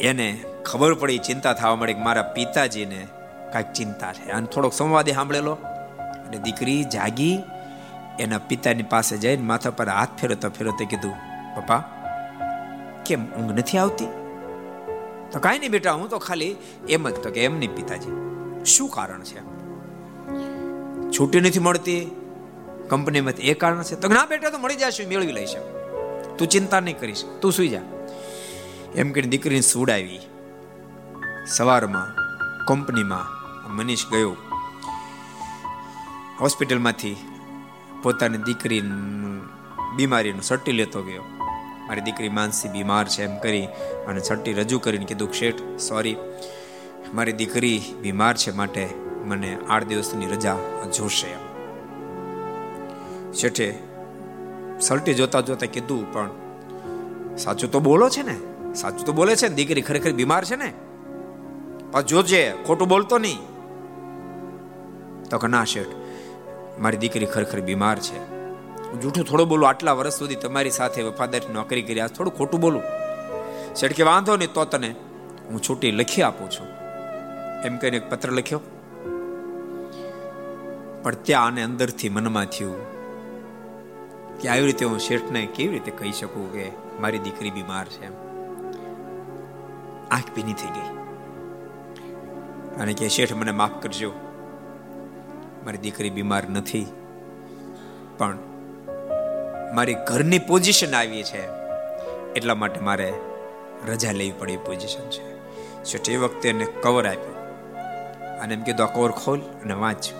એને 0.00 0.44
ખબર 0.64 0.94
પડી, 0.94 1.18
ચિંતા 1.18 1.52
થવા 1.52 1.76
મળી 1.76 1.94
કે 1.94 2.00
મારા 2.00 2.22
પિતાજીને 2.22 3.08
કાંઈક 3.52 3.72
ચિંતા 3.72 4.12
છે. 4.12 4.30
અને 4.30 4.46
થોડોક 4.46 4.72
સંવાદે 4.72 5.12
સાંભળેલો. 5.12 5.52
અને 6.02 6.38
દીકરી 6.38 6.84
જાગી, 6.84 7.38
એના 8.20 8.38
પિતાની 8.38 8.82
પાસે 8.82 9.16
જઈને 9.16 9.42
માથા 9.42 9.70
પર 9.70 9.88
હાથ 9.88 10.08
ફેરવતો 10.20 10.48
ફેરવતો 10.48 10.84
કીધું, 10.84 11.14
પપ્પા, 11.56 11.84
કેમ 13.06 13.34
ઊંઘ 13.34 13.52
નથી 13.52 13.78
આવતી? 13.78 14.06
તો 15.32 15.38
કાંઈ 15.40 15.58
નહીં 15.58 15.70
બેટા, 15.70 15.92
હું 15.92 16.08
તો 16.08 16.18
ખાલી 16.18 16.56
એમ 16.88 17.08
જ 17.08 17.12
તો 17.12 17.30
કે 17.30 17.44
એમ 17.44 17.58
નહીં 17.58 17.74
પિતાજી. 17.74 18.10
શું 18.64 18.88
કારણ 18.88 19.22
છે? 19.22 19.52
છૂટી 21.10 21.40
નથી 21.40 21.58
મળતી 21.58 22.21
કંપનીમાંથી 22.92 23.50
એ 23.52 23.54
કારણ 23.64 23.82
છે. 23.90 24.00
તો 24.02 24.12
ના 24.16 24.26
બેટા 24.32 24.52
તો 24.54 24.62
મળી 24.64 24.80
જશે, 24.82 25.08
મેળવી 25.12 25.36
લઈશ 25.38 25.56
તું 26.38 26.48
ચિંતા 26.54 26.80
નહીં 26.86 26.98
કરીશ, 27.00 27.24
તું 27.40 27.52
સુઈ 27.58 27.72
જા. 27.74 27.84
એમ 29.00 29.12
કરીને 29.16 29.32
દીકરીને 29.34 29.66
સુડાવી 29.72 30.22
સવારમાં 31.56 32.08
કંપનીમાં 32.68 33.28
મનીષ 33.76 34.04
ગયો. 34.12 34.34
હોસ્પિટલમાંથી 36.40 37.16
પોતાની 38.02 38.42
દીકરીનું 38.48 39.38
બીમારીનું 39.96 40.48
સટ્ટી 40.48 40.76
લેતો 40.80 41.02
ગયો. 41.08 41.24
મારી 41.86 42.04
દીકરી 42.08 42.32
માનસી 42.38 42.72
બીમાર 42.74 43.06
છે 43.14 43.22
એમ 43.28 43.36
કરી 43.44 43.66
અને 44.08 44.20
સટ્ટી 44.28 44.58
રજૂ 44.60 44.80
કરીને 44.84 45.08
કીધું 45.10 45.32
શેઠ 45.40 45.62
સોરી 45.86 46.16
મારી 47.16 47.38
દીકરી 47.40 47.78
બીમાર 48.02 48.34
છે 48.42 48.58
માટે 48.60 48.84
મને 49.30 49.50
આઠ 49.68 49.88
દિવસની 49.90 50.30
રજા 50.34 50.58
જોશે. 50.98 51.30
એમ 51.36 51.51
શેઠે 53.34 53.78
સલટી 54.80 55.14
જોતા 55.14 55.40
જોતા 55.40 55.66
કીધું, 55.66 56.12
પણ 56.12 56.30
સાચું 57.36 57.72
તો 57.72 57.80
બોલો 57.80 58.08
છે 58.08 58.22
ને? 58.22 58.36
સાચું 58.74 59.06
તો 59.06 59.12
બોલે 59.12 59.36
છે 59.36 59.48
ને? 59.48 59.54
દીકરી 59.54 59.82
ખરેખર 59.82 60.12
બીમાર 60.12 60.44
છે 60.44 60.56
ને? 60.56 60.72
પણ 61.92 62.00
જોજે, 62.00 62.54
ખોટું 62.66 62.88
બોલતો 62.88 63.18
નહીં. 63.18 63.38
તો 65.30 65.38
કે, 65.38 65.46
ના 65.46 65.64
શેઠ, 65.64 65.86
મારી 66.78 66.96
દીકરી 66.96 67.26
ખરેખર 67.26 67.60
બીમાર 67.60 67.98
છે. 67.98 68.18
જૂઠું 69.00 69.24
થોડું 69.24 69.48
બોલું, 69.48 69.68
આટલા 69.68 69.92
વર્ષ 69.92 70.14
સુધી 70.14 70.34
તમારી 70.34 70.70
સાથે 70.70 71.02
વફાદારી 71.02 71.52
નોકરી 71.52 71.82
કરી 71.82 72.00
આ 72.00 72.06
થોડું 72.06 72.36
ખોટું 72.36 72.60
બોલું. 72.60 72.82
શેઠ 73.74 73.92
કે, 73.92 74.02
વાંધો 74.02 74.36
નહીં, 74.36 74.52
તો 74.52 74.64
તને 74.64 74.94
હું 75.50 75.62
છૂટી 75.62 75.90
લખી 75.90 76.22
આપું 76.22 76.50
છું. 76.50 76.66
એમ 77.64 77.76
કહીને 77.76 77.96
એક 77.96 78.10
પત્ર 78.10 78.32
લખ્યો. 78.32 78.60
પણ 81.02 81.14
ત્યાં 81.14 81.46
આને 81.46 81.62
અંદરથી 81.62 82.08
મનમાં 82.08 82.44
થયું 82.44 82.91
કે 84.42 84.48
આવી 84.48 84.66
રીતે 84.66 84.84
હું 84.84 84.98
શેઠને 84.98 85.46
કેવી 85.46 85.74
રીતે 85.74 85.90
કહી 85.90 86.12
શકું 86.12 86.52
કે 86.52 86.72
મારી 87.00 87.18
દીકરી 87.18 87.50
બીમાર 87.50 87.84
છે 87.84 88.06
એમ? 88.06 88.12
આંખ 90.10 90.34
ભીની 90.34 90.52
થઈ 90.52 90.66
ગઈ. 90.66 90.96
અને 92.80 92.92
કે 92.92 93.08
શેઠ 93.08 93.32
મને 93.32 93.50
માફ 93.50 93.82
કરજો. 93.82 94.12
મારી 95.64 95.78
દીકરી 95.78 96.10
બીમાર 96.10 96.48
નથી. 96.48 96.86
પણ 98.18 98.38
મારી 99.74 99.94
ઘરની 99.94 100.38
પોઝિશન 100.38 100.94
આવી 100.94 101.22
છે. 101.22 101.46
એટલા 102.32 102.54
માટે 102.54 102.80
મારે 102.80 103.12
રજા 103.88 104.12
લેવી 104.12 104.32
પડી 104.38 104.56
પોઝિશન 104.56 105.10
છે. 105.10 105.36
શેઠ 105.84 106.10
એ 106.10 106.16
વખતે 106.16 106.48
એને 106.48 106.64
કવર 106.64 107.06
આપ્યું. 107.06 107.36
અને 108.40 108.54
એમ 108.54 108.62
કીધું, 108.62 108.86
આ 108.86 108.94
કવર 108.94 109.10
ખોલ 109.10 109.40
અને 109.40 109.74
વાંચ. 109.74 110.12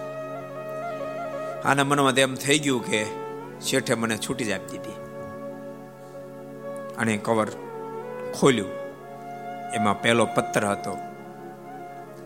આના 1.64 1.84
મનમાં 1.84 2.12
એમ 2.12 2.34
થઈ 2.34 2.58
ગયું 2.58 2.86
કે 2.86 3.21
શેઠે 3.62 3.94
મને 3.94 4.16
છૂટી 4.16 4.44
જ 4.44 4.50
આપી 4.50 4.78
દીધી. 4.78 4.92
અને 6.98 7.16
કવર 7.16 7.48
ખોલ્યું. 8.40 8.68
એમાં 9.74 10.02
પહેલો 10.02 10.26
પત્ર 10.26 10.66
હતો. 10.66 10.98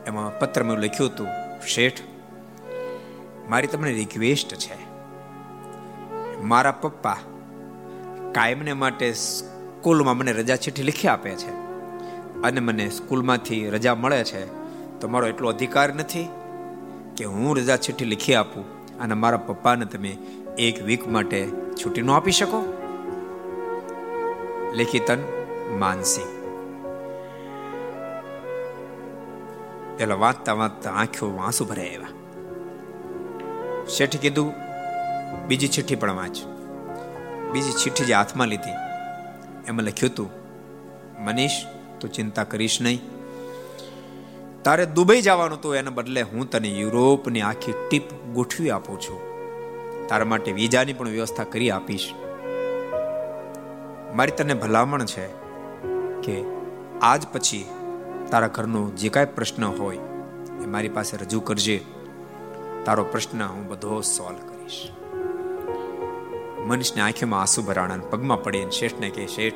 એમાં 0.07 0.39
પત્ર 0.39 0.63
મેં 0.63 0.77
લખ્યું 0.79 1.11
હતું, 1.11 1.27
શેઠ, 1.67 2.01
મારી 3.49 3.67
તમને 3.67 3.93
રિક્વેસ્ટ 3.93 4.55
છે. 4.55 4.97
મારા 6.43 6.71
પપ્પા 6.71 7.17
કાયમને 8.33 8.73
માટે 8.73 9.13
સ્કૂલમાં 9.13 10.17
મને 10.17 10.33
રજા 10.33 10.57
ચીઠી 10.57 10.83
લખી 10.83 11.09
આપે 11.09 11.31
છે. 11.31 11.51
અને 12.43 12.61
મને 12.61 12.91
સ્કૂલમાંથી 12.91 13.71
રજા 13.71 13.95
મળે 13.95 14.25
છે. 14.25 14.47
તો 15.01 15.09
મારો 15.09 15.27
એટલો 15.27 15.49
અધિકાર 15.49 15.95
નથી 15.95 16.29
કે 17.17 17.25
હું 17.25 17.57
રજા 17.57 17.77
ચીઠી 17.77 18.05
લખી 18.05 18.35
આપું. 18.35 18.77
અને 18.99 19.15
મારા 19.15 19.37
પપ્પાને 19.37 19.85
તમે 19.85 20.19
એક 20.59 20.77
વીક 20.83 21.03
માટે 21.09 21.49
છૂટી 21.81 22.03
ન 22.03 22.11
આપી 22.11 22.33
શકો? 22.33 22.61
લેખિતન 24.75 25.19
માનસી. 25.79 26.29
પેલા 29.99 30.15
વાંચતા 30.15 30.53
વાંચતા 30.53 30.91
આંખો 30.93 31.29
આંસુ 31.37 31.65
ભરાય 31.65 31.87
એવા 31.87 32.13
શેઠે 33.89 34.19
કીધું, 34.19 34.51
બીજી 35.49 35.69
ચિઠ્ઠી 35.69 35.95
પણ 35.97 36.13
વાંચ. 36.13 36.37
બીજી 37.53 37.73
ચિઠ્ઠી 37.73 38.05
જે 38.05 38.15
હાથમાં 38.15 38.49
લીધી, 38.49 38.79
એમાં 39.69 39.85
લખ્યું 39.85 40.13
હતું, 40.13 40.31
મનીષ, 41.25 41.61
તું 42.01 42.13
ચિંતા 42.13 42.45
કરીશ 42.45 42.81
નહીં. 42.81 43.01
તારે 44.65 44.87
દુબઈ 44.87 45.23
જવાનું 45.23 45.61
તો 45.61 45.75
એના 45.75 45.91
બદલે 45.91 46.23
હું 46.23 46.51
તને 46.51 46.69
યુરોપની 46.69 47.41
આખી 47.43 47.81
ટીપ 47.89 48.13
ગોઠવી 48.35 48.71
આપું 48.71 49.01
છું. 49.01 49.26
તારા 50.09 50.25
માટે 50.25 50.53
વિઝાની 50.53 50.93
પણ 50.93 51.09
વ્યવસ્થા 51.09 51.45
કરી 51.45 51.71
આપીશ. 51.71 52.13
મારી 54.15 54.31
તને 54.31 54.55
ભલામણ 54.55 55.05
છે 55.05 55.27
કે 56.23 56.45
આજ 57.03 57.27
પછી 57.33 57.67
તારા 58.31 58.47
ઘરનો 58.47 58.91
જે 58.91 59.09
કાંઈ 59.09 59.27
પ્રશ્ન 59.27 59.65
હોય 59.65 59.97
એ 60.63 60.67
મારી 60.67 60.89
પાસે 60.89 61.17
રજૂ 61.17 61.41
કરજે. 61.41 61.85
તારો 62.85 63.05
પ્રશ્ન 63.05 63.43
હું 63.43 63.69
બધો 63.69 64.01
સોલ્વ 64.01 64.39
કરીશ. 64.39 64.89
મનુષ્યને 66.67 67.03
આંખીમાં 67.03 67.41
આંસુ 67.41 67.63
ભરાણા 67.63 67.97
પગમાં 67.97 68.43
પડે 68.43 68.71
શેઠને 68.71 69.11
કહે, 69.11 69.27
શેઠ, 69.27 69.55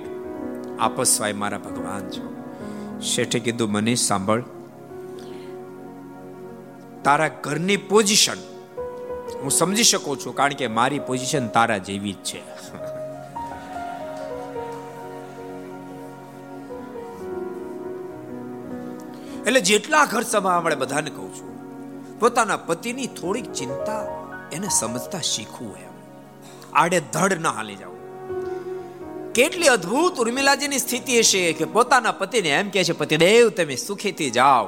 આપસ 0.79 1.09
સ્વાય 1.09 1.33
મારા 1.33 1.59
ભગવાન 1.59 2.11
છો. 2.11 2.37
શેઠે 3.01 3.39
કીધું, 3.39 3.71
મનીષ, 3.71 4.01
સાંભળ. 4.01 4.43
તારા 7.05 7.29
ઘરની 7.29 7.77
પોઝિશન 7.77 8.60
હું 9.43 9.51
સમજી 9.59 9.89
શકું 9.91 10.17
છું, 10.23 10.35
કારણ 10.39 10.59
કે 10.61 10.67
મારી 10.79 11.03
પોઝિશન 11.09 11.47
તારા 11.57 11.81
જેવી 11.89 12.17
જ 12.17 12.23
છે. 12.29 12.41
એટલે 19.47 19.61
જેટલા 19.69 20.05
ઘર 20.11 20.25
સભા 20.33 20.57
આપણે 20.57 20.77
બધાને 20.83 21.11
કહું 21.19 21.31
છું, 21.37 21.55
પોતાના 22.21 22.59
પતિની 22.69 23.09
થોડીક 23.21 23.49
ચિંતા 23.61 24.03
એને 24.57 24.69
સમજતા 24.81 25.23
શીખવું 25.31 25.73
એમ. 25.87 25.95
આડે 26.81 26.99
ધડ 27.15 27.41
ના 27.47 27.55
હાલી 27.59 27.79
જાવ 27.83 27.95
કેટલી 29.39 29.71
અદ્ભુત 29.77 30.21
ઉર્મિલાજીની 30.25 30.83
સ્થિતિ 30.85 31.17
હશે 31.21 31.43
કે 31.59 31.71
પોતાના 31.77 32.19
પતિને 32.21 32.51
એમ 32.59 32.69
કહે 32.75 32.85
છે, 32.89 32.95
પતિદેવ, 33.01 33.47
તમે 33.57 33.77
સુખીથી 33.87 34.31
જાઓ 34.39 34.67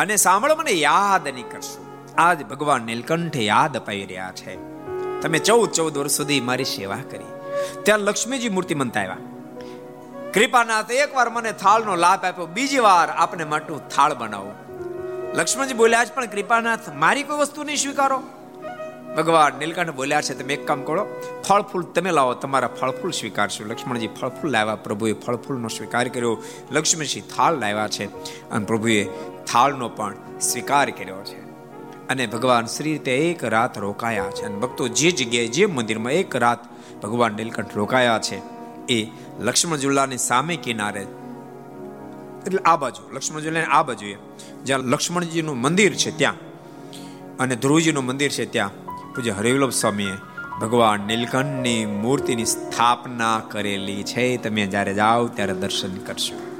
અને 0.00 0.14
સાંભળો, 0.26 0.54
મને 0.60 0.74
યાદ 0.80 1.24
નહીં 1.28 1.48
કરશો. 1.54 1.82
આજ 2.22 2.46
ભગવાન 2.46 2.82
નીલકંઠે 2.82 3.44
યાદ 3.44 3.76
અપાઈ 3.76 4.06
રહ્યા 4.06 4.32
છે. 4.32 4.56
તમે 5.20 5.38
ચૌદ 5.38 5.70
ચૌદ 5.70 5.98
વર્ષ 5.98 6.12
સુધી 6.12 6.40
મારી 6.40 6.64
સેવા 6.64 7.02
કરી. 7.10 7.30
ત્યાં 7.82 7.98
લક્ષ્મીજી 7.98 8.48
મૂર્તિ 8.48 8.74
મનતા 8.74 9.00
આવ્યા 9.00 9.16
કૃપાનાથ 10.34 10.90
એકવાર 10.90 11.30
મને 11.30 11.52
થાળનો 11.52 11.96
લાભ 11.96 12.24
આપ્યો, 12.24 12.46
બીજી 12.46 12.78
વાર 12.78 13.08
આપને 13.10 13.44
માટું 13.44 13.88
થાળ 13.88 14.14
બનાવો. 14.14 14.52
લક્ષ્મણજી 15.34 15.74
બોલ્યા 15.74 16.04
છે 16.04 16.14
પણ 16.14 16.26
કૃપાનાથ, 16.26 16.88
મારી 16.94 17.22
કોઈ 17.22 17.38
વસ્તુ 17.38 17.62
નહીં 17.62 17.76
સ્વીકારો. 17.76 18.22
ભગવાન 19.16 19.58
નીલકંઠ 19.58 19.90
બોલ્યા 19.90 20.22
છે, 20.22 20.34
તમે 20.34 20.54
એક 20.54 20.66
કામ 20.66 20.82
કરો 20.82 21.06
ફળ 21.48 21.62
ફૂલ 21.62 21.82
તમે 21.82 22.10
લાવો, 22.10 22.34
તમારા 22.34 22.68
ફળ 22.68 22.90
ફૂલ 22.90 23.10
સ્વીકારશો. 23.10 23.64
લક્ષ્મણજી 23.64 24.06
ફળ 24.08 24.28
ફૂલ 24.28 24.50
લાવ્યા, 24.50 24.74
પ્રભુએ 24.74 25.12
ફળ 25.12 25.36
ફૂલનો 25.36 25.68
સ્વીકાર 25.68 26.08
કર્યો 26.08 26.42
લક્ષ્મણજી 26.70 27.20
થાળ 27.20 27.54
લાવ્યા 27.54 27.88
છે 27.88 28.04
અને 28.50 28.64
પ્રભુએ 28.64 29.04
થાળનો 29.52 29.88
પણ 29.88 30.14
સ્વીકાર 30.40 30.90
કર્યો 30.90 31.22
છે. 31.24 31.51
અને 32.08 32.26
ભગવાન 32.26 32.66
શ્રી 32.66 32.92
રીતે 32.92 33.18
એક 33.18 33.44
રાત 33.44 33.78
રોકાયા 33.78 34.30
છે 34.30 34.44
અને 34.44 34.56
ભક્તો 34.56 34.88
જે 34.88 35.10
જગ્યાએ, 35.10 35.46
જે 35.46 35.66
મંદિરમાં 35.66 36.12
એક 36.12 36.36
રાત 36.36 36.58
ભગવાન 37.02 37.32
નીલકંઠ 37.32 37.76
રોકાયા 37.76 38.18
છે, 38.18 38.38
એ 38.88 39.06
લક્ષ્મણ 39.40 39.76
ઝુલાની 39.76 40.16
સામે 40.18 40.56
કિનારે. 40.56 41.06
એટલે 42.46 42.58
આ 42.64 42.76
બાજુ 42.76 43.14
લક્ષ્મણ 43.14 43.40
ઝુલ્લાની 43.40 43.66
આ 43.66 43.82
બાજુએ, 43.82 44.16
જ્યાં 44.64 44.80
લક્ષ્મણજીનું 44.80 45.60
મંદિર 45.60 45.94
છે 45.94 46.18
ત્યાં, 46.18 46.34
અને 47.38 47.56
ધ્રુવજીનું 47.56 48.04
મંદિર 48.04 48.30
છે 48.30 48.46
ત્યાં, 48.46 48.70
પૂજ્ય 49.14 49.30
હરિવલ્લભ 49.30 49.70
સ્વામીએ 49.70 50.12
ભગવાન 50.60 51.00
નીલકંઠની 51.00 51.86
મૂર્તિની 51.86 52.44
સ્થાપના 52.44 53.42
કરેલી 53.50 54.02
છે. 54.02 54.36
તમે 54.36 54.66
જ્યારે 54.66 54.94
જાઓ, 54.94 55.28
ત્યારે 55.28 55.54
દર્શન 55.54 55.96
કરશો. 55.96 56.51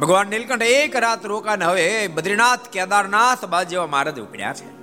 ભગવાન 0.00 0.26
નીલકંઠ 0.26 0.62
એક 0.62 0.96
રાત 0.96 1.26
રોકાને 1.26 1.64
હવે 1.64 2.06
બદ્રીનાથ, 2.06 2.68
કેદારનાથ 2.72 3.44
બાદ 3.44 3.68
જેવા 3.68 3.86
મહારાજ 3.86 4.20
ઉપડ્યા 4.20 4.52
છે. 4.52 4.80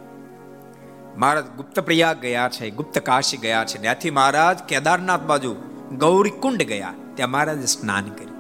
મહારાજ 1.18 1.46
ગુપ્ત 1.46 1.80
પ્રયાગ 1.80 2.18
ગયા 2.18 2.50
છે 2.50 2.70
ગુપ્ત 2.70 3.00
કાશી 3.00 3.38
ગયા 3.38 3.66
છે. 3.66 3.82
ત્યાંથી 3.82 4.12
મહારાજ 4.12 4.60
કેદારનાથ 4.60 5.20
બાજુ 5.20 5.56
ગૌરીકુંડ 5.98 6.58
ગયા. 6.58 6.94
ત્યાં 7.16 7.30
મહારાજ 7.30 7.68
સ્નાન 7.68 8.10
કર્યું. 8.10 8.38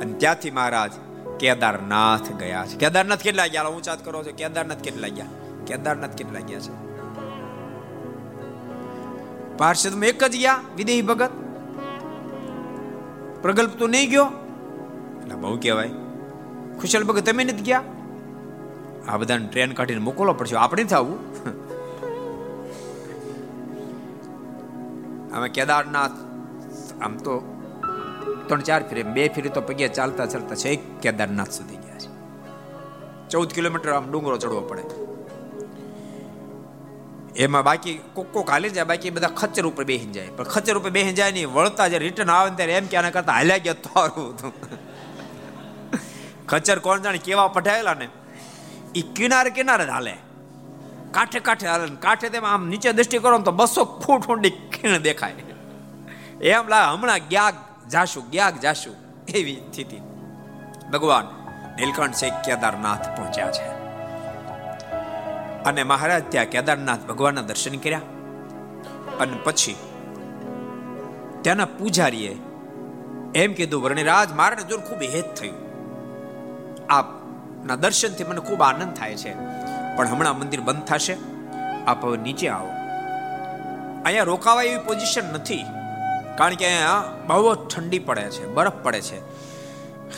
અને 0.00 0.12
ત્યાંથી 0.12 0.50
મહારાજ 0.50 0.90
કેદારનાથ 1.40 2.32
ગયા 2.32 2.66
છે. 2.66 2.76
કેદારનાથ 2.76 3.20
કેટલા 3.20 3.46
ગયા? 3.46 3.66
ઊંચાત 3.66 4.04
કરો 4.04 4.24
છો. 4.24 4.30
કેદારનાથ 4.36 4.78
કેટલા 4.78 5.08
ગયા? 5.08 5.26
કેદારનાથ 5.66 6.10
કેટલા 6.10 6.40
ગયા 6.40 6.60
છે? 6.60 6.90
પાર્ષદમાં 9.56 10.04
એક 10.04 10.24
જ 10.24 10.36
ગયા, 10.36 10.60
વિદેહી 10.76 11.02
ભગત. 11.02 11.30
પ્રગલ્પ 13.42 13.78
તો 13.78 13.86
નહીં 13.86 14.10
ગયો. 14.10 14.39
એટલે 15.30 15.42
બહુ 15.42 15.56
કહેવાય. 15.64 15.92
ખુશાલ 16.80 17.04
ભગત 17.08 17.26
તમે 17.26 17.44
નથી 17.44 17.62
ગયા? 17.62 17.84
આ 19.08 19.18
બધાને 19.20 19.46
ટ્રેન 19.46 19.72
કાઢીને 19.72 20.02
મોકલવા 20.08 20.32
પડશે, 20.32 20.56
આપણે 20.56 20.84
થવું 20.84 21.18
અમે 25.34 25.48
કેદારનાથ, 25.56 26.18
આમ 27.04 27.14
તો 27.26 27.34
ત્રણ 28.48 28.60
ચાર 28.60 28.80
ફેરી, 28.88 29.02
બે 29.02 29.28
ફેરી 29.28 29.54
તો 29.58 29.60
પગે 29.60 29.86
ચાલતા 29.88 30.26
ચાલતા 30.26 30.54
છે 30.54 30.74
કેદારનાથ 31.02 31.54
સુધી 31.58 31.80
ગયા 31.84 32.00
છે. 32.02 32.10
ચૌદ 33.30 33.50
કિલોમીટર 33.58 33.94
આમ 33.94 34.10
ડુંગરો 34.10 34.36
ચડવો 34.36 34.62
પડે. 34.70 34.84
એમાં 37.36 37.64
બાકી 37.70 37.96
કોક 38.14 38.28
કોક 38.32 38.48
જાય 38.50 38.84
બાકી 38.84 39.10
બધા 39.16 39.34
ખચ્ચર 39.40 39.64
ઉપર 39.66 39.84
બેસી 39.84 40.12
જાય. 40.12 40.30
પણ 40.36 40.44
ખચ્ચર 40.44 40.76
ઉપર 40.78 40.90
બેસી 40.90 41.12
જાય 41.12 41.32
નહીં 41.32 41.52
વળતા 41.54 41.88
જે 41.88 41.98
રિટર્ન 41.98 42.30
આવે 42.30 42.50
ત્યારે 42.56 42.72
એમ 42.72 42.86
કે 42.86 42.96
આના 42.96 43.10
કરતા 43.10 43.32
હાલ્યા 43.32 43.64
ગયા 43.66 43.82
તારું 43.88 44.32
ખચ્ચર 46.50 46.78
કોણ 46.78 47.00
જાણે 47.00 47.18
કેવા 47.18 47.48
પઠાયેલા 47.48 47.94
ને? 47.94 48.08
એ 48.94 49.00
કિનારે 49.00 49.50
કિનારે 49.50 49.86
જ 49.86 49.88
હાલે. 49.88 50.16
કાંઠે 51.10 51.40
કાંઠે 51.40 51.68
હાલે 51.68 51.96
કાંઠે 51.96 52.28
તેમાં 52.28 52.54
આમ 52.54 52.68
નીચે 52.68 52.92
દ્રષ્ટિ 52.92 53.18
કરો 53.18 53.38
તો 53.38 53.52
બસો 53.52 53.84
ફૂટ 53.84 54.26
ઊંડી 54.26 54.50
ખીણ 54.50 54.98
દેખાય. 54.98 55.32
એમ 56.42 56.68
લાગે 56.68 56.92
હમણાં 56.92 57.18
ગ્યાગ 57.18 57.54
જાશું 57.88 58.30
ગ્યાગ 58.30 58.58
જાશું. 58.58 58.96
એવી 59.28 59.56
સ્થિતિ. 59.56 59.96
ભગવાન 60.92 61.24
નીલકંઠ 61.76 62.14
છે 62.14 62.30
કેદારનાથ 62.30 63.16
પહોંચ્યા 63.16 63.50
છે. 63.50 63.80
અને 65.64 65.82
મહારાજ 65.82 66.22
ત્યાં 66.28 66.46
કેદારનાથ 66.46 67.00
ભગવાનના 67.00 67.40
દર્શન 67.40 67.78
કર્યા. 67.78 67.98
અને 69.20 69.38
પછી 69.44 69.76
ત્યાંના 71.42 71.64
પૂજારીએ 71.64 72.38
એમ 73.34 73.52
કીધું, 73.52 73.82
વર્ણિરાજ 73.82 74.32
મારે 74.32 74.62
જોર 74.62 74.80
ખૂબ 74.80 75.02
હેત 75.02 75.34
થયું. 75.34 75.69
આપના 76.90 77.76
દર્શનથી 77.76 78.24
મને 78.24 78.40
ખૂબ 78.40 78.62
આનંદ 78.62 78.94
થાય 78.94 79.16
છે. 79.16 79.34
પણ 79.96 80.08
હમણાં 80.08 80.38
મંદિર 80.38 80.60
બંધ 80.60 80.84
થશે. 80.84 81.16
આપ 81.86 82.04
હવે 82.04 82.16
નીચે 82.16 82.48
આવો. 82.48 82.68
અહીંયા 84.04 84.24
રોકાવા 84.24 84.62
એવી 84.62 84.78
પોઝિશન 84.78 85.24
નથી. 85.34 85.64
કારણ 86.38 86.54
કે 86.54 86.66
અહીંયા 86.66 87.04
બહુ 87.26 87.54
ઠંડી 87.54 87.98
પડે 87.98 88.30
છે, 88.30 88.46
બરફ 88.46 88.72
પડે 88.82 89.00
છે. 89.00 89.18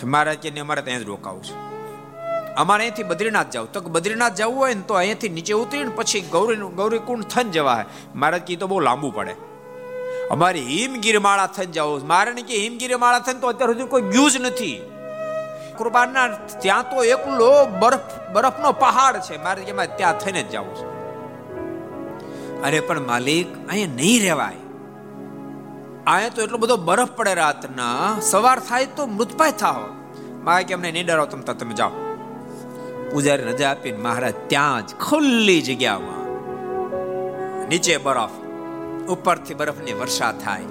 મહારાજ 0.06 0.38
કે 0.38 0.60
અમારે 0.60 0.82
ત્યાં 0.82 1.00
જ 1.00 1.02
રોકાવું 1.02 1.44
છે. 1.44 1.72
અમારે 2.54 2.84
અહીંથી 2.84 3.02
બદ્રીનાથ 3.02 3.50
જવું. 3.50 3.72
તો 3.72 3.80
બદ્રીનાથ 3.80 4.34
જવું 4.34 4.56
હોય 4.56 4.74
ને 4.74 4.80
તો 4.80 4.94
અહીંયાથી 4.94 5.28
નીચે 5.28 5.54
ઉતરીને 5.54 5.90
પછી 5.90 6.20
ગૌરી 6.20 6.56
ગૌરીકુંડ 6.56 7.24
થઈને 7.24 7.50
જવા 7.50 7.84
મહારાજ 8.14 8.42
કી 8.42 8.56
તો 8.56 8.66
બહુ 8.66 8.80
લાંબુ 8.80 9.10
પડે. 9.10 9.34
અમારે 10.30 10.60
હિમગીરમાળા 10.60 11.46
થઈને 11.46 11.72
જવું. 11.72 12.06
મારે 12.06 12.32
કે 12.32 12.56
હિમગીરમાળા 12.56 13.18
થઈને 13.18 13.40
તો 13.40 13.46
અત્યાર 13.46 13.72
સુધી 13.72 13.84
કોઈ 13.84 14.02
ગયું 14.02 14.30
જ 14.30 14.36
નથી. 14.36 14.91
કૃપાના 15.78 16.26
ત્યાં 16.62 16.90
તો 16.90 16.98
એકલો 17.14 17.50
બરફ, 17.82 18.10
બરફનો 18.32 18.70
પહાડ 18.84 19.14
છે. 19.26 19.36
મારે 19.44 19.60
કે 19.68 19.72
ત્યાં 19.98 20.18
થઈને 20.18 20.42
જ 20.42 20.44
જવું 20.54 20.74
છે. 20.78 20.86
અરે 22.66 22.80
પણ 22.80 23.06
માલિક, 23.06 23.48
અહીંયા 23.68 23.96
નહીં 24.00 24.20
રહેવાય. 24.26 24.60
અહીંયા 26.06 26.34
તો 26.36 26.40
એટલો 26.44 26.58
બધો 26.58 26.76
બરફ 26.88 27.12
પડે 27.18 27.34
રાતના. 27.34 27.98
સવાર 28.30 28.58
થાય 28.68 28.86
તો 28.96 29.02
મૃતપાય 29.16 29.54
થાવ 29.62 29.82
મારે 30.46 30.62
કે 30.64 30.72
અમને 30.74 30.90
નહીં 30.92 31.06
ડરાવ 31.06 31.28
તમતા 31.32 31.56
તમે 31.60 31.74
જાઓ. 31.74 31.94
પૂજારી 33.10 33.48
રજા 33.50 33.70
આપીને 33.70 33.98
મહારાજ 33.98 34.36
ત્યાં 34.52 34.86
જ 34.86 34.90
ખુલ્લી 35.00 35.62
જગ્યામાં 35.62 36.22
નીચે 37.68 37.94
બરફ, 38.06 38.36
ઉપરથી 39.08 39.58
બરફની 39.60 39.96
વર્ષા 40.00 40.32
થાય. 40.44 40.68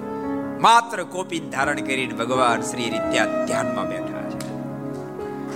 માત્ર 0.64 0.98
કોપીન 1.14 1.44
ધારણ 1.50 1.80
કરીને 1.86 2.14
ભગવાન 2.14 2.60
શ્રી 2.62 2.88
રીત્યા 2.94 3.46
ધ્યાનમાં 3.46 3.86
બેઠા 3.88 4.22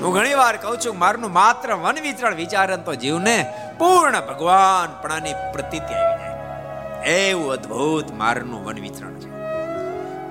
હું 0.02 0.14
ઘણી 0.14 0.34
વાર 0.34 0.56
કહું 0.56 0.78
છું, 0.78 0.98
મારનું 0.98 1.32
માત્ર 1.32 1.74
વન 1.74 1.96
વિચરણ 2.02 2.34
વિચારન 2.34 2.82
તો 2.82 2.94
જીવને 2.94 3.54
પૂર્ણ 3.78 4.20
ભગવાન 4.20 5.02
પણાની 5.02 5.32
પ્રતીતિ 5.52 5.94
આવી 5.94 6.18
જાય. 6.18 7.04
એવું 7.04 7.52
અદ્ભુત 7.52 8.12
મારનું 8.12 8.64
વન 8.64 8.80
વિચરણ 8.80 9.14
છે. 9.14 9.30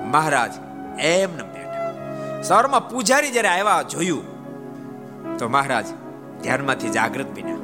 મહારાજ 0.03 0.53
એમને 0.99 1.43
બેઠા. 1.43 2.41
સવારમાં 2.41 2.89
પૂજારી 2.89 3.31
જ્યારે 3.31 3.47
આવ્યા 3.47 3.81
જોયું, 3.81 5.37
તો 5.37 5.49
મહારાજ, 5.49 5.85
ધ્યાનમાંથી 6.43 6.89
જાગૃત 6.89 7.27
બન્યા. 7.27 7.55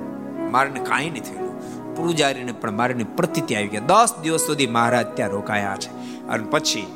મારને 0.50 0.80
કાંઈ 0.80 1.10
નહીં 1.10 1.24
થયું 1.24 1.96
પૂજારીને 1.96 2.52
પણ 2.52 2.72
મારની 2.72 3.04
પ્રતિતિ 3.04 3.56
આવી 3.56 3.68
ગયા 3.68 3.88
દસ 3.88 4.16
દિવસ 4.22 4.42
સુધી 4.42 4.68
મહારાજ 4.68 5.08
ત્યાં 5.08 5.30
રોકાયા 5.30 5.76
છે. 5.76 5.90
અને 6.28 6.44
પછી 6.50 6.88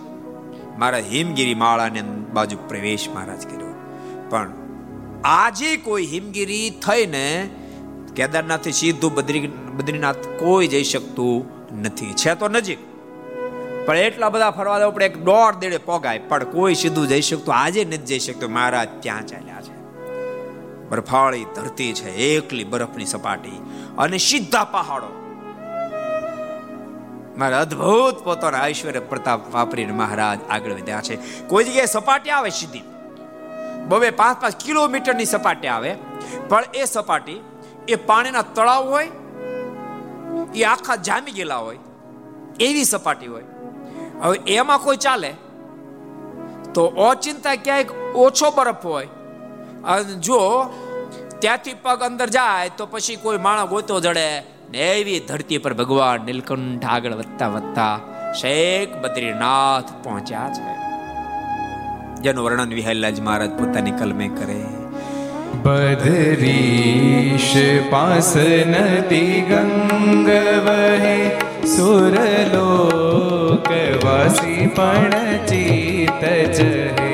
મારા 0.78 0.98
હિમગીરી 0.98 1.56
માળાને 1.56 2.02
બાજુ 2.34 2.58
પ્રવેશ 2.58 3.10
મહારાજ 3.16 3.48
કર્યો. 3.48 3.74
પણ 4.30 4.65
આજે 5.28 5.78
કોઈ 5.78 6.06
હિમગીરી 6.06 6.70
થઈને 6.70 7.50
કેદારનાથથી 8.16 8.72
સીધું 8.72 9.14
બદ્રી, 9.14 9.48
બદ્રીનાથ 9.48 10.16
કોઈ 10.16 10.68
જઈ 10.68 10.84
શકતું 10.84 11.46
નથી. 11.82 12.14
છે 12.14 12.36
તો 12.36 12.48
નજીક. 12.48 12.78
પણ 13.86 13.98
એટલા 13.98 14.30
બધા 14.30 14.52
ફરવા 14.52 14.80
દો 14.80 14.88
આપણે 14.88 15.06
એક 15.06 15.24
દોઢ 15.24 15.56
દેડે 15.56 15.78
પોગાય 15.78 16.20
પણ 16.20 16.44
કોઈ 16.44 16.76
સીધું 16.76 17.08
જઈ 17.08 17.22
શકતું, 17.22 17.56
આજે 17.56 17.86
નથી 17.86 17.98
જઈ 17.98 18.20
શકતું. 18.20 18.52
મહારાજ 18.52 18.88
ત્યાં 19.00 19.28
ચાલ્યા 19.28 19.62
છે. 19.62 19.76
બરફાળી 20.90 21.46
ધરતી 21.56 21.94
છે, 21.94 22.12
એકલી 22.12 22.64
બરફની 22.64 23.06
સપાટી. 23.06 23.62
અને 23.98 24.18
સીધા 24.18 24.64
પહાડો. 24.64 25.22
મારા 27.38 27.62
અદ્ભુત 27.62 28.24
પોતાના 28.24 28.68
ઐશ્વર્ય 28.68 29.00
પ્રતાપ 29.00 29.56
વાપરીને 29.56 29.94
મહારાજ 29.94 30.40
આગળ 30.50 30.72
વધ્યા 30.72 31.02
છે. 31.02 31.18
કોઈ 31.48 31.64
જગ્યાએ 31.64 31.86
સપાટી 31.86 32.30
આવે 32.30 32.50
સીધી. 32.50 32.82
બબે 33.88 34.10
પાંચ 34.10 34.42
પાંચ 34.42 34.66
કિલોમીટરની 34.66 35.26
સપાટી 35.26 35.68
આવે. 35.68 35.96
પણ 36.50 36.64
એ 36.76 36.86
સપાટી, 36.86 37.44
એ 37.88 37.96
પાણીના 37.96 38.42
તળાવ 38.42 38.90
હોય, 38.90 39.12
એ 40.56 40.64
આખા 40.64 40.96
જામી 40.96 41.32
ગયેલા 41.32 41.56
હોય, 41.56 41.80
એવી 42.60 42.84
સપાટી 42.84 43.26
હોય. 43.26 43.44
હવે 44.24 44.38
એમાં 44.48 44.78
કોઈ 44.78 44.98
ચાલે? 44.98 45.34
તો 46.74 46.86
ઓચિંતા 46.86 47.56
ક્યાંક 47.56 47.92
ઓછો 48.16 48.52
બરફ 48.52 48.86
હોય. 48.86 49.08
અને 49.84 50.04
જો 50.04 50.40
ત્યાંથી 51.40 51.74
પગ 51.74 52.04
અંદર 52.04 52.30
જાય 52.30 52.70
તો 52.70 52.86
પછી 52.86 53.16
કોઈ 53.16 53.38
માણસ 53.38 53.70
ગોતો 53.70 54.00
જડે 54.00 54.44
ને 54.72 54.78
એવી 54.78 55.20
ધરતી 55.20 55.58
પર 55.58 55.74
ભગવાન 55.74 56.22
નીલકંઠ 56.22 56.86
આગળ 56.86 57.14
વધતા 57.14 57.48
વધતા 57.48 58.00
શેખ 58.34 58.90
બદ્રીનાથ 58.96 60.04
પહોંચ્યા 60.04 60.50
છે. 60.54 60.95
જેનું 62.26 62.46
વર્ણન 62.46 62.72
વિહલાજ 62.74 63.18
મહારાજ 63.20 63.52
પોતાની 63.60 63.92
કલમે 63.92 64.28
કરે. 64.38 64.60
બદરીશ 65.64 67.54
પાસ 67.92 68.32
નદી 68.72 69.42
ગંગ 69.50 70.30
વહે, 70.68 71.18
સુરલોક 71.76 73.70
વાસી 74.06 74.68
પણ 74.76 75.16
ચિત 75.46 76.24
જહે. 76.58 77.14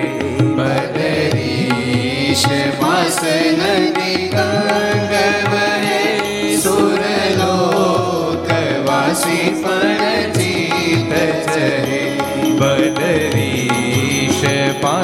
બદરીશ 0.58 2.48
પાસ 2.82 3.20
નદી 3.60 4.24
ગંગ 4.28 5.14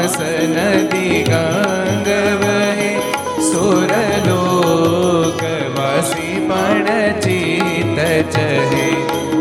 પાસ 0.08 0.20
નદી 0.50 1.24
ગંગ 1.24 2.08
વહે 2.42 2.92
સુરલોક 3.42 5.42
વાસી 5.76 6.42
પણ 6.42 7.20
ચિત 7.20 8.00
ચહે 8.32 8.88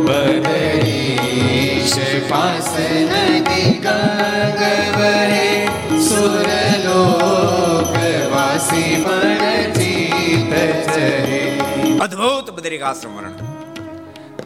બદરીશ 0.06 1.98
પાસ 2.28 2.72
નદી 3.02 3.78
ગંગ 3.78 4.62
વહે 4.96 5.68
સુરલોક 6.02 7.94
વાસી 8.32 8.96
પણ 9.04 9.72
ચિત 9.72 10.52
ચહે 10.88 11.52
અદ્ભુત 12.00 12.50
બદ્રિકાશ્રમ 12.50 13.14
વર્ણન 13.14 13.55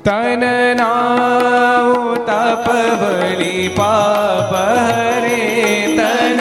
તન 0.04 0.44
નાઉ 0.76 2.16
તપવલી 2.26 3.68
પાપ 3.76 4.52
હરે 4.52 5.40
તન 5.96 6.40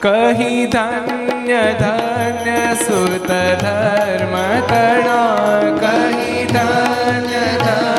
કહી 0.00 0.66
ધન્ય 0.66 1.62
ધન્ય 1.82 2.74
સુત 2.74 3.28
ધર્મ 3.62 4.34
તણા, 4.70 5.60
કહી 5.82 6.46
ધન્ય 6.46 7.44
ધન્ય 7.66 7.95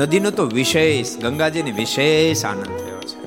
નદીનો 0.00 0.30
તો 0.30 0.46
વિશેષ, 0.46 1.16
ગંગાજીને 1.16 1.70
વિશેષ 1.70 2.44
આનંદ 2.44 2.66
થયો 2.66 3.00
છે. 3.00 3.26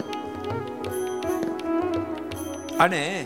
અને 2.77 3.25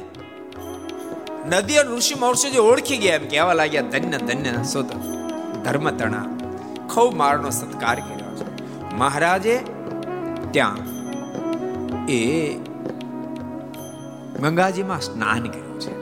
નદી 1.48 1.78
અને 1.78 1.96
ઋષિ 1.96 2.16
મહર્ષિ 2.20 2.50
જે 2.50 2.58
ઓળખી 2.58 2.98
ગયા 2.98 3.16
એમ 3.16 3.28
કહેવા 3.28 3.54
લાગ્યા 3.54 3.82
ધન્ય 3.82 4.18
ધન્ય 4.18 4.64
સુત 4.64 4.86
ધર્મ 5.64 5.90
તણા. 5.90 6.26
ખૂબ 6.88 7.16
મારનો 7.16 7.50
સત્કાર 7.50 8.00
કર્યો 8.00 8.36
છે. 8.36 8.96
મહારાજે 8.96 9.60
ત્યાં 10.52 10.78
એ 12.06 12.54
ગંગાજીમાં 14.40 15.02
સ્નાન 15.02 15.44
કર્યું 15.44 15.80
છે. 15.80 15.94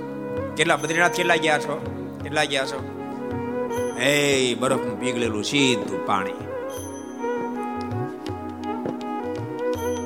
કેટલા 0.56 0.76
બદ્રીનાથ 0.76 1.12
કેટલા 1.12 1.36
ગયા 1.36 1.60
છો? 1.60 2.02
કેટલા 2.24 2.44
ગયા 2.44 2.66
છો? 2.66 3.02
એ 4.02 4.56
બરફનું 4.56 5.00
પીગળેલું, 5.00 5.44
સીધું 5.44 6.06
પાણી. 6.06 6.45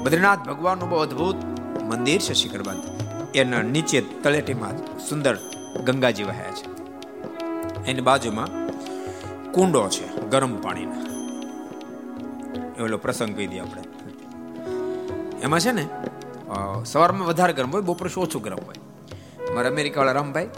બદ્રીનાથ 0.10 0.39
ભગવાનનું 0.49 0.89
બહુ 0.89 0.97
અદ્ભુત 0.97 1.38
મંદિર 1.89 2.22
છે 2.28 2.34
શિખરબાદ 2.34 2.78
એના 3.38 3.62
નીચે 3.74 3.99
તળેટીમાં 4.24 4.78
સુંદર 5.07 5.36
ગંગાજી 5.86 6.24
વહ્યા 6.30 6.53
છે. 6.60 6.66
એની 7.89 8.01
બાજુમાં 8.07 8.49
કુંડો 9.51 9.82
છે, 9.95 10.07
ગરમ 10.32 10.55
પાણીના. 10.64 11.01
એવો 12.78 12.97
પ્રસંગ 13.03 13.36
કહી 13.36 13.47
દઈએ 13.51 13.62
આપણે. 13.66 13.84
એમાં 15.43 15.60
છે 15.60 15.72
ને 15.78 15.86
સવારમાં 16.86 17.28
વધારે 17.28 17.53
ગરમ 17.53 17.72
હોય, 17.72 17.86
બપોર 17.91 18.10
ઓછું 18.18 18.41
ગરમ 18.41 18.62
હોય. 18.66 18.80
મારા 19.53 19.70
અમેરિકા 19.70 20.01
વાળા 20.01 20.18
રામભાઈ 20.20 20.49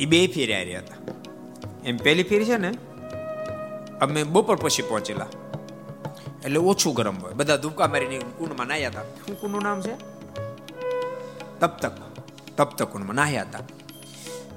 એ 0.00 0.06
બે 0.06 0.24
ફેરી 0.26 0.56
રહ્યા 0.64 0.80
હતા. 0.80 0.98
એમ 1.84 1.96
પહેલી 1.96 2.28
ફેરી 2.32 2.50
છે 2.50 2.58
ને, 2.64 2.72
અમે 4.00 4.24
બપોર 4.24 4.56
પછી 4.56 4.88
પહોંચેલા. 4.88 5.28
એટલે 6.44 6.58
ઓછું 6.70 6.94
ગરમ 6.94 7.16
હોય. 7.22 7.32
બધા 7.32 7.56
ધૂપકા 7.56 7.86
મારીને 7.86 8.18
કુંડમાં 8.38 8.66
નાહ્યા 8.66 8.90
હતા. 8.90 9.04
શું 9.26 9.36
કુંડનું 9.40 9.62
નામ 9.62 9.78
છે? 9.80 9.94
તપતક. 11.60 11.92
તપતક 12.56 12.88
કુંડમાં 12.92 13.16
નાહ્યા 13.16 13.42
હતા. 13.42 13.62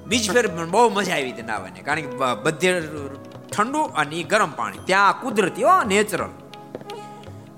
બીજ 0.06 0.24
ફેર 0.32 0.46
બહુ 0.48 0.88
મજા 0.90 1.14
આવી 1.14 1.32
હતી 1.32 1.42
નાહવાની, 1.42 1.80
કારણ 1.80 2.00
કે 2.00 2.08
બધે 2.42 2.70
ઠંડુ 3.52 3.80
અને 4.00 4.22
ગરમ 4.22 4.50
પાણી. 4.50 4.78
ત્યાં 4.84 5.20
કુદરતી, 5.22 5.62
હો 5.62 5.76
નેચરલ 5.82 6.32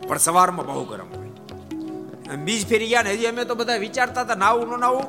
પણ 0.08 0.18
સવારમાં 0.18 0.66
બહુ 0.66 0.84
ગરમ 0.84 1.08
હોય. 1.14 2.36
બીજ 2.36 2.62
ફેરી 2.68 2.88
ગયા 2.88 3.02
ને 3.02 3.12
હજી 3.12 3.26
અમે 3.26 3.44
તો 3.44 3.54
બધા 3.54 3.76
વિચારતા 3.76 4.20
હતા 4.20 4.34
નાવું 4.34 4.68
ન 4.68 4.80
નાવું 4.80 5.06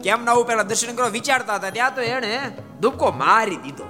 કેમ 0.00 0.24
નાવું 0.24 0.46
પેલા 0.46 0.62
દર્શન 0.62 0.94
કરવા 0.94 1.08
વિચારતા 1.08 1.54
હતા. 1.54 1.70
ત્યાં 1.70 1.94
તો 1.94 2.02
એને 2.02 2.32
દુબકો 2.80 3.06
મારી 3.12 3.56
દીધો. 3.56 3.86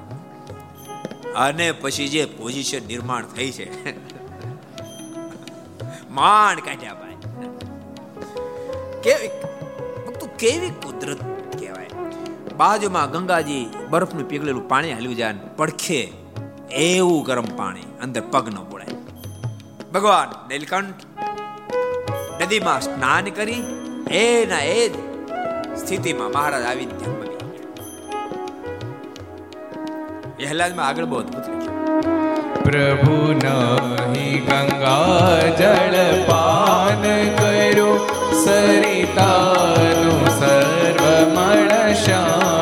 અને 1.36 1.66
પછી 1.72 2.08
જે 2.08 2.22
પોઝિશન 2.38 2.82
નિર્માણ 2.86 3.24
થઈ 3.26 3.50
છે 3.50 3.66
માંડ 6.18 6.60
કાઢ્યા 6.66 6.94
ભાઈ. 7.00 7.16
કેવી 9.04 9.30
તું 10.20 10.30
કેવી 10.42 10.70
કુદરત 10.84 11.20
કહેવાય. 11.58 11.90
બાજુમાં 12.60 13.10
ગંગાજી 13.16 13.64
બરફનું 13.90 14.28
પીગળેલું 14.30 14.68
પાણી 14.68 14.94
હાલ્યું 14.98 15.18
જાય 15.22 15.34
પડખે 15.56 16.00
એવું 16.84 17.18
ગરમ 17.24 17.48
પાણી 17.56 17.90
અંદર 18.02 18.22
પગ 18.36 18.54
ન 18.54 18.58
બોળાય. 18.70 18.96
ભગવાન 19.94 20.32
નીલકંઠ 20.48 21.02
નદીમાં 22.42 22.80
સ્નાન 22.80 23.26
કરી 23.36 23.62
એના 24.22 24.64
એ 24.78 24.88
સ્થિતિમાં 25.76 26.34
મહારાજ 26.36 26.64
આવી 26.70 26.88
ધ્યાનમાં 26.90 27.24
પહેલાદમાં 30.38 30.86
આગળ 30.88 31.06
બહુ 31.10 31.18
અદભુત 31.20 31.55
પ્રભુ 32.64 33.18
નહીં 33.40 34.44
ગંગા 34.48 35.38
જળ 35.60 35.96
પાન 36.28 37.04
કરો 37.38 37.90
સરિતાનું 38.42 40.24
સર્વ 40.38 41.02
મળ 41.34 41.72
શ્યામ. 42.04 42.55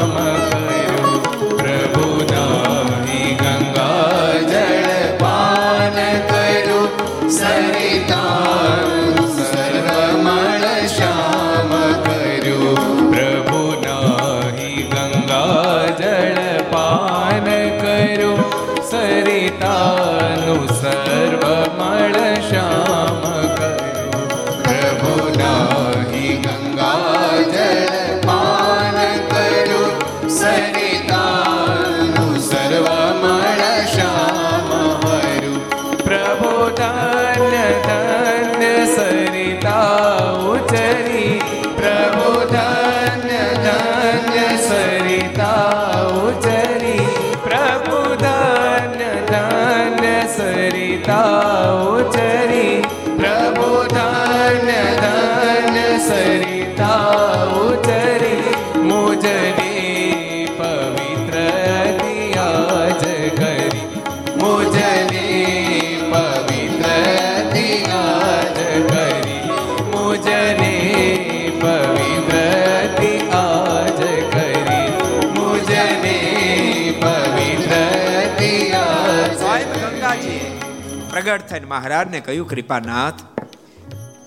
પ્રગટ 81.34 81.46
થઈને 81.46 81.66
મહારાજને 81.66 82.20
કહ્યું, 82.20 82.48
કૃપાનાથ, 82.48 83.14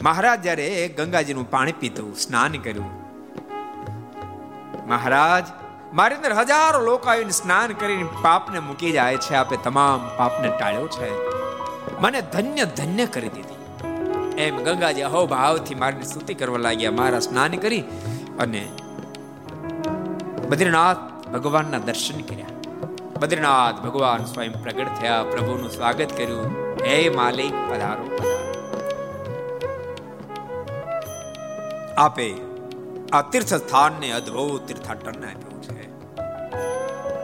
મહારાજ 0.04 0.42
જ્યારે 0.42 0.88
ગંગાજીનું 0.98 1.52
પાણી 1.52 1.72
પીતું, 1.72 2.16
સ્નાન 2.16 2.52
કર્યું. 2.52 2.90
મહારાજ, 4.88 5.44
મારી 5.94 6.16
અંદર 6.16 6.34
હજારો 6.34 6.82
લોકો 6.82 7.10
આવીને 7.10 7.32
સ્નાન 7.32 7.74
કરીને 7.74 8.10
પાપને 8.22 8.60
મૂકી 8.60 8.92
જાય 8.92 9.18
છે, 9.18 9.36
આપે 9.36 9.58
તમામ 9.58 10.18
પાપને 10.18 10.52
ટાળ્યો 10.60 10.88
છે. 10.88 11.10
મને 12.00 12.22
ધન્ય 12.22 12.66
ધન્ય 12.66 13.06
કરી 13.06 13.30
દીધી. 13.30 13.88
એમ 14.42 14.64
ગંગાજી 14.64 15.02
અહોભાવથી 15.02 15.76
મારી 15.76 16.04
સ્તુતિ 16.04 16.34
કરવા 16.34 16.58
લાગ્યા. 16.58 16.92
મારા 16.92 17.20
સ્નાન 17.20 17.52
કરી 17.52 17.84
અને 18.40 18.68
બદ્રીનાથ 20.50 20.98
ભગવાનના 21.34 21.78
દર્શન 21.78 22.22
કર્યા. 22.22 22.57
બદ્રીનાથ 23.20 23.76
ભગવાન 23.76 24.26
સ્વયં 24.26 24.64
પ્રગટ 24.64 24.88
થયા, 25.00 25.24
પ્રભુનું 25.24 25.70
સ્વાગત 25.70 26.18
કર્યું. 26.18 26.46
હે 26.86 27.10
માલિક, 27.10 27.54
પધારો 27.70 28.06
આપે 31.98 32.34
આ 33.14 33.22
તીર્થ 33.22 33.54
સ્થાનને 33.54 34.12
અદ્ભુત 34.12 34.68
તીર્થાટન 34.68 35.26
આપ્યું 35.26 35.64
છે. 35.64 35.90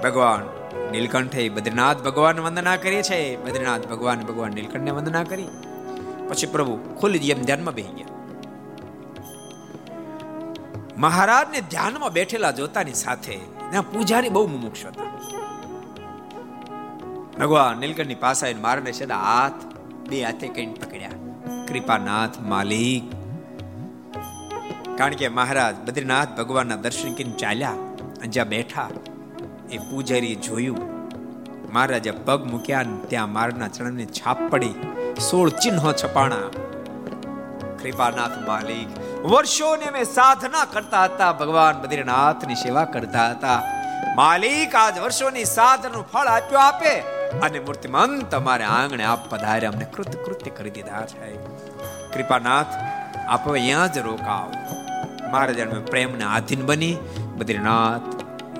ભગવાન 0.01 0.45
નીલકંઠે 0.91 1.49
બદ્રીનાથ 1.49 1.97
ભગવાન 1.97 2.39
વંદના 2.39 2.75
કરી 2.75 3.03
છે. 3.03 3.35
બદ્રીનાથ 3.35 3.87
ભગવાન 3.87 4.21
ભગવાન 4.21 4.51
નીલકંઠને 4.51 4.91
વંદના 4.91 5.23
કરી. 5.23 5.47
પછી 6.29 6.47
પ્રભુ 6.47 6.79
ખુલ્લી 7.01 7.29
એમ 7.29 7.41
ધ્યાનમાં 7.41 7.73
બેહી 7.73 7.93
ગયા. 7.93 8.07
મહારાજને 10.97 11.61
ધ્યાનમાં 11.61 12.13
બેઠેલા 12.13 12.51
જોતાની 12.51 12.93
સાથે 12.93 13.39
પૂજારી 13.93 14.29
બહુ 14.29 14.47
મુમુક્ષ 14.47 14.85
હતા. 14.85 15.32
ભગવાન 17.33 17.79
નીલકંઠની 17.79 18.19
પાસે 18.19 18.43
આવીને 18.43 18.61
મારને 18.61 18.91
છે 18.91 19.05
હાથ 19.19 19.61
બે 20.09 20.17
હાથે 20.21 20.47
કઈ 20.49 20.67
પકડ્યા 20.75 21.19
કૃપાનાથ 21.67 22.35
માલિક 22.47 23.05
કારણ 24.97 25.17
કે 25.17 25.31
મહારાજ 25.31 25.79
બદ્રીનાથ 25.87 26.35
ભગવાનના 26.39 26.81
દર્શન 26.81 27.15
કરીને 27.15 27.35
ચાલ્યા 27.35 27.77
અને 28.17 28.29
જ્યાં 28.29 28.51
બેઠા 28.51 28.89
એ 29.69 29.79
પૂજારીએ 29.85 30.37
જોયું 30.39 30.83
મહારાજે 31.69 32.13
પગ 32.19 32.39
મૂક્યા 32.51 32.83
ને 32.83 32.99
ત્યાં 33.07 33.33
મારના 33.33 33.71
ચરણની 33.71 34.09
છાપ 34.11 34.43
પડી 34.51 34.75
સોળ 35.21 35.49
ચિહ્નો 35.57 35.93
છપાણા 35.93 36.47
કૃપાનાથ 37.79 38.37
માલિક 38.43 38.93
વર્ષોને 39.25 39.87
અમે 39.87 40.03
સાધના 40.11 40.67
કરતા 40.67 41.03
હતા 41.07 41.31
ભગવાન 41.33 41.81
બદ્રીનાથની 41.81 42.59
સેવા 42.59 42.87
કરતા 42.89 43.27
હતા 43.31 43.59
માલિક 44.15 44.77
આજ 44.77 44.95
વર્ષોની 44.99 45.49
સાધનાનું 45.51 46.07
ફળ 46.11 46.29
આપ્યો 46.29 46.63
આપે 46.63 46.95
અને 47.41 47.59
મૂર્તિમાન 47.59 48.19
તમારે 48.19 48.63
આંગણે 48.63 49.03
આપ 49.03 49.29
પધારે 49.29 49.67
અમને 49.67 49.85
કૃત 49.85 50.15
કૃત્ય 50.15 50.51
કરી 50.51 50.69
દીધા 50.69 51.05
છે. 51.05 51.35
કૃપાનાથ, 52.13 52.67
આપ 53.27 53.49
અહીંયા 53.51 53.87
જ 53.87 53.97
રોકાવ 53.97 54.53
મારા 55.31 55.51
જન્મે 55.51 55.79
પ્રેમને 55.79 56.23
આધીન 56.23 56.65
બની, 56.65 56.97
બદ્રીનાથ, 57.37 58.01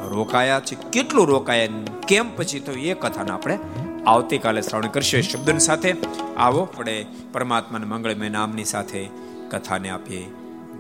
રોકાયા 0.10 0.60
છે. 0.60 0.76
કેટલું 0.76 1.28
રોકાયા 1.28 1.68
કેમ 2.08 2.36
પછી 2.36 2.60
તો 2.60 2.72
એ 2.72 2.94
કથાને 2.94 3.32
આપણે 3.32 3.60
આવતીકાલે 4.08 4.62
શ્રવણ 4.62 4.88
કરશે. 4.88 5.22
શબ્દની 5.22 5.60
સાથે 5.60 5.96
આવો 6.38 6.66
પડે 6.66 7.06
પરમાત્માના 7.34 7.86
મંગળમય 7.86 8.30
નામની 8.30 8.64
સાથે 8.64 9.10
કથાને 9.52 9.90
આપીએ. 9.90 10.32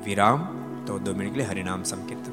વિરામ, 0.05 0.47
તો 0.85 0.99
દો 0.99 1.13
મિનિટ 1.13 1.49
હરિનામ 1.49 1.83
સંકીર્તન. 1.83 2.32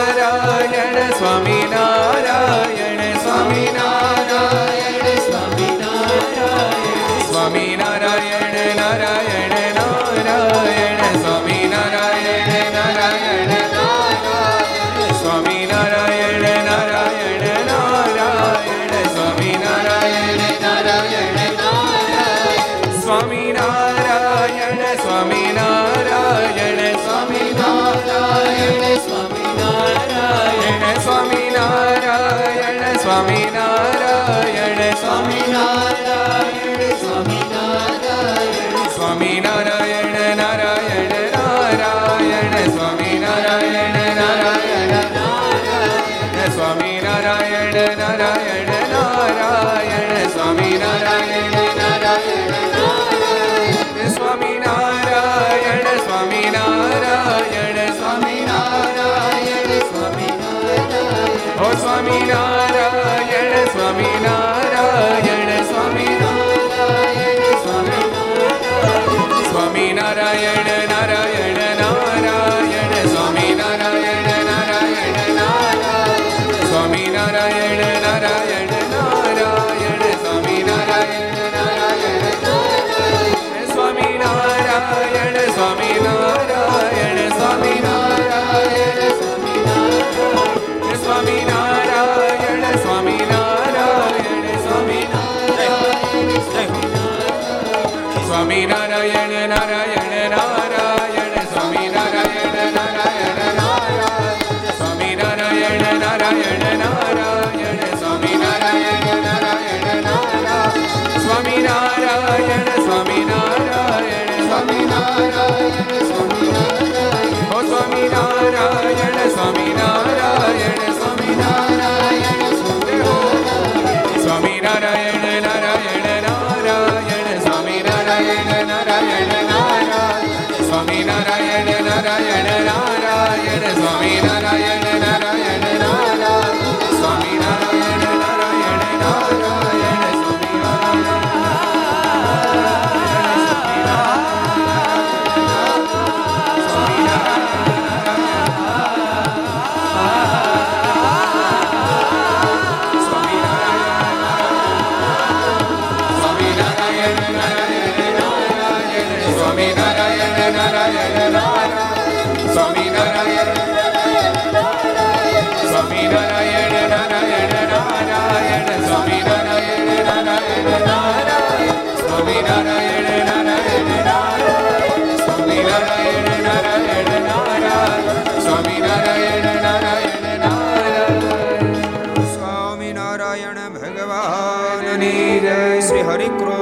Hare 8.91 9.30